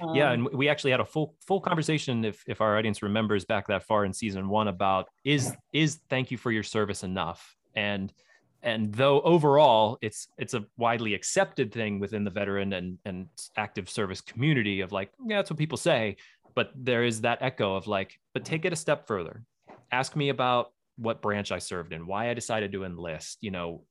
Um, 0.00 0.14
yeah, 0.14 0.32
and 0.32 0.48
we 0.48 0.68
actually 0.70 0.92
had 0.92 1.00
a 1.00 1.04
full 1.04 1.34
full 1.46 1.60
conversation, 1.60 2.24
if 2.24 2.42
if 2.48 2.60
our 2.60 2.78
audience 2.78 3.02
remembers 3.02 3.44
back 3.44 3.66
that 3.68 3.82
far 3.84 4.06
in 4.06 4.12
season 4.12 4.48
one, 4.48 4.68
about 4.68 5.08
is 5.22 5.52
is 5.72 6.00
thank 6.08 6.30
you 6.30 6.38
for 6.38 6.50
your 6.50 6.62
service 6.62 7.02
enough? 7.04 7.56
And 7.76 8.12
and 8.62 8.92
though 8.94 9.20
overall 9.20 9.98
it's 10.00 10.28
it's 10.38 10.54
a 10.54 10.64
widely 10.78 11.12
accepted 11.12 11.70
thing 11.70 12.00
within 12.00 12.24
the 12.24 12.30
veteran 12.30 12.72
and 12.72 12.98
and 13.04 13.28
active 13.56 13.88
service 13.90 14.22
community 14.22 14.80
of 14.80 14.90
like 14.90 15.10
yeah 15.26 15.36
that's 15.36 15.50
what 15.50 15.58
people 15.58 15.76
say 15.76 16.16
but 16.54 16.70
there 16.74 17.04
is 17.04 17.20
that 17.20 17.38
echo 17.42 17.76
of 17.76 17.86
like 17.86 18.18
but 18.32 18.44
take 18.44 18.64
it 18.64 18.72
a 18.72 18.76
step 18.76 19.06
further 19.06 19.44
ask 19.92 20.16
me 20.16 20.30
about 20.30 20.72
what 20.96 21.22
branch 21.22 21.50
I 21.50 21.58
served 21.58 21.92
in, 21.92 22.06
why 22.06 22.30
I 22.30 22.34
decided 22.34 22.72
to 22.72 22.84
enlist, 22.84 23.38
you 23.40 23.50
know, 23.50 23.82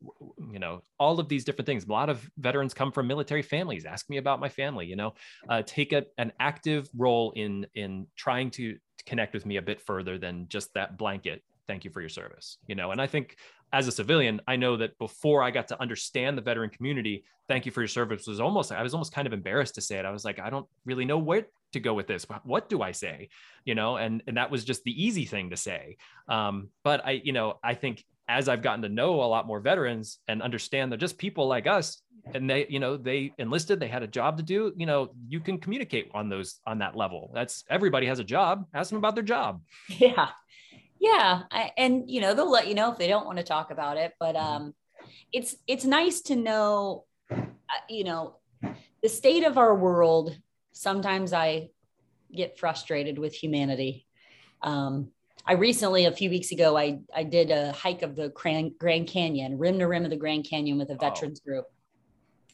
you 0.51 0.60
know, 0.60 0.82
all 0.99 1.20
of 1.20 1.28
these 1.28 1.43
different 1.43 1.66
things. 1.66 1.86
A 1.86 1.91
lot 1.91 2.10
of 2.10 2.30
veterans 2.38 2.74
come 2.74 2.91
from 2.91 3.08
military 3.08 3.41
families. 3.41 3.86
Ask 3.86 4.10
me 4.10 4.18
about 4.18 4.39
my 4.39 4.49
family, 4.49 4.86
you 4.86 4.95
know, 4.95 5.14
uh, 5.49 5.62
take 5.66 5.91
a, 5.91 6.06
an 6.18 6.32
active 6.39 6.89
role 6.95 7.32
in 7.36 7.68
in 7.76 8.08
trying 8.16 8.51
to 8.51 8.78
connect 9.06 9.34
with 9.34 9.45
me 9.45 9.58
a 9.58 9.62
bit 9.62 9.82
further 9.82 10.18
than 10.18 10.47
just 10.47 10.74
that 10.76 10.97
blanket. 10.97 11.43
Thank 11.68 11.86
you 11.86 11.91
for 11.91 12.01
your 12.01 12.10
service, 12.10 12.58
you 12.68 12.76
know. 12.76 12.91
And 12.91 13.01
I 13.01 13.08
think 13.08 13.38
as 13.74 13.88
a 13.88 13.91
civilian, 13.91 14.39
I 14.47 14.56
know 14.56 14.78
that 14.78 14.97
before 14.97 15.41
I 15.43 15.51
got 15.51 15.68
to 15.70 15.82
understand 15.82 16.38
the 16.38 16.41
veteran 16.41 16.70
community, 16.70 17.26
thank 17.47 17.66
you 17.66 17.72
for 17.72 17.82
your 17.82 17.88
service 17.88 18.28
was 18.28 18.39
almost 18.39 18.72
I 18.72 18.84
was 18.84 18.93
almost 18.93 19.14
kind 19.14 19.28
of 19.28 19.34
embarrassed 19.34 19.76
to 19.76 19.82
say 19.82 19.97
it. 19.97 20.06
I 20.06 20.12
was 20.12 20.24
like, 20.24 20.39
I 20.39 20.49
don't 20.49 20.68
really 20.86 21.06
know 21.06 21.18
where 21.18 21.47
to 21.74 21.80
go 21.80 21.93
with 21.93 22.07
this 22.07 22.26
what 22.43 22.69
do 22.69 22.82
i 22.82 22.91
say? 22.91 23.30
You 23.65 23.76
know 23.76 23.97
and 23.97 24.24
and 24.28 24.38
that 24.38 24.51
was 24.51 24.65
just 24.65 24.84
the 24.84 25.05
easy 25.05 25.26
thing 25.26 25.49
to 25.49 25.57
say. 25.57 25.97
Um, 26.28 26.69
but 26.84 27.05
i 27.05 27.11
you 27.11 27.34
know 27.34 27.59
i 27.63 27.74
think 27.74 28.03
as 28.28 28.47
i've 28.47 28.61
gotten 28.61 28.82
to 28.84 28.89
know 28.89 29.21
a 29.21 29.26
lot 29.26 29.45
more 29.45 29.59
veterans 29.59 30.19
and 30.28 30.41
understand 30.41 30.91
they're 30.91 30.97
just 30.97 31.17
people 31.17 31.47
like 31.47 31.67
us 31.67 32.01
and 32.34 32.49
they 32.49 32.65
you 32.69 32.80
know 32.80 32.95
they 32.95 33.34
enlisted 33.38 33.80
they 33.80 33.88
had 33.88 34.01
a 34.01 34.07
job 34.07 34.38
to 34.38 34.43
do 34.43 34.74
you 34.78 34.86
know 34.86 35.13
you 35.28 35.41
can 35.41 35.57
communicate 35.57 36.09
on 36.13 36.30
those 36.30 36.59
on 36.65 36.80
that 36.80 36.95
level. 36.95 37.32
That's 37.34 37.63
everybody 37.69 38.07
has 38.07 38.19
a 38.19 38.24
job. 38.24 38.65
Ask 38.74 38.89
them 38.89 38.97
about 38.97 39.15
their 39.15 39.24
job. 39.24 39.61
Yeah. 39.89 40.30
Yeah, 40.99 41.41
I, 41.51 41.71
and 41.76 42.09
you 42.09 42.21
know 42.21 42.34
they'll 42.34 42.49
let 42.49 42.69
you 42.69 42.76
know 42.76 42.89
if 42.89 42.97
they 42.97 43.09
don't 43.09 43.26
want 43.26 43.38
to 43.38 43.43
talk 43.43 43.71
about 43.71 43.97
it, 43.97 44.13
but 44.21 44.36
mm-hmm. 44.36 44.63
um, 44.63 44.76
it's 45.34 45.53
it's 45.67 45.84
nice 45.84 46.21
to 46.21 46.36
know, 46.38 47.03
uh, 47.30 47.43
you 47.89 48.05
know, 48.05 48.38
the 49.01 49.09
state 49.09 49.43
of 49.43 49.57
our 49.57 49.76
world. 49.76 50.38
Sometimes 50.74 51.34
I 51.34 51.69
get 52.36 52.57
frustrated 52.57 53.17
with 53.17 53.34
humanity. 53.34 54.05
Um, 54.61 55.11
I 55.45 55.53
recently, 55.53 56.05
a 56.05 56.11
few 56.11 56.30
weeks 56.30 56.51
ago, 56.51 56.78
I 56.78 56.99
I 57.15 57.24
did 57.24 57.51
a 57.51 57.71
hike 57.74 58.01
of 58.01 58.15
the 58.15 58.30
Grand 58.30 59.07
Canyon, 59.07 59.57
rim 59.57 59.80
to 59.80 59.86
rim 59.86 60.03
of 60.03 60.09
the 60.09 60.17
Grand 60.17 60.47
Canyon 60.49 60.78
with 60.78 60.89
a 60.89 60.95
veterans 60.95 61.41
oh. 61.43 61.45
group, 61.45 61.65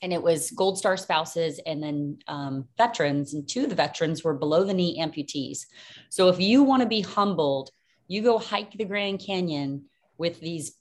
and 0.01 0.11
it 0.11 0.21
was 0.21 0.51
Gold 0.51 0.77
Star 0.77 0.97
spouses 0.97 1.59
and 1.65 1.81
then 1.81 2.17
um, 2.27 2.67
veterans, 2.77 3.33
and 3.33 3.47
two 3.47 3.63
of 3.63 3.69
the 3.69 3.75
veterans 3.75 4.23
were 4.23 4.33
below 4.33 4.63
the 4.63 4.73
knee 4.73 4.99
amputees. 4.99 5.65
So 6.09 6.29
if 6.29 6.39
you 6.39 6.63
want 6.63 6.81
to 6.81 6.89
be 6.89 7.01
humbled, 7.01 7.69
you 8.07 8.21
go 8.23 8.39
hike 8.39 8.73
the 8.73 8.85
Grand 8.85 9.19
Canyon 9.19 9.85
with 10.17 10.39
these 10.39 10.73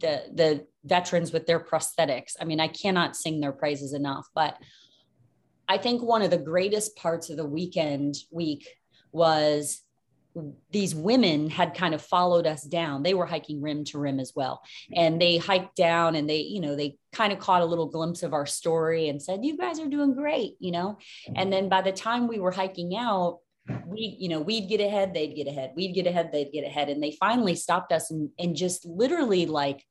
the 0.00 0.22
the 0.32 0.66
veterans 0.84 1.32
with 1.32 1.46
their 1.46 1.60
prosthetics. 1.60 2.36
I 2.38 2.44
mean, 2.44 2.60
I 2.60 2.68
cannot 2.68 3.16
sing 3.16 3.40
their 3.40 3.52
praises 3.52 3.94
enough, 3.94 4.26
but 4.34 4.58
I 5.68 5.78
think 5.78 6.02
one 6.02 6.22
of 6.22 6.30
the 6.30 6.38
greatest 6.38 6.96
parts 6.96 7.30
of 7.30 7.36
the 7.36 7.46
weekend 7.46 8.16
week 8.30 8.68
was 9.12 9.80
these 10.70 10.94
women 10.94 11.48
had 11.48 11.74
kind 11.74 11.94
of 11.94 12.02
followed 12.02 12.46
us 12.46 12.64
down. 12.64 13.02
They 13.02 13.14
were 13.14 13.26
hiking 13.26 13.62
rim 13.62 13.84
to 13.84 13.98
rim 13.98 14.18
as 14.18 14.32
well. 14.34 14.62
And 14.92 15.20
they 15.20 15.36
hiked 15.36 15.76
down 15.76 16.16
and 16.16 16.28
they, 16.28 16.40
you 16.40 16.60
know, 16.60 16.74
they 16.74 16.96
kind 17.12 17.32
of 17.32 17.38
caught 17.38 17.62
a 17.62 17.66
little 17.66 17.86
glimpse 17.86 18.22
of 18.22 18.32
our 18.32 18.46
story 18.46 19.08
and 19.08 19.22
said, 19.22 19.44
You 19.44 19.56
guys 19.56 19.78
are 19.78 19.88
doing 19.88 20.14
great, 20.14 20.56
you 20.58 20.72
know. 20.72 20.98
And 21.36 21.52
then 21.52 21.68
by 21.68 21.82
the 21.82 21.92
time 21.92 22.26
we 22.26 22.40
were 22.40 22.50
hiking 22.50 22.96
out, 22.96 23.38
we, 23.86 24.16
you 24.18 24.28
know, 24.28 24.40
we'd 24.40 24.68
get 24.68 24.80
ahead, 24.80 25.14
they'd 25.14 25.36
get 25.36 25.46
ahead, 25.46 25.72
we'd 25.76 25.94
get 25.94 26.06
ahead, 26.06 26.32
they'd 26.32 26.52
get 26.52 26.66
ahead. 26.66 26.88
And 26.90 27.02
they 27.02 27.12
finally 27.12 27.54
stopped 27.54 27.92
us 27.92 28.10
and, 28.10 28.30
and 28.38 28.56
just 28.56 28.84
literally 28.84 29.46
like 29.46 29.84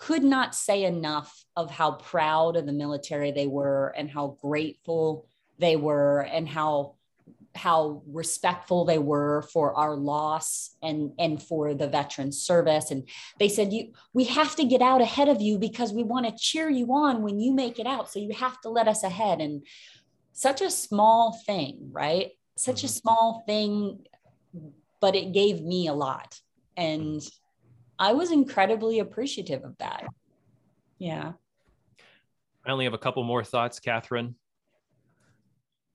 could 0.00 0.24
not 0.24 0.54
say 0.54 0.84
enough 0.84 1.44
of 1.56 1.70
how 1.70 1.92
proud 1.92 2.56
of 2.56 2.64
the 2.64 2.72
military 2.72 3.32
they 3.32 3.46
were 3.46 3.94
and 3.96 4.10
how 4.10 4.38
grateful 4.40 5.26
they 5.58 5.76
were 5.76 6.22
and 6.22 6.48
how 6.48 6.94
how 7.54 8.00
respectful 8.06 8.84
they 8.84 8.98
were 8.98 9.42
for 9.52 9.74
our 9.74 9.96
loss 9.96 10.76
and 10.82 11.12
and 11.18 11.42
for 11.42 11.74
the 11.74 11.86
veteran 11.86 12.32
service. 12.32 12.90
And 12.90 13.06
they 13.38 13.48
said 13.48 13.72
you 13.74 13.92
we 14.14 14.24
have 14.24 14.56
to 14.56 14.64
get 14.64 14.80
out 14.80 15.02
ahead 15.02 15.28
of 15.28 15.42
you 15.42 15.58
because 15.58 15.92
we 15.92 16.02
want 16.02 16.26
to 16.26 16.34
cheer 16.34 16.70
you 16.70 16.86
on 16.94 17.22
when 17.22 17.38
you 17.38 17.52
make 17.52 17.78
it 17.78 17.86
out. 17.86 18.10
So 18.10 18.20
you 18.20 18.32
have 18.32 18.58
to 18.62 18.70
let 18.70 18.88
us 18.88 19.02
ahead. 19.02 19.40
And 19.42 19.66
such 20.32 20.62
a 20.62 20.70
small 20.70 21.38
thing 21.44 21.90
right? 21.92 22.30
Such 22.56 22.84
a 22.84 22.86
mm-hmm. 22.86 23.00
small 23.00 23.42
thing 23.46 24.06
but 25.00 25.14
it 25.14 25.32
gave 25.32 25.62
me 25.62 25.88
a 25.88 25.94
lot. 25.94 26.40
And 26.76 27.20
i 28.00 28.12
was 28.12 28.32
incredibly 28.32 28.98
appreciative 28.98 29.62
of 29.62 29.76
that. 29.78 30.06
Yeah. 30.98 31.32
I 32.66 32.72
only 32.72 32.84
have 32.84 32.94
a 32.94 32.98
couple 32.98 33.22
more 33.22 33.44
thoughts 33.44 33.78
catherine. 33.78 34.34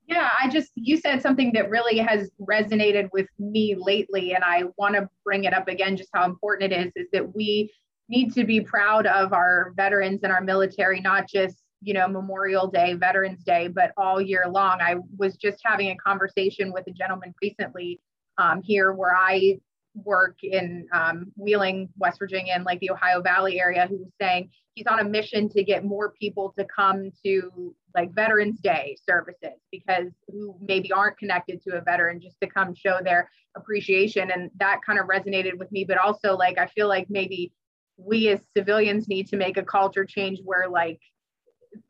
Yeah, 0.07 0.29
I 0.39 0.49
just, 0.49 0.71
you 0.75 0.97
said 0.97 1.21
something 1.21 1.51
that 1.53 1.69
really 1.69 1.97
has 1.97 2.29
resonated 2.39 3.09
with 3.11 3.27
me 3.39 3.75
lately, 3.75 4.35
and 4.35 4.43
I 4.43 4.65
want 4.77 4.95
to 4.95 5.09
bring 5.23 5.45
it 5.45 5.53
up 5.53 5.67
again 5.67 5.97
just 5.97 6.09
how 6.13 6.25
important 6.25 6.71
it 6.71 6.87
is 6.87 6.91
is 6.95 7.07
that 7.11 7.35
we 7.35 7.71
need 8.07 8.33
to 8.35 8.43
be 8.43 8.61
proud 8.61 9.07
of 9.07 9.33
our 9.33 9.73
veterans 9.75 10.21
and 10.21 10.31
our 10.31 10.41
military, 10.41 11.01
not 11.01 11.27
just, 11.27 11.57
you 11.81 11.95
know, 11.95 12.07
Memorial 12.07 12.67
Day, 12.67 12.93
Veterans 12.93 13.43
Day, 13.43 13.67
but 13.67 13.93
all 13.97 14.21
year 14.21 14.45
long. 14.47 14.79
I 14.79 14.97
was 15.17 15.37
just 15.37 15.59
having 15.63 15.89
a 15.89 15.95
conversation 15.95 16.71
with 16.71 16.85
a 16.85 16.91
gentleman 16.91 17.33
recently 17.41 17.99
um, 18.37 18.61
here 18.61 18.93
where 18.93 19.15
I 19.15 19.59
work 20.03 20.37
in 20.43 20.87
um, 20.91 21.31
Wheeling, 21.35 21.89
West 21.97 22.19
Virginia, 22.19 22.53
and 22.53 22.65
like 22.65 22.79
the 22.79 22.91
Ohio 22.91 23.21
Valley 23.21 23.59
area, 23.59 23.87
who 23.87 23.97
was 23.97 24.11
saying 24.19 24.49
he's 24.73 24.87
on 24.87 24.99
a 24.99 25.03
mission 25.03 25.49
to 25.49 25.63
get 25.63 25.85
more 25.85 26.11
people 26.19 26.53
to 26.57 26.65
come 26.65 27.11
to 27.25 27.73
like 27.95 28.13
Veterans 28.13 28.59
Day 28.59 28.97
services 29.07 29.57
because 29.71 30.11
who 30.27 30.55
maybe 30.59 30.91
aren't 30.91 31.17
connected 31.17 31.61
to 31.63 31.77
a 31.77 31.81
veteran 31.81 32.19
just 32.19 32.39
to 32.41 32.47
come 32.47 32.75
show 32.75 32.99
their 33.03 33.29
appreciation. 33.55 34.31
And 34.31 34.51
that 34.59 34.81
kind 34.85 34.99
of 34.99 35.07
resonated 35.07 35.57
with 35.57 35.71
me. 35.71 35.85
But 35.85 35.97
also, 35.97 36.35
like, 36.35 36.57
I 36.57 36.67
feel 36.67 36.87
like 36.87 37.09
maybe 37.09 37.53
we 37.97 38.27
as 38.29 38.41
civilians 38.55 39.07
need 39.07 39.27
to 39.29 39.37
make 39.37 39.57
a 39.57 39.63
culture 39.63 40.05
change 40.05 40.39
where, 40.43 40.67
like, 40.67 40.99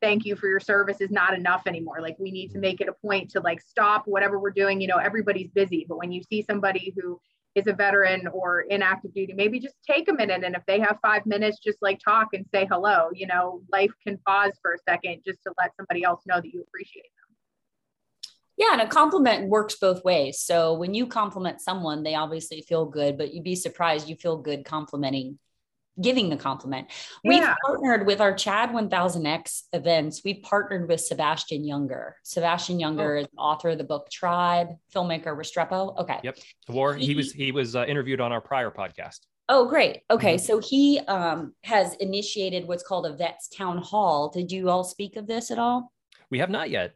thank 0.00 0.24
you 0.24 0.36
for 0.36 0.48
your 0.48 0.60
service 0.60 1.00
is 1.00 1.10
not 1.10 1.34
enough 1.34 1.62
anymore. 1.66 2.00
Like, 2.00 2.16
we 2.18 2.30
need 2.30 2.52
to 2.52 2.58
make 2.58 2.80
it 2.80 2.88
a 2.88 2.92
point 2.92 3.30
to, 3.32 3.40
like, 3.40 3.60
stop 3.60 4.04
whatever 4.06 4.38
we're 4.38 4.50
doing. 4.50 4.80
You 4.80 4.86
know, 4.86 4.98
everybody's 4.98 5.50
busy. 5.50 5.86
But 5.88 5.98
when 5.98 6.12
you 6.12 6.22
see 6.22 6.42
somebody 6.42 6.94
who 6.96 7.20
is 7.56 7.66
a 7.66 7.72
veteran 7.72 8.28
or 8.28 8.60
in 8.60 8.82
active 8.82 9.14
duty, 9.14 9.32
maybe 9.32 9.58
just 9.58 9.74
take 9.84 10.08
a 10.10 10.12
minute. 10.12 10.44
And 10.44 10.54
if 10.54 10.62
they 10.66 10.78
have 10.78 10.98
five 11.00 11.24
minutes, 11.24 11.58
just 11.58 11.78
like 11.80 11.98
talk 11.98 12.28
and 12.34 12.44
say 12.54 12.66
hello. 12.70 13.08
You 13.12 13.26
know, 13.26 13.62
life 13.72 13.90
can 14.06 14.18
pause 14.18 14.52
for 14.60 14.74
a 14.74 14.78
second 14.86 15.22
just 15.26 15.42
to 15.44 15.54
let 15.58 15.74
somebody 15.76 16.04
else 16.04 16.20
know 16.26 16.36
that 16.36 16.52
you 16.52 16.60
appreciate 16.60 17.02
them. 17.02 17.36
Yeah, 18.58 18.72
and 18.72 18.82
a 18.82 18.86
compliment 18.86 19.48
works 19.48 19.76
both 19.76 20.04
ways. 20.04 20.40
So 20.40 20.74
when 20.74 20.92
you 20.92 21.06
compliment 21.06 21.60
someone, 21.62 22.02
they 22.02 22.14
obviously 22.14 22.60
feel 22.60 22.84
good, 22.84 23.16
but 23.16 23.32
you'd 23.32 23.42
be 23.42 23.56
surprised 23.56 24.08
you 24.08 24.16
feel 24.16 24.36
good 24.36 24.64
complimenting 24.64 25.38
giving 26.00 26.28
the 26.28 26.36
compliment. 26.36 26.88
Yeah. 27.24 27.30
We've 27.30 27.48
partnered 27.64 28.06
with 28.06 28.20
our 28.20 28.34
Chad 28.34 28.70
1000X 28.70 29.62
events. 29.72 30.22
We've 30.24 30.42
partnered 30.42 30.88
with 30.88 31.00
Sebastian 31.00 31.64
Junger. 31.64 32.12
Sebastian 32.22 32.78
Junger 32.78 33.18
oh. 33.18 33.20
is 33.22 33.26
author 33.38 33.70
of 33.70 33.78
the 33.78 33.84
book 33.84 34.08
Tribe, 34.10 34.68
filmmaker 34.94 35.36
Restrepo. 35.36 35.96
Okay. 35.98 36.20
Yep. 36.22 36.38
War. 36.68 36.94
He, 36.94 37.06
he 37.06 37.14
was 37.14 37.32
he 37.32 37.52
was 37.52 37.76
uh, 37.76 37.84
interviewed 37.86 38.20
on 38.20 38.32
our 38.32 38.40
prior 38.40 38.70
podcast. 38.70 39.20
Oh, 39.48 39.66
great. 39.68 40.00
Okay. 40.10 40.36
Mm-hmm. 40.36 40.44
So 40.44 40.58
he 40.58 41.00
um, 41.00 41.54
has 41.62 41.94
initiated 41.94 42.66
what's 42.66 42.82
called 42.82 43.06
a 43.06 43.16
vets 43.16 43.48
town 43.48 43.78
hall. 43.78 44.28
Did 44.28 44.50
you 44.50 44.70
all 44.70 44.84
speak 44.84 45.16
of 45.16 45.26
this 45.26 45.50
at 45.50 45.58
all? 45.58 45.92
We 46.30 46.38
have 46.40 46.50
not 46.50 46.70
yet. 46.70 46.94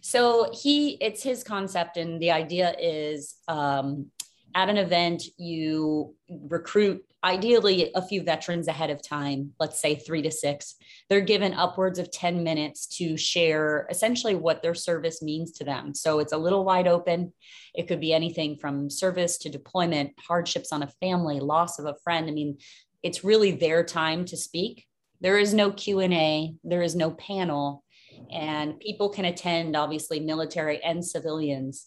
So 0.00 0.50
he, 0.54 0.92
it's 1.00 1.22
his 1.22 1.44
concept, 1.44 1.96
and 1.96 2.20
the 2.22 2.30
idea 2.30 2.74
is 2.78 3.34
um, 3.48 4.10
at 4.54 4.68
an 4.68 4.76
event, 4.76 5.24
you 5.36 6.14
recruit 6.28 7.04
ideally 7.24 7.90
a 7.94 8.02
few 8.02 8.22
veterans 8.22 8.68
ahead 8.68 8.90
of 8.90 9.02
time, 9.02 9.52
let's 9.60 9.80
say 9.80 9.94
three 9.94 10.22
to 10.22 10.30
six. 10.30 10.76
They're 11.08 11.20
given 11.20 11.54
upwards 11.54 11.98
of 11.98 12.10
10 12.10 12.42
minutes 12.42 12.86
to 12.98 13.16
share 13.16 13.86
essentially 13.90 14.34
what 14.34 14.62
their 14.62 14.74
service 14.74 15.22
means 15.22 15.52
to 15.52 15.64
them. 15.64 15.94
So 15.94 16.18
it's 16.18 16.32
a 16.32 16.38
little 16.38 16.64
wide 16.64 16.88
open. 16.88 17.32
It 17.74 17.86
could 17.86 18.00
be 18.00 18.12
anything 18.12 18.56
from 18.56 18.90
service 18.90 19.38
to 19.38 19.48
deployment, 19.48 20.12
hardships 20.18 20.72
on 20.72 20.82
a 20.82 20.92
family, 21.00 21.40
loss 21.40 21.78
of 21.78 21.86
a 21.86 21.96
friend. 22.02 22.28
I 22.28 22.32
mean, 22.32 22.58
it's 23.02 23.24
really 23.24 23.52
their 23.52 23.84
time 23.84 24.24
to 24.26 24.36
speak. 24.36 24.86
There 25.20 25.38
is 25.38 25.54
no 25.54 25.70
Q&A, 25.70 26.54
there 26.64 26.82
is 26.82 26.96
no 26.96 27.12
panel, 27.12 27.84
and 28.32 28.78
people 28.80 29.08
can 29.08 29.24
attend 29.24 29.76
obviously 29.76 30.18
military 30.18 30.82
and 30.82 31.04
civilians 31.04 31.86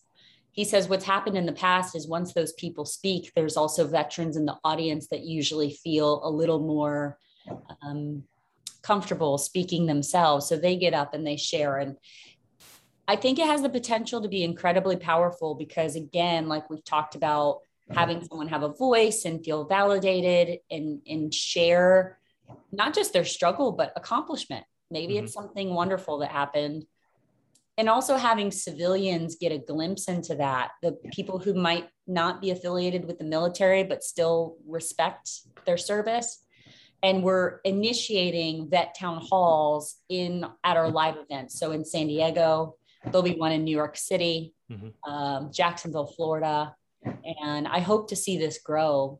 he 0.56 0.64
says 0.64 0.88
what's 0.88 1.04
happened 1.04 1.38
in 1.38 1.46
the 1.46 1.52
past 1.52 1.98
is 1.98 2.08
once 2.08 2.34
those 2.34 2.54
people 2.54 2.86
speak, 2.86 3.34
there's 3.36 3.58
also 3.58 3.86
veterans 3.86 4.38
in 4.38 4.46
the 4.46 4.56
audience 4.64 5.08
that 5.10 5.26
usually 5.26 5.72
feel 5.72 6.22
a 6.24 6.30
little 6.30 6.60
more 6.60 7.18
um, 7.82 8.24
comfortable 8.82 9.38
speaking 9.38 9.86
themselves. 9.86 10.48
So 10.48 10.56
they 10.56 10.78
get 10.78 10.94
up 10.94 11.14
and 11.14 11.28
they 11.28 11.36
share. 11.36 11.78
And 11.78 11.98
I 13.06 13.18
think 13.18 13.38
it 13.38 13.48
has 13.48 13.64
the 13.64 13.70
potential 13.70 14.22
to 14.22 14.30
be 14.30 14.46
incredibly 14.46 14.96
powerful 14.96 15.56
because, 15.56 15.98
again, 15.98 16.48
like 16.48 16.70
we've 16.70 16.86
talked 16.86 17.16
about, 17.16 17.60
having 17.92 18.26
someone 18.26 18.48
have 18.48 18.64
a 18.64 18.74
voice 18.74 19.26
and 19.26 19.46
feel 19.46 19.66
validated 19.66 20.58
and, 20.72 21.02
and 21.08 21.32
share 21.32 22.18
not 22.72 22.96
just 22.96 23.14
their 23.14 23.26
struggle, 23.26 23.74
but 23.74 23.94
accomplishment. 23.96 24.66
Maybe 24.90 25.16
mm-hmm. 25.16 25.26
it's 25.26 25.34
something 25.34 25.72
wonderful 25.72 26.18
that 26.20 26.32
happened 26.32 26.86
and 27.78 27.90
also 27.90 28.16
having 28.16 28.52
civilians 28.52 29.36
get 29.36 29.52
a 29.52 29.58
glimpse 29.58 30.08
into 30.08 30.36
that 30.36 30.72
the 30.82 30.94
people 31.12 31.40
who 31.40 31.54
might 31.54 31.88
not 32.08 32.42
be 32.42 32.52
affiliated 32.52 33.06
with 33.06 33.18
the 33.18 33.26
military 33.26 33.84
but 33.84 34.04
still 34.04 34.58
respect 34.68 35.30
their 35.66 35.78
service. 35.78 36.44
And 37.04 37.22
we're 37.22 37.60
initiating 37.64 38.70
vet 38.70 38.96
town 38.98 39.22
halls 39.22 39.98
in 40.10 40.46
at 40.64 40.78
our 40.78 40.90
live 40.90 41.18
events. 41.18 41.60
So 41.60 41.72
in 41.72 41.86
san 41.86 42.08
diego 42.08 42.76
there'll 43.04 43.22
be 43.22 43.36
one 43.36 43.52
in 43.52 43.64
new 43.64 43.76
york 43.76 43.98
city 43.98 44.54
mm-hmm. 44.72 45.12
um, 45.12 45.52
jacksonville 45.54 46.08
florida. 46.08 46.76
And 47.04 47.68
i 47.68 47.80
hope 47.80 48.10
to 48.10 48.16
see 48.16 48.38
this 48.38 48.60
grow 48.60 49.20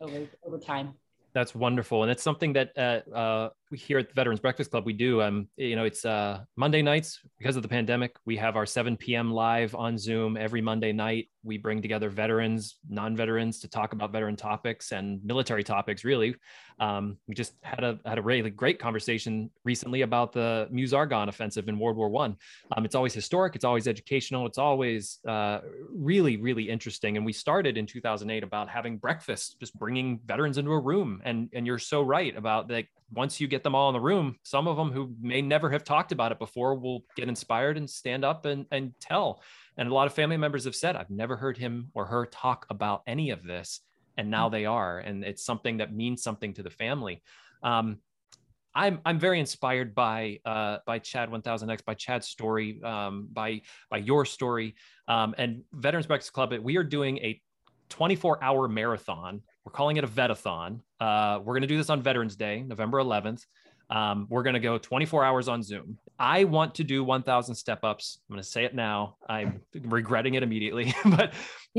over, 0.00 0.26
over 0.44 0.58
time. 0.58 0.94
That's 1.32 1.54
wonderful. 1.54 2.02
And 2.02 2.10
it's 2.10 2.22
something 2.22 2.54
that 2.54 2.72
uh, 2.76 3.14
uh, 3.14 3.48
we 3.70 3.78
here 3.78 3.98
at 3.98 4.08
the 4.08 4.14
Veterans 4.14 4.40
Breakfast 4.40 4.70
Club, 4.70 4.84
we 4.84 4.92
do. 4.92 5.22
Um, 5.22 5.48
you 5.56 5.76
know, 5.76 5.84
it's 5.84 6.04
uh, 6.04 6.40
Monday 6.56 6.82
nights 6.82 7.20
because 7.38 7.54
of 7.54 7.62
the 7.62 7.68
pandemic. 7.68 8.16
We 8.26 8.36
have 8.36 8.56
our 8.56 8.66
7 8.66 8.96
p.m. 8.96 9.32
live 9.32 9.74
on 9.76 9.96
Zoom 9.96 10.36
every 10.36 10.60
Monday 10.60 10.92
night. 10.92 11.28
We 11.44 11.56
bring 11.56 11.80
together 11.80 12.10
veterans, 12.10 12.76
non-veterans 12.88 13.60
to 13.60 13.68
talk 13.68 13.92
about 13.92 14.12
veteran 14.12 14.34
topics 14.36 14.92
and 14.92 15.24
military 15.24 15.62
topics. 15.62 16.04
Really, 16.04 16.34
um, 16.80 17.16
we 17.28 17.34
just 17.34 17.54
had 17.62 17.84
a 17.84 17.98
had 18.04 18.18
a 18.18 18.22
really 18.22 18.50
great 18.50 18.78
conversation 18.78 19.50
recently 19.64 20.02
about 20.02 20.32
the 20.32 20.66
Meuse 20.70 20.92
Argonne 20.92 21.28
offensive 21.28 21.68
in 21.68 21.78
World 21.78 21.96
War 21.96 22.08
One. 22.08 22.36
Um, 22.76 22.84
it's 22.84 22.94
always 22.94 23.14
historic. 23.14 23.54
It's 23.54 23.64
always 23.64 23.86
educational. 23.86 24.46
It's 24.46 24.58
always 24.58 25.20
uh, 25.26 25.60
really 25.88 26.36
really 26.36 26.68
interesting. 26.68 27.16
And 27.16 27.24
we 27.24 27.32
started 27.32 27.78
in 27.78 27.86
2008 27.86 28.42
about 28.42 28.68
having 28.68 28.98
breakfast, 28.98 29.60
just 29.60 29.78
bringing 29.78 30.20
veterans 30.26 30.58
into 30.58 30.72
a 30.72 30.80
room. 30.80 31.22
And 31.24 31.48
and 31.54 31.66
you're 31.66 31.78
so 31.78 32.02
right 32.02 32.36
about 32.36 32.68
that. 32.68 32.86
Once 33.12 33.40
you 33.40 33.48
get 33.48 33.62
them 33.62 33.74
all 33.74 33.88
in 33.88 33.94
the 33.94 34.00
room, 34.00 34.36
some 34.42 34.68
of 34.68 34.76
them 34.76 34.92
who 34.92 35.14
may 35.20 35.42
never 35.42 35.70
have 35.70 35.84
talked 35.84 36.12
about 36.12 36.32
it 36.32 36.38
before 36.38 36.74
will 36.74 37.04
get 37.16 37.28
inspired 37.28 37.76
and 37.76 37.88
stand 37.88 38.24
up 38.24 38.46
and 38.46 38.66
and 38.70 38.92
tell. 39.00 39.42
And 39.76 39.88
a 39.88 39.94
lot 39.94 40.06
of 40.06 40.14
family 40.14 40.36
members 40.36 40.64
have 40.64 40.76
said, 40.76 40.96
I've 40.96 41.10
never 41.10 41.36
heard 41.36 41.56
him 41.56 41.90
or 41.94 42.06
her 42.06 42.26
talk 42.26 42.66
about 42.70 43.02
any 43.06 43.30
of 43.30 43.42
this 43.42 43.80
and 44.16 44.30
now 44.30 44.48
mm. 44.48 44.52
they 44.52 44.66
are 44.66 44.98
and 44.98 45.24
it's 45.24 45.44
something 45.44 45.78
that 45.78 45.94
means 45.94 46.22
something 46.22 46.52
to 46.54 46.62
the 46.62 46.70
family 46.70 47.22
um, 47.62 47.98
I'm 48.74 49.00
I'm 49.04 49.18
very 49.18 49.40
inspired 49.40 49.94
by 49.94 50.38
uh, 50.44 50.78
by 50.86 51.00
Chad 51.00 51.30
1000X, 51.30 51.84
by 51.84 51.94
Chad's 51.94 52.28
story, 52.28 52.80
um, 52.84 53.28
by 53.32 53.62
by 53.90 53.96
your 53.98 54.24
story, 54.24 54.76
um, 55.08 55.34
and 55.38 55.62
Veterans 55.72 56.06
Breakfast 56.06 56.32
Club. 56.32 56.54
We 56.62 56.76
are 56.76 56.84
doing 56.84 57.18
a 57.18 57.40
24 57.88 58.42
hour 58.44 58.68
marathon. 58.68 59.42
We're 59.70 59.76
calling 59.76 59.98
it 59.98 60.02
a 60.02 60.08
Vetathon. 60.08 60.80
Uh, 60.98 61.38
we're 61.44 61.54
going 61.54 61.62
to 61.62 61.68
do 61.68 61.76
this 61.76 61.90
on 61.90 62.02
Veterans 62.02 62.34
Day, 62.34 62.64
November 62.66 62.98
11th. 62.98 63.46
Um, 63.88 64.26
we're 64.28 64.42
going 64.42 64.54
to 64.54 64.60
go 64.60 64.78
24 64.78 65.24
hours 65.24 65.46
on 65.46 65.62
Zoom. 65.62 65.96
I 66.18 66.42
want 66.42 66.74
to 66.74 66.84
do 66.84 67.04
1,000 67.04 67.54
step 67.54 67.84
ups. 67.84 68.18
I'm 68.28 68.34
going 68.34 68.42
to 68.42 68.48
say 68.48 68.64
it 68.64 68.74
now. 68.74 69.14
I'm 69.28 69.60
regretting 69.82 70.34
it 70.34 70.42
immediately, 70.42 70.92
but 71.04 71.34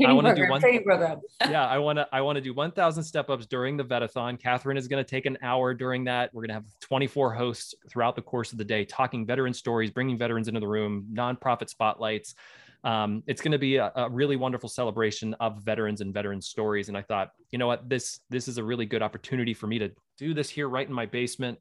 I 0.06 0.12
want 0.14 0.26
to 0.26 0.34
do 0.42 0.48
one. 0.48 0.62
program. 0.62 1.20
yeah, 1.42 1.66
I 1.66 1.76
want 1.76 1.98
to. 1.98 2.08
I 2.10 2.22
want 2.22 2.36
to 2.36 2.40
do 2.40 2.54
1,000 2.54 3.04
step 3.04 3.28
ups 3.28 3.44
during 3.44 3.76
the 3.76 3.84
Vetathon. 3.84 4.40
Catherine 4.40 4.78
is 4.78 4.88
going 4.88 5.04
to 5.04 5.08
take 5.08 5.26
an 5.26 5.36
hour 5.42 5.74
during 5.74 6.04
that. 6.04 6.32
We're 6.32 6.46
going 6.46 6.48
to 6.48 6.54
have 6.54 6.64
24 6.80 7.34
hosts 7.34 7.74
throughout 7.90 8.16
the 8.16 8.22
course 8.22 8.52
of 8.52 8.58
the 8.58 8.64
day, 8.64 8.86
talking 8.86 9.26
veteran 9.26 9.52
stories, 9.52 9.90
bringing 9.90 10.16
veterans 10.16 10.48
into 10.48 10.60
the 10.60 10.68
room, 10.68 11.08
nonprofit 11.12 11.68
spotlights. 11.68 12.36
Um, 12.84 13.22
it's 13.26 13.40
going 13.40 13.52
to 13.52 13.58
be 13.58 13.76
a, 13.76 13.92
a, 13.94 14.10
really 14.10 14.34
wonderful 14.34 14.68
celebration 14.68 15.34
of 15.34 15.62
veterans 15.62 16.00
and 16.00 16.12
veteran 16.12 16.40
stories. 16.40 16.88
And 16.88 16.96
I 16.96 17.02
thought, 17.02 17.30
you 17.52 17.58
know 17.58 17.68
what, 17.68 17.88
this 17.88 18.20
this 18.28 18.48
is 18.48 18.58
a 18.58 18.64
really 18.64 18.86
good 18.86 19.02
opportunity 19.02 19.54
for 19.54 19.68
me 19.68 19.78
to 19.78 19.90
do 20.18 20.34
this 20.34 20.50
here 20.50 20.68
right 20.68 20.86
in 20.86 20.92
my 20.92 21.06
basement 21.06 21.58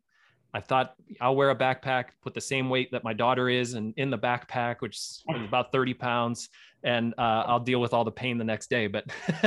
I 0.53 0.59
thought 0.59 0.95
I'll 1.21 1.35
wear 1.35 1.49
a 1.49 1.55
backpack, 1.55 2.05
put 2.21 2.33
the 2.33 2.41
same 2.41 2.69
weight 2.69 2.91
that 2.91 3.03
my 3.03 3.13
daughter 3.13 3.47
is, 3.49 3.73
and 3.73 3.93
in 3.97 4.09
the 4.09 4.17
backpack, 4.17 4.77
which 4.79 4.97
is 4.97 5.23
about 5.47 5.71
30 5.71 5.93
pounds, 5.93 6.49
and 6.83 7.13
uh, 7.17 7.43
I'll 7.47 7.59
deal 7.59 7.79
with 7.79 7.93
all 7.93 8.03
the 8.03 8.11
pain 8.11 8.37
the 8.37 8.43
next 8.43 8.69
day. 8.69 8.87
But 8.87 9.05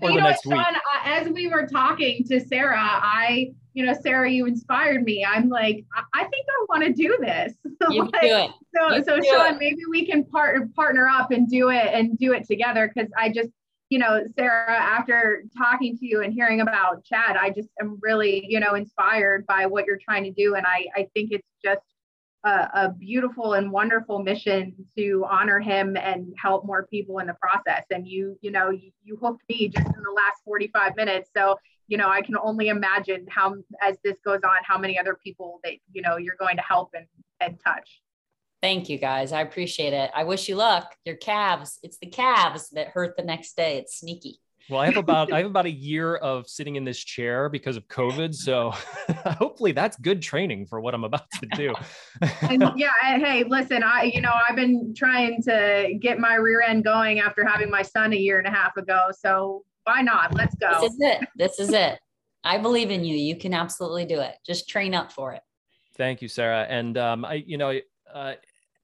or 0.00 0.10
you 0.10 0.16
the 0.16 0.22
next 0.22 0.46
what, 0.46 0.56
Shaun, 0.56 0.74
week. 0.74 0.82
as 1.04 1.28
we 1.28 1.48
were 1.48 1.66
talking 1.66 2.24
to 2.28 2.40
Sara, 2.40 2.78
I, 2.80 3.52
you 3.74 3.84
know, 3.84 3.94
Sara, 4.00 4.30
you 4.30 4.46
inspired 4.46 5.02
me. 5.02 5.24
I'm 5.24 5.48
like, 5.48 5.84
I, 5.94 6.02
I 6.14 6.24
think 6.24 6.46
I 6.48 6.66
want 6.68 6.84
to 6.84 6.92
do 6.92 7.16
this. 7.20 7.54
You 7.90 8.02
like, 8.02 8.20
do 8.20 8.26
it. 8.26 8.50
So, 8.74 8.96
you 8.96 9.04
so 9.04 9.20
Shaun, 9.22 9.54
it. 9.54 9.58
maybe 9.60 9.78
we 9.88 10.04
can 10.04 10.24
part- 10.24 10.74
partner 10.74 11.06
up 11.08 11.30
and 11.30 11.48
do 11.48 11.70
it 11.70 11.86
and 11.92 12.18
do 12.18 12.32
it 12.32 12.44
together 12.44 12.90
because 12.92 13.08
I 13.16 13.30
just 13.30 13.50
you 13.90 13.98
know, 13.98 14.22
Sara, 14.36 14.76
after 14.76 15.44
talking 15.56 15.96
to 15.96 16.06
you 16.06 16.22
and 16.22 16.32
hearing 16.32 16.60
about 16.60 17.04
Chad, 17.04 17.36
I 17.36 17.50
just 17.50 17.68
am 17.80 17.98
really, 18.02 18.44
you 18.46 18.60
know, 18.60 18.74
inspired 18.74 19.46
by 19.46 19.66
what 19.66 19.86
you're 19.86 19.98
trying 19.98 20.24
to 20.24 20.30
do. 20.30 20.56
And 20.56 20.66
I, 20.66 20.86
I 20.94 21.08
think 21.14 21.32
it's 21.32 21.48
just 21.64 21.80
a, 22.44 22.68
a, 22.74 22.94
beautiful 22.98 23.54
and 23.54 23.72
wonderful 23.72 24.18
mission 24.20 24.74
to 24.96 25.24
honor 25.28 25.58
him 25.58 25.96
and 25.96 26.32
help 26.40 26.66
more 26.66 26.86
people 26.86 27.18
in 27.18 27.26
the 27.26 27.36
process. 27.40 27.84
And 27.90 28.06
you, 28.06 28.38
you 28.42 28.50
know, 28.50 28.70
you, 28.70 28.90
you 29.02 29.16
hooked 29.16 29.42
me 29.48 29.68
just 29.68 29.86
in 29.86 30.02
the 30.02 30.12
last 30.14 30.42
45 30.44 30.94
minutes. 30.94 31.30
So, 31.36 31.56
you 31.88 31.96
know, 31.96 32.08
I 32.08 32.20
can 32.20 32.36
only 32.36 32.68
imagine 32.68 33.26
how, 33.28 33.54
as 33.82 33.96
this 34.04 34.18
goes 34.24 34.40
on, 34.44 34.56
how 34.62 34.78
many 34.78 34.98
other 34.98 35.16
people 35.24 35.60
that, 35.64 35.74
you 35.92 36.02
know, 36.02 36.16
you're 36.18 36.36
going 36.38 36.56
to 36.56 36.62
help 36.62 36.90
and, 36.94 37.06
and 37.40 37.58
touch. 37.64 38.02
Thank 38.60 38.88
you 38.88 38.98
guys. 38.98 39.32
I 39.32 39.42
appreciate 39.42 39.92
it. 39.92 40.10
I 40.14 40.24
wish 40.24 40.48
you 40.48 40.56
luck. 40.56 40.96
Your 41.04 41.16
calves, 41.16 41.78
it's 41.82 41.98
the 41.98 42.06
calves 42.06 42.70
that 42.70 42.88
hurt 42.88 43.16
the 43.16 43.22
next 43.22 43.56
day. 43.56 43.78
It's 43.78 43.98
sneaky. 43.98 44.40
Well, 44.68 44.80
I 44.80 44.86
have 44.86 44.96
about 44.96 45.32
I 45.32 45.38
have 45.42 45.46
about 45.46 45.66
a 45.66 45.70
year 45.70 46.16
of 46.16 46.48
sitting 46.48 46.76
in 46.76 46.84
this 46.84 46.98
chair 46.98 47.48
because 47.48 47.76
of 47.76 47.86
COVID. 47.88 48.34
So 48.34 48.70
hopefully 49.24 49.72
that's 49.72 49.96
good 49.96 50.20
training 50.20 50.66
for 50.66 50.80
what 50.80 50.94
I'm 50.94 51.04
about 51.04 51.30
to 51.40 51.46
do. 51.54 51.74
and 52.42 52.72
yeah, 52.76 52.90
hey, 53.02 53.44
listen, 53.44 53.82
I 53.82 54.10
you 54.12 54.20
know, 54.20 54.32
I've 54.48 54.56
been 54.56 54.92
trying 54.94 55.42
to 55.42 55.94
get 56.00 56.18
my 56.18 56.34
rear 56.34 56.62
end 56.62 56.84
going 56.84 57.20
after 57.20 57.46
having 57.46 57.70
my 57.70 57.82
son 57.82 58.12
a 58.12 58.16
year 58.16 58.38
and 58.38 58.46
a 58.46 58.50
half 58.50 58.76
ago. 58.76 59.08
So 59.18 59.64
why 59.84 60.02
not? 60.02 60.34
Let's 60.34 60.54
go. 60.56 60.80
This 60.80 60.92
is 60.92 61.00
it. 61.00 61.28
This 61.36 61.60
is 61.60 61.72
it. 61.72 61.98
I 62.44 62.58
believe 62.58 62.90
in 62.90 63.04
you. 63.04 63.16
You 63.16 63.36
can 63.36 63.54
absolutely 63.54 64.04
do 64.04 64.20
it. 64.20 64.34
Just 64.44 64.68
train 64.68 64.94
up 64.94 65.12
for 65.12 65.32
it. 65.32 65.42
Thank 65.96 66.22
you, 66.22 66.28
Sara. 66.28 66.66
And 66.68 66.96
um, 66.96 67.24
I, 67.24 67.42
you 67.46 67.56
know, 67.58 67.80
uh, 68.12 68.34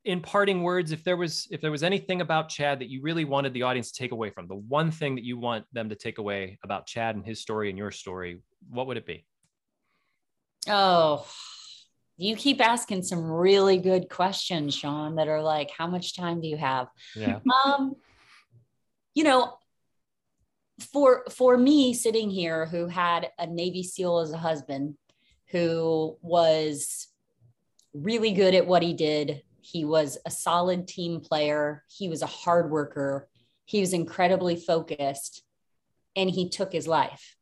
in 0.05 0.21
parting 0.21 0.63
words, 0.63 0.93
if 0.93 1.03
there 1.03 1.17
was 1.17 1.49
if 1.51 1.61
there 1.61 1.71
was 1.71 1.83
anything 1.83 2.21
about 2.21 2.49
Chad 2.49 2.79
that 2.81 2.91
you 2.91 3.01
really 3.03 3.25
wanted 3.25 3.55
the 3.55 3.63
audience 3.63 3.91
to 3.93 3.99
take 3.99 4.13
away 4.13 4.31
from, 4.31 4.47
the 4.47 4.55
one 4.55 4.91
thing 4.91 5.15
that 5.15 5.25
you 5.25 5.39
want 5.39 5.65
them 5.73 5.89
to 5.89 5.95
take 5.95 6.19
away 6.19 6.59
about 6.63 6.87
Chad 6.87 7.17
and 7.17 7.25
his 7.25 7.41
story 7.41 7.71
and 7.71 7.79
your 7.79 7.91
story, 7.91 8.41
what 8.69 8.87
would 8.87 8.97
it 8.97 9.07
be? 9.07 9.25
Oh, 10.69 11.27
you 12.17 12.37
keep 12.37 12.61
asking 12.61 13.03
some 13.03 13.25
really 13.25 13.79
good 13.79 14.09
questions, 14.09 14.75
Shaun, 14.75 15.17
that 15.17 15.29
are 15.29 15.43
like, 15.43 15.71
how 15.71 15.87
much 15.87 16.17
time 16.17 16.41
do 16.41 16.49
you 16.49 16.57
have? 16.57 16.89
Yeah. 17.17 17.41
Um, 17.65 17.95
you 19.15 19.25
know, 19.25 19.55
for 20.93 21.25
for 21.31 21.57
me 21.57 21.95
sitting 21.95 22.31
here 22.31 22.67
who 22.67 22.89
had 22.89 23.31
a 23.39 23.47
Navy 23.47 23.83
SEAL 23.83 24.19
as 24.19 24.33
a 24.33 24.39
husband, 24.39 24.97
who 25.51 26.19
was 26.21 27.09
really 27.95 28.33
good 28.33 28.55
at 28.55 28.67
what 28.67 28.83
he 28.83 28.93
did, 28.93 29.43
he 29.65 29.85
was 29.87 30.19
a 30.27 30.31
solid 30.31 30.87
team 30.87 31.21
player. 31.21 31.85
He 31.89 32.09
was 32.11 32.21
a 32.21 32.27
hard 32.27 32.71
worker. 32.71 33.29
He 33.65 33.81
was 33.81 33.95
incredibly 33.95 34.57
focused 34.57 35.43
and 36.15 36.29
he 36.29 36.51
took 36.51 36.71
his 36.71 36.87
life. 36.87 37.37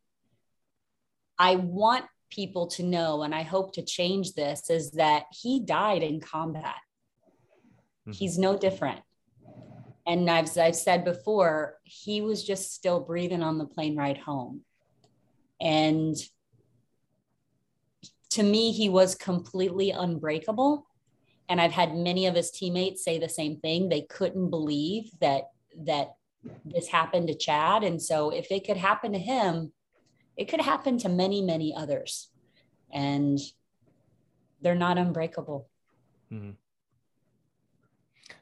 I 1.37 1.57
want 1.57 2.05
people 2.31 2.69
to 2.69 2.85
know, 2.85 3.25
and 3.25 3.35
I 3.35 3.43
hope 3.43 3.75
to 3.75 3.83
change 3.83 4.35
this, 4.35 4.71
is 4.71 4.93
that 4.93 5.25
he 5.33 5.61
died 5.61 6.05
in 6.05 6.21
combat. 6.21 6.77
Mm-hmm. 8.07 8.13
He's 8.13 8.39
no 8.39 8.57
different. 8.57 9.01
And 10.07 10.31
I've, 10.31 10.57
I've 10.57 10.77
said 10.77 11.05
before, 11.05 11.79
he 11.83 12.21
was 12.21 12.45
just 12.45 12.73
still 12.73 13.01
breathing 13.01 13.43
on 13.43 13.59
the 13.59 13.67
plane 13.67 13.97
ride 13.97 14.19
home. 14.19 14.63
And 15.61 16.17
to 18.31 18.43
me, 18.45 18.71
he 18.71 18.89
was 18.89 19.17
completely 19.17 19.91
unbreakable 19.91 20.87
and 21.53 21.61
i've 21.61 21.73
had 21.73 21.95
many 21.95 22.27
of 22.27 22.35
his 22.35 22.51
teammates 22.51 23.05
say 23.05 23.19
the 23.19 23.29
same 23.29 23.57
thing 23.57 23.89
they 23.89 24.01
couldn't 24.01 24.49
believe 24.49 25.11
that 25.21 25.51
that 25.77 26.15
this 26.65 26.89
happened 26.89 27.29
to 27.29 27.35
chad 27.35 27.85
and 27.85 28.01
so 28.01 28.31
if 28.31 28.51
it 28.51 28.65
could 28.67 28.79
happen 28.79 29.13
to 29.13 29.19
him 29.19 29.71
it 30.37 30.47
could 30.49 30.63
happen 30.63 30.97
to 30.97 31.11
many 31.11 31.43
many 31.43 31.75
others 31.77 32.31
and 32.91 33.39
they're 34.63 34.75
not 34.75 34.99
unbreakable 34.99 35.69
mm-hmm. 36.33 36.53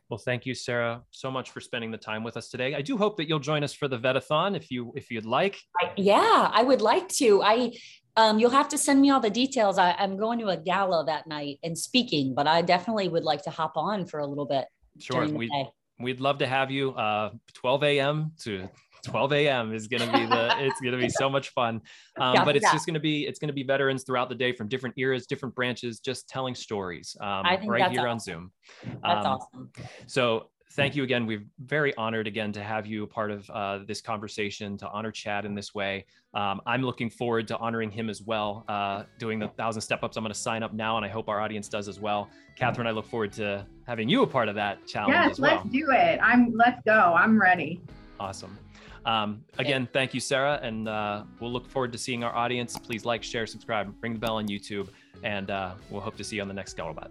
Well, 0.09 0.19
thank 0.19 0.45
you, 0.45 0.55
Sara, 0.55 1.03
so 1.13 1.31
much 1.31 1.53
for 1.53 1.61
spending 1.61 1.93
the 1.93 1.97
time 1.97 2.25
with 2.25 2.37
us 2.37 2.49
today. 2.49 2.75
I 2.75 2.83
do 2.83 2.97
hope 2.97 3.17
that 3.19 3.29
you'll 3.29 3.39
join 3.39 3.63
us 3.63 3.73
for 3.73 3.87
the 3.87 3.97
Vetathon 3.97 4.57
if 4.57 4.69
you 4.69 4.93
if 4.97 5.09
you'd 5.09 5.25
like. 5.25 5.61
I, 5.81 5.93
yeah, 5.97 6.51
I 6.53 6.65
would 6.65 6.81
like 6.81 7.09
to. 7.21 7.41
I 7.45 7.71
um, 8.17 8.39
you'll 8.39 8.51
have 8.51 8.69
to 8.69 8.79
send 8.79 9.01
me 9.01 9.11
all 9.11 9.21
the 9.21 9.31
details. 9.31 9.79
I, 9.79 9.95
am 9.99 10.17
going 10.17 10.39
to 10.41 10.49
a 10.49 10.57
gala 10.57 11.05
that 11.07 11.27
night 11.27 11.59
and 11.63 11.77
speaking, 11.77 12.35
but 12.35 12.47
I 12.47 12.63
definitely 12.63 13.09
would 13.09 13.25
like 13.25 13.43
to 13.45 13.51
hop 13.51 13.77
on 13.77 14.07
for 14.07 14.21
a 14.21 14.27
little 14.27 14.47
bit. 14.47 14.67
Sure. 14.99 15.27
We'd, 15.29 15.51
we'd 15.99 16.21
love 16.21 16.39
to 16.39 16.47
have 16.47 16.71
you. 16.71 16.93
Uh, 16.93 17.31
12 17.55 17.85
a.m. 17.85 18.33
to 18.41 18.69
12 19.05 19.33
a.m. 19.33 19.73
is 19.73 19.87
going 19.87 20.03
to 20.03 20.13
be 20.13 20.27
the, 20.27 20.55
it's 20.59 20.81
going 20.81 20.93
to 20.93 20.99
be 20.99 21.09
so 21.09 21.31
much 21.31 21.51
fun. 21.51 21.81
Um, 22.19 22.35
yeah, 22.35 22.45
but 22.45 22.57
it's 22.57 22.65
yeah. 22.65 22.73
just 22.73 22.87
going 22.87 22.95
to 22.95 23.01
be, 23.01 23.27
it's 23.27 23.39
going 23.39 23.49
to 23.49 23.55
be 23.55 23.63
veterans 23.63 24.05
throughout 24.05 24.29
the 24.29 24.35
day 24.35 24.53
from 24.53 24.69
different 24.69 24.95
eras, 24.99 25.27
different 25.27 25.55
branches, 25.55 26.01
just 26.01 26.29
telling 26.29 26.55
stories 26.55 27.17
um, 27.21 27.45
right 27.45 27.91
here 27.91 28.01
awesome. 28.01 28.07
on 28.09 28.21
Zoom. 28.21 28.53
That's 28.85 29.27
um, 29.27 29.33
awesome. 29.33 29.71
So 30.07 30.51
thank 30.71 30.97
you 30.97 31.03
again. 31.03 31.27
We're 31.27 31.45
very 31.59 31.95
honored 31.97 32.27
again 32.27 32.53
to 32.53 32.63
have 32.63 32.87
you 32.87 33.05
a 33.05 33.07
part 33.07 33.31
of 33.31 33.49
uh, 33.51 33.81
this 33.87 34.01
conversation, 34.01 34.77
to 34.79 34.89
honor 34.89 35.11
Chad 35.11 35.45
in 35.45 35.55
this 35.55 35.75
way. 35.75 36.05
Um, 36.35 36.61
I'm 36.67 36.83
looking 36.83 37.11
forward 37.11 37.49
to 37.49 37.59
honoring 37.59 37.91
him 37.91 38.09
as 38.09 38.23
well, 38.23 38.65
uh, 38.69 39.05
doing 39.19 39.39
the 39.39 39.49
thousand 39.49 39.83
step 39.83 40.03
ups. 40.03 40.17
I'm 40.17 40.23
going 40.23 40.33
to 40.33 40.39
sign 40.39 40.63
up 40.63 40.73
now, 40.73 40.97
and 40.97 41.05
I 41.05 41.09
hope 41.09 41.29
our 41.29 41.41
audience 41.41 41.69
does 41.69 41.89
as 41.89 42.01
well. 42.01 42.29
Catherine, 42.57 42.87
I 42.87 42.93
look 42.93 43.07
forward 43.07 43.33
to 43.35 43.67
having 43.87 44.09
you 44.09 44.23
a 44.23 44.27
part 44.27 44.49
of 44.49 44.55
that 44.55 44.87
challenge. 44.87 45.15
Yes, 45.15 45.39
well. 45.39 45.57
let's 45.57 45.69
do 45.71 45.91
it. 45.91 46.21
I'm. 46.23 46.53
Let's 46.57 46.81
go. 46.85 47.15
I'm 47.17 47.41
ready. 47.41 47.81
Awesome. 48.19 48.57
Um, 49.05 49.45
again, 49.59 49.89
thank 49.93 50.13
you, 50.13 50.21
Sara, 50.21 50.61
and 50.63 50.89
uh, 50.89 51.25
we'll 51.41 51.53
look 51.53 51.69
forward 51.69 51.93
to 51.93 51.99
seeing 51.99 52.23
our 52.23 52.35
audience. 52.35 52.77
Please 52.79 53.05
like, 53.05 53.23
share, 53.23 53.47
subscribe, 53.47 53.95
ring 54.03 54.13
the 54.13 54.19
bell 54.19 54.37
on 54.37 54.47
YouTube. 54.47 54.89
And 55.23 55.51
uh, 55.51 55.73
we'll 55.91 56.01
hope 56.01 56.17
to 56.17 56.25
see 56.25 56.37
you 56.37 56.43
on 56.43 56.49
the 56.49 56.55
next 56.55 56.77
Scuttlebutt. 56.77 57.11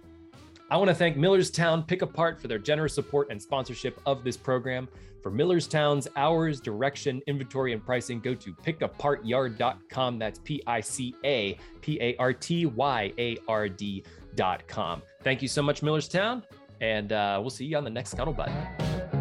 I 0.71 0.77
want 0.77 0.89
to 0.89 0.95
thank 0.95 1.17
Millerstown 1.17 1.85
Pick 1.85 2.03
Apart 2.03 2.39
for 2.39 2.47
their 2.47 2.59
generous 2.59 2.93
support 2.93 3.29
and 3.31 3.41
sponsorship 3.41 3.99
of 4.05 4.23
this 4.23 4.37
program. 4.37 4.87
For 5.23 5.31
Millerstown's 5.31 6.07
hours, 6.15 6.61
direction, 6.61 7.21
inventory, 7.27 7.73
and 7.73 7.83
pricing, 7.83 8.19
go 8.19 8.35
to 8.35 8.53
pickapartyard.com. 8.53 10.19
That's 10.19 10.39
P 10.39 10.61
I 10.67 10.79
C 10.79 11.15
A 11.25 11.57
P 11.81 11.99
A 12.01 12.15
R 12.17 12.33
T 12.33 12.67
Y 12.67 13.13
A 13.17 13.37
R 13.47 13.67
D.com. 13.67 15.01
Thank 15.23 15.41
you 15.41 15.47
so 15.47 15.61
much, 15.61 15.81
Millerstown, 15.81 16.43
and 16.79 17.11
uh, 17.11 17.39
we'll 17.41 17.49
see 17.49 17.65
you 17.65 17.75
on 17.75 17.83
the 17.83 17.89
next 17.89 18.15
Scuttlebutt. 18.15 19.18